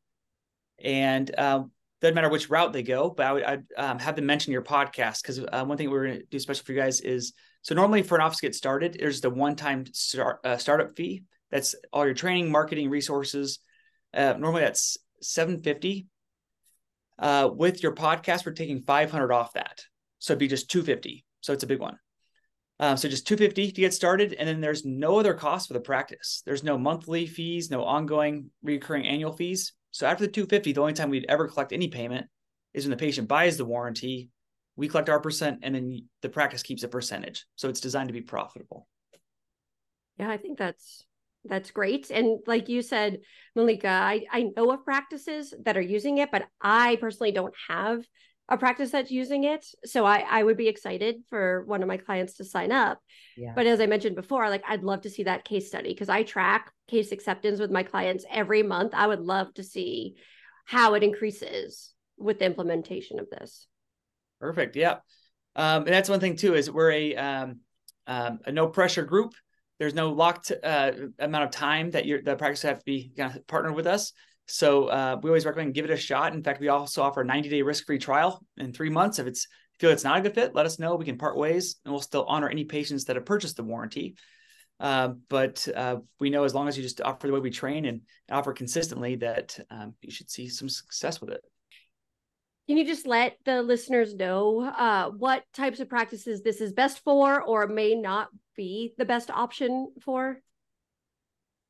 And 0.83 1.39
um, 1.39 1.71
doesn't 2.01 2.15
matter 2.15 2.29
which 2.29 2.49
route 2.49 2.73
they 2.73 2.83
go, 2.83 3.11
but 3.11 3.27
I 3.27 3.33
would 3.33 3.43
I'd, 3.45 3.65
um, 3.77 3.99
have 3.99 4.17
them 4.17 4.27
mention 4.27 4.53
your 4.53 4.63
podcast 4.63 5.23
because 5.23 5.41
uh, 5.41 5.65
one 5.65 5.77
thing 5.77 5.91
we're 5.91 6.07
going 6.07 6.21
to 6.21 6.27
do 6.27 6.39
special 6.39 6.65
for 6.65 6.73
you 6.73 6.81
guys 6.81 7.01
is 7.01 7.33
so 7.63 7.75
normally 7.75 8.03
for 8.03 8.15
an 8.15 8.21
office 8.21 8.41
get 8.41 8.55
started, 8.55 8.97
there's 8.99 9.21
the 9.21 9.31
one 9.31 9.57
time 9.57 9.85
start, 9.93 10.41
uh, 10.45 10.57
startup 10.57 10.97
fee. 10.97 11.25
That's 11.51 11.75
all 11.93 12.05
your 12.05 12.15
training, 12.15 12.51
marketing, 12.51 12.89
resources. 12.89 13.59
Uh, 14.15 14.35
normally 14.39 14.63
that's 14.63 14.97
750 15.21 16.07
uh, 17.19 17.51
with 17.53 17.83
your 17.83 17.95
podcast, 17.95 18.47
we're 18.47 18.53
taking 18.53 18.83
500 18.83 19.33
off 19.33 19.55
that. 19.55 19.83
So 20.19 20.33
it'd 20.33 20.41
be 20.41 20.49
just 20.49 20.71
250. 20.71 21.25
So 21.41 21.53
it's 21.53 21.63
a 21.63 21.69
big 21.69 21.81
one. 21.81 21.99
Uh, 22.81 22.95
so 22.95 23.09
just 23.09 23.27
250 23.27 23.73
to 23.73 23.81
get 23.81 23.93
started. 23.93 24.35
And 24.35 24.49
then 24.49 24.61
there's 24.61 24.85
no 24.85 25.19
other 25.19 25.35
cost 25.35 25.69
for 25.69 25.75
the 25.75 25.81
practice. 25.81 26.43
There's 26.47 26.63
no 26.63 26.79
monthly 26.79 27.27
fees, 27.27 27.71
no 27.71 27.85
ongoing 27.85 28.51
recurring 28.63 29.07
annual 29.07 29.33
fees. 29.33 29.73
So 29.91 30.07
after 30.07 30.27
the 30.27 30.33
250, 30.33 30.73
the 30.73 30.81
only 30.81 30.93
time 30.93 31.11
we'd 31.11 31.27
ever 31.29 31.49
collect 31.49 31.73
any 31.73 31.89
payment 31.89 32.27
is 32.75 32.85
when 32.85 32.91
the 32.91 32.97
patient 32.97 33.27
buys 33.27 33.57
the 33.57 33.65
warranty. 33.65 34.31
We 34.77 34.87
collect 34.87 35.09
our 35.09 35.21
percent 35.21 35.61
and 35.63 35.75
then 35.75 36.09
the 36.23 36.29
practice 36.29 36.63
keeps 36.63 36.85
a 36.85 36.89
percentage. 36.89 37.47
So 37.57 37.69
it's 37.69 37.81
designed 37.81 38.11
to 38.11 38.13
be 38.13 38.21
profitable. 38.21 38.87
Yeah, 40.19 40.31
I 40.31 40.37
think 40.37 40.59
that's 40.59 41.05
that's 41.45 41.71
great. 41.71 42.11
And 42.11 42.41
like 42.47 42.69
you 42.69 42.83
said, 42.83 43.21
Malika, 43.55 43.89
I, 43.89 44.25
I 44.31 44.51
know 44.57 44.71
of 44.73 44.85
practices 44.85 45.55
that 45.65 45.77
are 45.77 45.81
using 45.83 46.19
it, 46.19 46.31
but 46.31 46.47
I 46.61 46.97
personally 46.97 47.33
don't 47.33 47.55
have 47.69 48.05
a 48.49 48.57
practice 48.57 48.91
that's 48.91 49.11
using 49.11 49.45
it. 49.45 49.65
So 49.85 50.05
I, 50.05 50.25
I 50.29 50.43
would 50.43 50.57
be 50.57 50.69
excited 50.69 51.17
for 51.29 51.65
one 51.67 51.83
of 51.83 51.89
my 51.89 51.99
clients 51.99 52.35
to 52.35 52.45
sign 52.45 52.73
up. 52.73 52.99
Yeah. 53.37 53.53
But 53.55 53.67
as 53.67 53.81
I 53.81 53.87
mentioned 53.87 54.17
before, 54.17 54.49
like 54.49 54.65
I'd 54.67 54.83
love 54.83 55.03
to 55.03 55.11
see 55.11 55.25
that 55.25 55.45
case 55.45 55.69
study 55.69 55.91
because 55.91 56.09
I 56.09 56.23
track 56.23 56.73
case 56.89 57.13
acceptance 57.13 57.61
with 57.61 57.71
my 57.71 57.83
clients 57.83 58.25
every 58.31 58.63
month. 58.63 58.93
I 58.95 59.07
would 59.07 59.21
love 59.21 59.53
to 59.55 59.63
see 59.63 60.17
how 60.65 60.95
it 60.95 61.03
increases 61.03 61.93
with 62.17 62.39
the 62.39 62.47
implementation 62.47 63.19
of 63.19 63.29
this. 63.31 63.67
Perfect. 64.41 64.77
Yeah. 64.77 64.97
Um, 65.55 65.83
and 65.83 65.89
that's 65.89 66.09
one 66.09 66.21
thing 66.21 66.37
too, 66.37 66.55
is 66.55 66.71
we're 66.71 66.93
a, 66.93 67.17
um, 67.17 67.61
um, 68.07 68.41
a 68.47 68.53
no 68.53 68.69
pressure 68.69 69.05
group. 69.05 69.35
There's 69.79 69.95
no 69.95 70.11
locked 70.11 70.53
uh, 70.63 70.93
amount 71.19 71.45
of 71.45 71.51
time 71.51 71.91
that 71.93 72.07
your 72.07 72.23
the 72.23 72.37
practice 72.37 72.63
have 72.63 72.79
to 72.79 72.85
be 72.85 73.13
kind 73.17 73.35
of 73.35 73.47
partnered 73.47 73.75
with 73.75 73.87
us. 73.87 74.13
So 74.47 74.87
uh, 74.87 75.21
we 75.23 75.31
always 75.31 75.45
recommend 75.45 75.75
give 75.75 75.85
it 75.85 75.91
a 75.91 75.97
shot. 75.97 76.33
In 76.33 76.43
fact, 76.43 76.61
we 76.61 76.69
also 76.69 77.03
offer 77.03 77.21
a 77.21 77.25
90 77.25 77.49
day 77.49 77.63
risk 77.63 77.87
free 77.87 77.99
trial 77.99 78.43
in 78.57 78.73
three 78.73 78.91
months. 78.91 79.19
If 79.19 79.27
it's 79.27 79.47
feel 79.79 79.91
it's 79.91 80.05
not 80.05 80.19
a 80.19 80.21
good 80.21 80.35
fit, 80.35 80.55
let 80.55 80.67
us 80.67 80.79
know. 80.79 80.97
We 80.97 81.05
can 81.05 81.19
part 81.19 81.37
ways, 81.37 81.77
and 81.85 81.93
we'll 81.93 82.03
still 82.03 82.25
honor 82.27 82.49
any 82.49 82.65
patients 82.65 83.05
that 83.05 83.17
have 83.17 83.27
purchased 83.27 83.57
the 83.57 83.63
warranty. 83.63 84.17
Uh, 84.81 85.09
but 85.29 85.67
uh, 85.75 85.97
we 86.21 86.31
know 86.31 86.45
as 86.45 86.55
long 86.55 86.69
as 86.69 86.77
you 86.77 86.83
just 86.83 87.01
offer 87.01 87.27
the 87.27 87.33
way 87.33 87.41
we 87.41 87.51
train 87.51 87.85
and 87.85 88.03
offer 88.31 88.53
consistently, 88.53 89.17
that 89.17 89.59
um, 89.71 89.95
you 90.03 90.11
should 90.11 90.31
see 90.31 90.49
some 90.49 90.69
success 90.69 91.21
with 91.21 91.31
it. 91.31 91.43
Can 92.69 92.77
you 92.77 92.85
just 92.85 93.07
let 93.07 93.39
the 93.47 93.63
listeners 93.63 94.15
know 94.15 94.61
uh, 94.61 95.09
what 95.09 95.43
types 95.55 95.81
of 95.81 95.89
practices 95.89 96.43
this 96.43 96.61
is 96.61 96.75
best 96.75 97.03
for 97.03 97.43
or 97.43 97.67
may 97.67 97.95
not 97.95 98.29
be 98.57 98.93
the 98.99 99.07
best 99.07 99.31
option 99.31 99.91
for? 100.05 100.43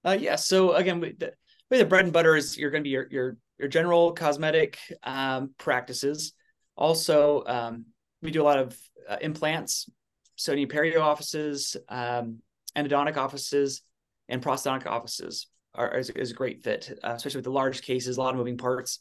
Uh, 0.04 0.16
yeah. 0.18 0.34
So 0.34 0.72
again, 0.72 0.98
the, 0.98 1.32
the 1.70 1.84
bread 1.84 2.04
and 2.04 2.12
butter 2.12 2.34
is 2.34 2.58
you're 2.58 2.72
going 2.72 2.82
to 2.82 2.84
be 2.84 2.90
your, 2.90 3.06
your, 3.12 3.37
your 3.61 3.68
general 3.68 4.12
cosmetic 4.12 4.76
um, 5.04 5.54
practices. 5.56 6.32
Also, 6.76 7.44
um, 7.46 7.84
we 8.20 8.32
do 8.32 8.42
a 8.42 8.44
lot 8.44 8.58
of 8.58 8.76
uh, 9.08 9.18
implants. 9.20 9.88
So 10.34 10.52
any 10.52 10.66
perio 10.66 11.00
offices, 11.00 11.76
um, 11.88 12.38
endodontic 12.76 13.16
offices, 13.16 13.82
and 14.28 14.42
prosthodontic 14.42 14.87
offices 14.87 15.46
are 15.74 15.96
is, 15.96 16.11
is 16.11 16.32
a 16.32 16.34
great 16.34 16.64
fit, 16.64 16.98
uh, 17.04 17.12
especially 17.14 17.38
with 17.38 17.44
the 17.44 17.52
large 17.52 17.82
cases, 17.82 18.16
a 18.16 18.20
lot 18.20 18.30
of 18.30 18.37
moving 18.38 18.58
parts. 18.58 18.98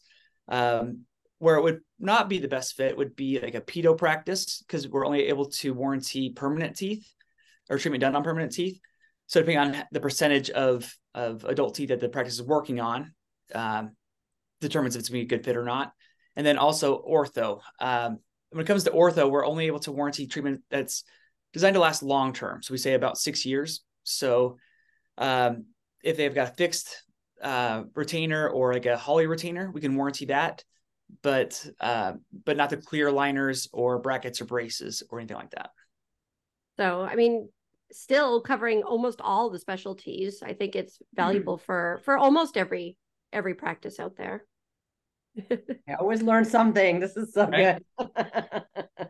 Um, 0.47 1.05
where 1.39 1.55
it 1.55 1.63
would 1.63 1.79
not 1.99 2.29
be 2.29 2.39
the 2.39 2.47
best 2.47 2.75
fit 2.75 2.97
would 2.97 3.15
be 3.15 3.39
like 3.39 3.55
a 3.55 3.61
pedo 3.61 3.97
practice 3.97 4.63
because 4.65 4.87
we're 4.87 5.05
only 5.05 5.25
able 5.25 5.45
to 5.45 5.73
warranty 5.73 6.31
permanent 6.31 6.75
teeth 6.75 7.07
or 7.69 7.77
treatment 7.77 8.01
done 8.01 8.15
on 8.15 8.23
permanent 8.23 8.51
teeth. 8.51 8.79
So 9.27 9.41
depending 9.41 9.75
on 9.75 9.83
the 9.91 9.99
percentage 9.99 10.49
of 10.49 10.91
of 11.13 11.43
adult 11.45 11.75
teeth 11.75 11.89
that 11.89 11.99
the 11.99 12.09
practice 12.09 12.35
is 12.35 12.43
working 12.43 12.79
on, 12.79 13.13
um, 13.53 13.91
determines 14.61 14.95
if 14.95 15.01
it's 15.01 15.09
going 15.09 15.21
to 15.21 15.27
be 15.27 15.35
a 15.35 15.37
good 15.37 15.45
fit 15.45 15.57
or 15.57 15.63
not. 15.63 15.91
And 16.35 16.45
then 16.45 16.57
also 16.57 17.01
ortho. 17.01 17.61
Um, 17.79 18.19
when 18.51 18.63
it 18.63 18.67
comes 18.67 18.83
to 18.85 18.91
ortho, 18.91 19.29
we're 19.29 19.45
only 19.45 19.67
able 19.67 19.79
to 19.79 19.91
warranty 19.91 20.27
treatment 20.27 20.61
that's 20.69 21.03
designed 21.53 21.73
to 21.73 21.79
last 21.79 22.03
long 22.03 22.33
term. 22.33 22.61
So 22.61 22.73
we 22.73 22.77
say 22.77 22.93
about 22.93 23.17
six 23.17 23.45
years. 23.45 23.83
So 24.03 24.57
um, 25.17 25.65
if 26.03 26.17
they've 26.17 26.33
got 26.33 26.49
a 26.49 26.55
fixed 26.55 27.03
uh, 27.41 27.83
retainer 27.95 28.47
or 28.47 28.73
like 28.73 28.85
a 28.85 28.97
Hawley 28.97 29.27
retainer, 29.27 29.71
we 29.71 29.81
can 29.81 29.95
warranty 29.95 30.25
that, 30.25 30.63
but 31.21 31.65
uh, 31.79 32.13
but 32.45 32.57
not 32.57 32.69
the 32.69 32.77
clear 32.77 33.09
aligners 33.09 33.67
or 33.73 33.99
brackets 33.99 34.41
or 34.41 34.45
braces 34.45 35.03
or 35.09 35.19
anything 35.19 35.37
like 35.37 35.51
that. 35.51 35.71
So 36.77 37.01
I 37.01 37.15
mean, 37.15 37.49
still 37.91 38.41
covering 38.41 38.83
almost 38.83 39.21
all 39.21 39.49
the 39.49 39.59
specialties. 39.59 40.41
I 40.43 40.53
think 40.53 40.75
it's 40.75 40.99
valuable 41.13 41.57
mm-hmm. 41.57 41.65
for 41.65 42.01
for 42.03 42.17
almost 42.17 42.57
every 42.57 42.97
every 43.33 43.55
practice 43.55 43.99
out 43.99 44.15
there. 44.17 44.45
I 45.51 45.93
always 45.99 46.21
learn 46.21 46.45
something. 46.45 46.99
This 46.99 47.15
is 47.15 47.33
so 47.33 47.47
right? 47.47 47.83
good. 47.97 48.13
well, 48.15 48.63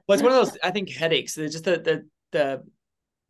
it's 0.09 0.23
one 0.23 0.31
of 0.31 0.45
those 0.45 0.57
I 0.63 0.71
think 0.71 0.89
headaches. 0.89 1.37
It's 1.37 1.53
just 1.53 1.65
the 1.65 1.77
the 1.77 2.07
the 2.31 2.63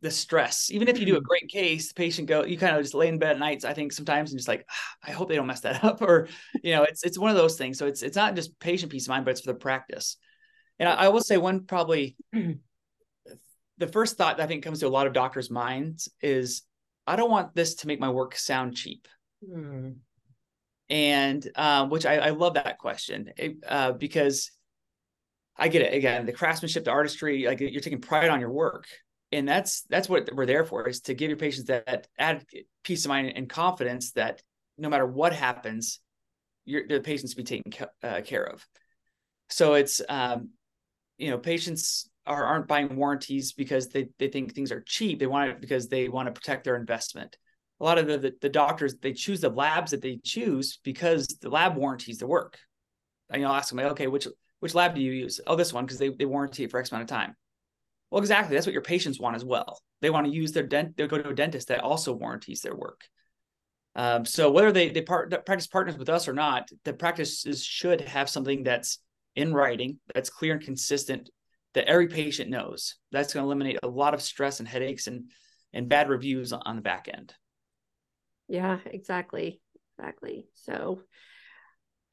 the 0.01 0.11
stress. 0.11 0.69
Even 0.71 0.87
if 0.87 0.99
you 0.99 1.05
do 1.05 1.15
a 1.15 1.17
mm-hmm. 1.17 1.25
great 1.25 1.47
case, 1.47 1.87
the 1.87 1.93
patient 1.95 2.27
go, 2.27 2.43
you 2.43 2.57
kind 2.57 2.75
of 2.75 2.83
just 2.83 2.93
lay 2.93 3.07
in 3.07 3.17
bed 3.17 3.31
at 3.31 3.39
nights. 3.39 3.65
I 3.65 3.73
think 3.73 3.91
sometimes 3.91 4.31
and 4.31 4.39
just 4.39 4.47
like, 4.47 4.65
ah, 4.69 4.95
I 5.03 5.11
hope 5.11 5.29
they 5.29 5.35
don't 5.35 5.47
mess 5.47 5.61
that 5.61 5.83
up, 5.83 6.01
or 6.01 6.27
you 6.63 6.73
know, 6.73 6.83
it's 6.83 7.03
it's 7.03 7.17
one 7.17 7.31
of 7.31 7.37
those 7.37 7.57
things. 7.57 7.77
So 7.77 7.87
it's 7.87 8.03
it's 8.03 8.17
not 8.17 8.35
just 8.35 8.59
patient 8.59 8.91
peace 8.91 9.05
of 9.05 9.09
mind, 9.09 9.25
but 9.25 9.31
it's 9.31 9.41
for 9.41 9.51
the 9.51 9.59
practice. 9.59 10.17
And 10.79 10.87
I, 10.87 10.93
I 10.93 11.07
will 11.09 11.21
say 11.21 11.37
one 11.37 11.65
probably 11.65 12.15
the 13.77 13.87
first 13.87 14.17
thought 14.17 14.37
that 14.37 14.43
I 14.43 14.47
think 14.47 14.63
comes 14.63 14.79
to 14.79 14.87
a 14.87 14.89
lot 14.89 15.07
of 15.07 15.13
doctors' 15.13 15.49
minds 15.49 16.09
is, 16.21 16.63
I 17.05 17.15
don't 17.15 17.31
want 17.31 17.55
this 17.55 17.75
to 17.75 17.87
make 17.87 17.99
my 17.99 18.09
work 18.09 18.35
sound 18.35 18.75
cheap. 18.75 19.07
Mm. 19.47 19.97
And 20.89 21.47
uh, 21.55 21.87
which 21.87 22.05
I, 22.05 22.17
I, 22.17 22.29
love 22.29 22.53
that 22.53 22.77
question 22.77 23.31
uh, 23.67 23.91
because 23.91 24.51
I 25.57 25.67
get 25.67 25.81
it 25.81 25.93
again 25.93 26.25
the 26.25 26.31
craftsmanship, 26.31 26.85
the 26.85 26.91
artistry, 26.91 27.45
like 27.45 27.59
you're 27.59 27.81
taking 27.81 27.99
pride 27.99 28.29
on 28.29 28.39
your 28.39 28.51
work, 28.51 28.87
and 29.31 29.47
that's 29.47 29.81
that's 29.83 30.07
what 30.07 30.29
we're 30.33 30.45
there 30.45 30.65
for 30.65 30.87
is 30.87 31.01
to 31.01 31.13
give 31.13 31.29
your 31.29 31.37
patients 31.37 31.67
that 31.67 32.07
add 32.17 32.45
peace 32.83 33.05
of 33.05 33.09
mind 33.09 33.33
and 33.35 33.49
confidence 33.49 34.11
that 34.13 34.41
no 34.77 34.89
matter 34.89 35.05
what 35.05 35.33
happens, 35.33 35.99
your 36.65 36.87
the 36.87 36.99
patients 36.99 37.33
be 37.33 37.43
taken 37.43 37.71
uh, 38.03 38.21
care 38.21 38.43
of. 38.43 38.65
So 39.49 39.73
it's 39.73 40.01
um, 40.07 40.49
you 41.17 41.29
know 41.29 41.37
patients 41.37 42.09
are, 42.25 42.45
aren't 42.45 42.67
buying 42.67 42.95
warranties 42.95 43.53
because 43.53 43.87
they, 43.87 44.09
they 44.19 44.27
think 44.27 44.53
things 44.53 44.71
are 44.71 44.81
cheap. 44.81 45.19
They 45.19 45.27
want 45.27 45.49
it 45.49 45.61
because 45.61 45.87
they 45.87 46.09
want 46.09 46.27
to 46.27 46.33
protect 46.33 46.63
their 46.63 46.75
investment. 46.75 47.37
A 47.79 47.83
lot 47.83 47.97
of 47.97 48.07
the, 48.07 48.17
the, 48.17 48.33
the 48.41 48.49
doctors, 48.49 48.95
they 48.95 49.13
choose 49.13 49.39
the 49.39 49.49
labs 49.49 49.91
that 49.91 50.01
they 50.01 50.19
choose 50.23 50.79
because 50.83 51.27
the 51.41 51.49
lab 51.49 51.77
warranties 51.77 52.17
the 52.17 52.27
work. 52.27 52.57
And 53.29 53.41
you'll 53.41 53.51
ask 53.51 53.69
them, 53.69 53.77
like, 53.77 53.91
okay, 53.91 54.07
which 54.07 54.27
which 54.59 54.75
lab 54.75 54.95
do 54.95 55.01
you 55.01 55.11
use? 55.11 55.39
Oh, 55.45 55.55
this 55.55 55.73
one, 55.73 55.85
because 55.85 55.99
they, 55.99 56.09
they 56.09 56.25
warranty 56.25 56.63
it 56.63 56.71
for 56.71 56.79
X 56.79 56.91
amount 56.91 57.03
of 57.03 57.09
time. 57.09 57.35
Well, 58.09 58.21
exactly. 58.21 58.55
That's 58.55 58.65
what 58.65 58.73
your 58.73 58.81
patients 58.81 59.19
want 59.19 59.35
as 59.35 59.43
well. 59.43 59.79
They 60.01 60.09
want 60.09 60.27
to 60.27 60.33
use 60.33 60.51
their 60.51 60.63
dent, 60.63 60.95
they 60.95 61.07
go 61.07 61.17
to 61.17 61.29
a 61.29 61.35
dentist 61.35 61.67
that 61.67 61.81
also 61.81 62.13
warranties 62.13 62.61
their 62.61 62.75
work. 62.75 63.01
Um, 63.95 64.25
so 64.25 64.51
whether 64.51 64.71
they 64.71 64.89
they 64.89 65.01
part, 65.01 65.31
practice 65.45 65.67
partners 65.67 65.97
with 65.97 66.09
us 66.09 66.27
or 66.27 66.33
not, 66.33 66.69
the 66.85 66.93
practices 66.93 67.63
should 67.63 68.01
have 68.01 68.29
something 68.29 68.63
that's 68.63 68.99
in 69.35 69.53
writing, 69.53 69.99
that's 70.13 70.29
clear 70.29 70.53
and 70.53 70.61
consistent 70.61 71.29
that 71.73 71.87
every 71.87 72.07
patient 72.07 72.49
knows. 72.49 72.95
That's 73.11 73.33
going 73.33 73.43
to 73.43 73.47
eliminate 73.47 73.79
a 73.83 73.87
lot 73.87 74.13
of 74.13 74.21
stress 74.21 74.59
and 74.59 74.67
headaches 74.67 75.07
and 75.07 75.31
and 75.73 75.89
bad 75.89 76.09
reviews 76.09 76.53
on 76.53 76.75
the 76.75 76.81
back 76.81 77.09
end. 77.11 77.33
Yeah, 78.47 78.79
exactly. 78.85 79.61
Exactly. 79.97 80.47
So 80.53 81.01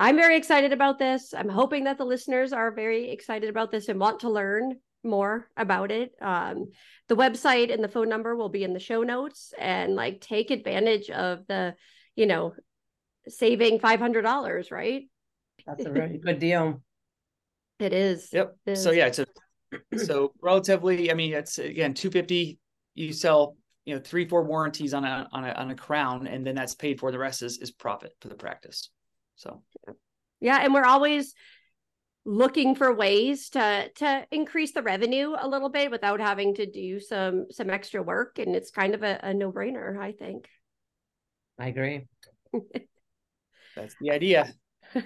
I'm 0.00 0.16
very 0.16 0.36
excited 0.36 0.72
about 0.72 0.98
this. 0.98 1.34
I'm 1.34 1.48
hoping 1.48 1.84
that 1.84 1.98
the 1.98 2.04
listeners 2.04 2.52
are 2.52 2.72
very 2.72 3.10
excited 3.10 3.48
about 3.48 3.70
this 3.70 3.88
and 3.88 4.00
want 4.00 4.20
to 4.20 4.30
learn 4.30 4.76
more 5.04 5.48
about 5.56 5.90
it. 5.90 6.12
Um, 6.20 6.70
the 7.08 7.16
website 7.16 7.72
and 7.72 7.82
the 7.82 7.88
phone 7.88 8.08
number 8.08 8.34
will 8.34 8.48
be 8.48 8.64
in 8.64 8.72
the 8.72 8.80
show 8.80 9.02
notes 9.02 9.52
and 9.58 9.94
like 9.94 10.20
take 10.20 10.50
advantage 10.50 11.10
of 11.10 11.46
the, 11.46 11.74
you 12.16 12.26
know, 12.26 12.54
saving 13.28 13.78
$500, 13.78 14.70
right? 14.70 15.02
That's 15.66 15.84
a 15.84 15.92
really 15.92 16.18
good 16.18 16.38
deal. 16.38 16.82
It 17.78 17.92
is. 17.92 18.28
Yep. 18.32 18.56
It 18.66 18.72
is. 18.72 18.82
So 18.82 18.90
yeah, 18.90 19.06
it's 19.06 19.18
a 19.18 19.26
so 19.96 20.32
relatively, 20.40 21.10
I 21.10 21.14
mean, 21.14 21.32
it's 21.32 21.58
again 21.58 21.94
250. 21.94 22.58
You 22.94 23.12
sell, 23.12 23.56
you 23.84 23.94
know, 23.94 24.00
three, 24.00 24.28
four 24.28 24.44
warranties 24.44 24.94
on 24.94 25.04
a 25.04 25.28
on 25.32 25.44
a 25.44 25.52
on 25.52 25.70
a 25.70 25.74
crown, 25.74 26.26
and 26.26 26.46
then 26.46 26.54
that's 26.54 26.74
paid 26.74 27.00
for. 27.00 27.10
The 27.10 27.18
rest 27.18 27.42
is 27.42 27.58
is 27.58 27.70
profit 27.70 28.12
for 28.20 28.28
the 28.28 28.36
practice. 28.36 28.90
So 29.36 29.62
yeah, 30.40 30.60
and 30.62 30.72
we're 30.72 30.84
always 30.84 31.34
looking 32.24 32.74
for 32.74 32.94
ways 32.94 33.50
to 33.50 33.90
to 33.96 34.26
increase 34.30 34.72
the 34.72 34.82
revenue 34.82 35.34
a 35.38 35.46
little 35.46 35.68
bit 35.68 35.90
without 35.90 36.20
having 36.20 36.54
to 36.54 36.64
do 36.64 36.98
some 36.98 37.46
some 37.50 37.68
extra 37.68 38.02
work 38.02 38.38
and 38.38 38.56
it's 38.56 38.70
kind 38.70 38.94
of 38.94 39.02
a, 39.02 39.20
a 39.22 39.34
no-brainer 39.34 39.98
i 39.98 40.12
think. 40.12 40.48
I 41.58 41.68
agree. 41.68 42.06
That's 43.76 43.94
the 44.00 44.10
idea. 44.10 44.52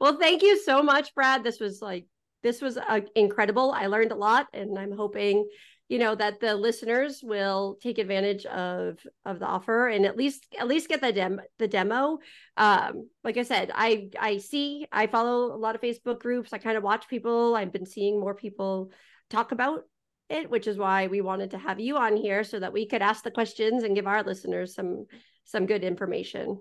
Well 0.00 0.18
thank 0.18 0.42
you 0.42 0.58
so 0.58 0.82
much 0.82 1.14
brad. 1.14 1.44
This 1.44 1.60
was 1.60 1.80
like 1.82 2.06
this 2.42 2.62
was 2.62 2.76
uh, 2.76 3.00
incredible. 3.14 3.72
I 3.72 3.86
learned 3.86 4.12
a 4.12 4.16
lot, 4.16 4.46
and 4.52 4.78
I'm 4.78 4.92
hoping, 4.92 5.48
you 5.88 5.98
know, 5.98 6.14
that 6.14 6.40
the 6.40 6.54
listeners 6.54 7.22
will 7.22 7.78
take 7.82 7.98
advantage 7.98 8.44
of 8.46 8.98
of 9.24 9.38
the 9.38 9.46
offer 9.46 9.88
and 9.88 10.04
at 10.04 10.16
least 10.16 10.46
at 10.58 10.68
least 10.68 10.88
get 10.88 11.00
the 11.00 11.12
dem 11.12 11.40
the 11.58 11.66
demo. 11.66 12.18
Um, 12.56 13.08
like 13.24 13.38
I 13.38 13.42
said, 13.42 13.70
I 13.74 14.10
I 14.18 14.38
see 14.38 14.86
I 14.92 15.06
follow 15.06 15.54
a 15.54 15.56
lot 15.56 15.74
of 15.74 15.80
Facebook 15.80 16.20
groups. 16.20 16.52
I 16.52 16.58
kind 16.58 16.76
of 16.76 16.82
watch 16.82 17.08
people. 17.08 17.56
I've 17.56 17.72
been 17.72 17.86
seeing 17.86 18.20
more 18.20 18.34
people 18.34 18.92
talk 19.30 19.52
about 19.52 19.84
it, 20.28 20.50
which 20.50 20.66
is 20.66 20.76
why 20.76 21.06
we 21.06 21.22
wanted 21.22 21.52
to 21.52 21.58
have 21.58 21.80
you 21.80 21.96
on 21.96 22.16
here 22.16 22.44
so 22.44 22.60
that 22.60 22.72
we 22.72 22.86
could 22.86 23.00
ask 23.00 23.24
the 23.24 23.30
questions 23.30 23.82
and 23.82 23.94
give 23.94 24.06
our 24.06 24.22
listeners 24.22 24.74
some 24.74 25.06
some 25.44 25.64
good 25.64 25.84
information. 25.84 26.60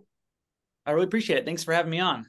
I 0.86 0.92
really 0.92 1.08
appreciate 1.08 1.40
it. 1.40 1.46
Thanks 1.46 1.66
for 1.66 1.74
having 1.74 1.92
me 1.92 2.00
on. 2.00 2.28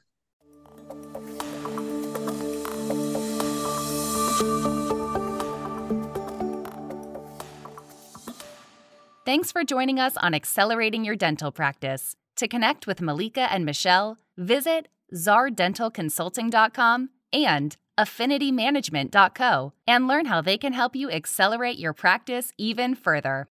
Thanks 9.29 9.51
for 9.51 9.63
joining 9.63 9.99
us 9.99 10.17
on 10.17 10.33
Accelerating 10.33 11.05
Your 11.05 11.15
Dental 11.15 11.51
Practice. 11.51 12.15
To 12.37 12.47
connect 12.47 12.87
with 12.87 12.99
Malika 12.99 13.41
and 13.41 13.63
Michelle, 13.63 14.17
visit 14.35 14.87
zardentalconsulting.com 15.13 17.09
and 17.31 17.77
affinitymanagement.co 17.99 19.73
and 19.85 20.07
learn 20.07 20.25
how 20.25 20.41
they 20.41 20.57
can 20.57 20.73
help 20.73 20.95
you 20.95 21.11
accelerate 21.11 21.77
your 21.77 21.93
practice 21.93 22.51
even 22.57 22.95
further. 22.95 23.47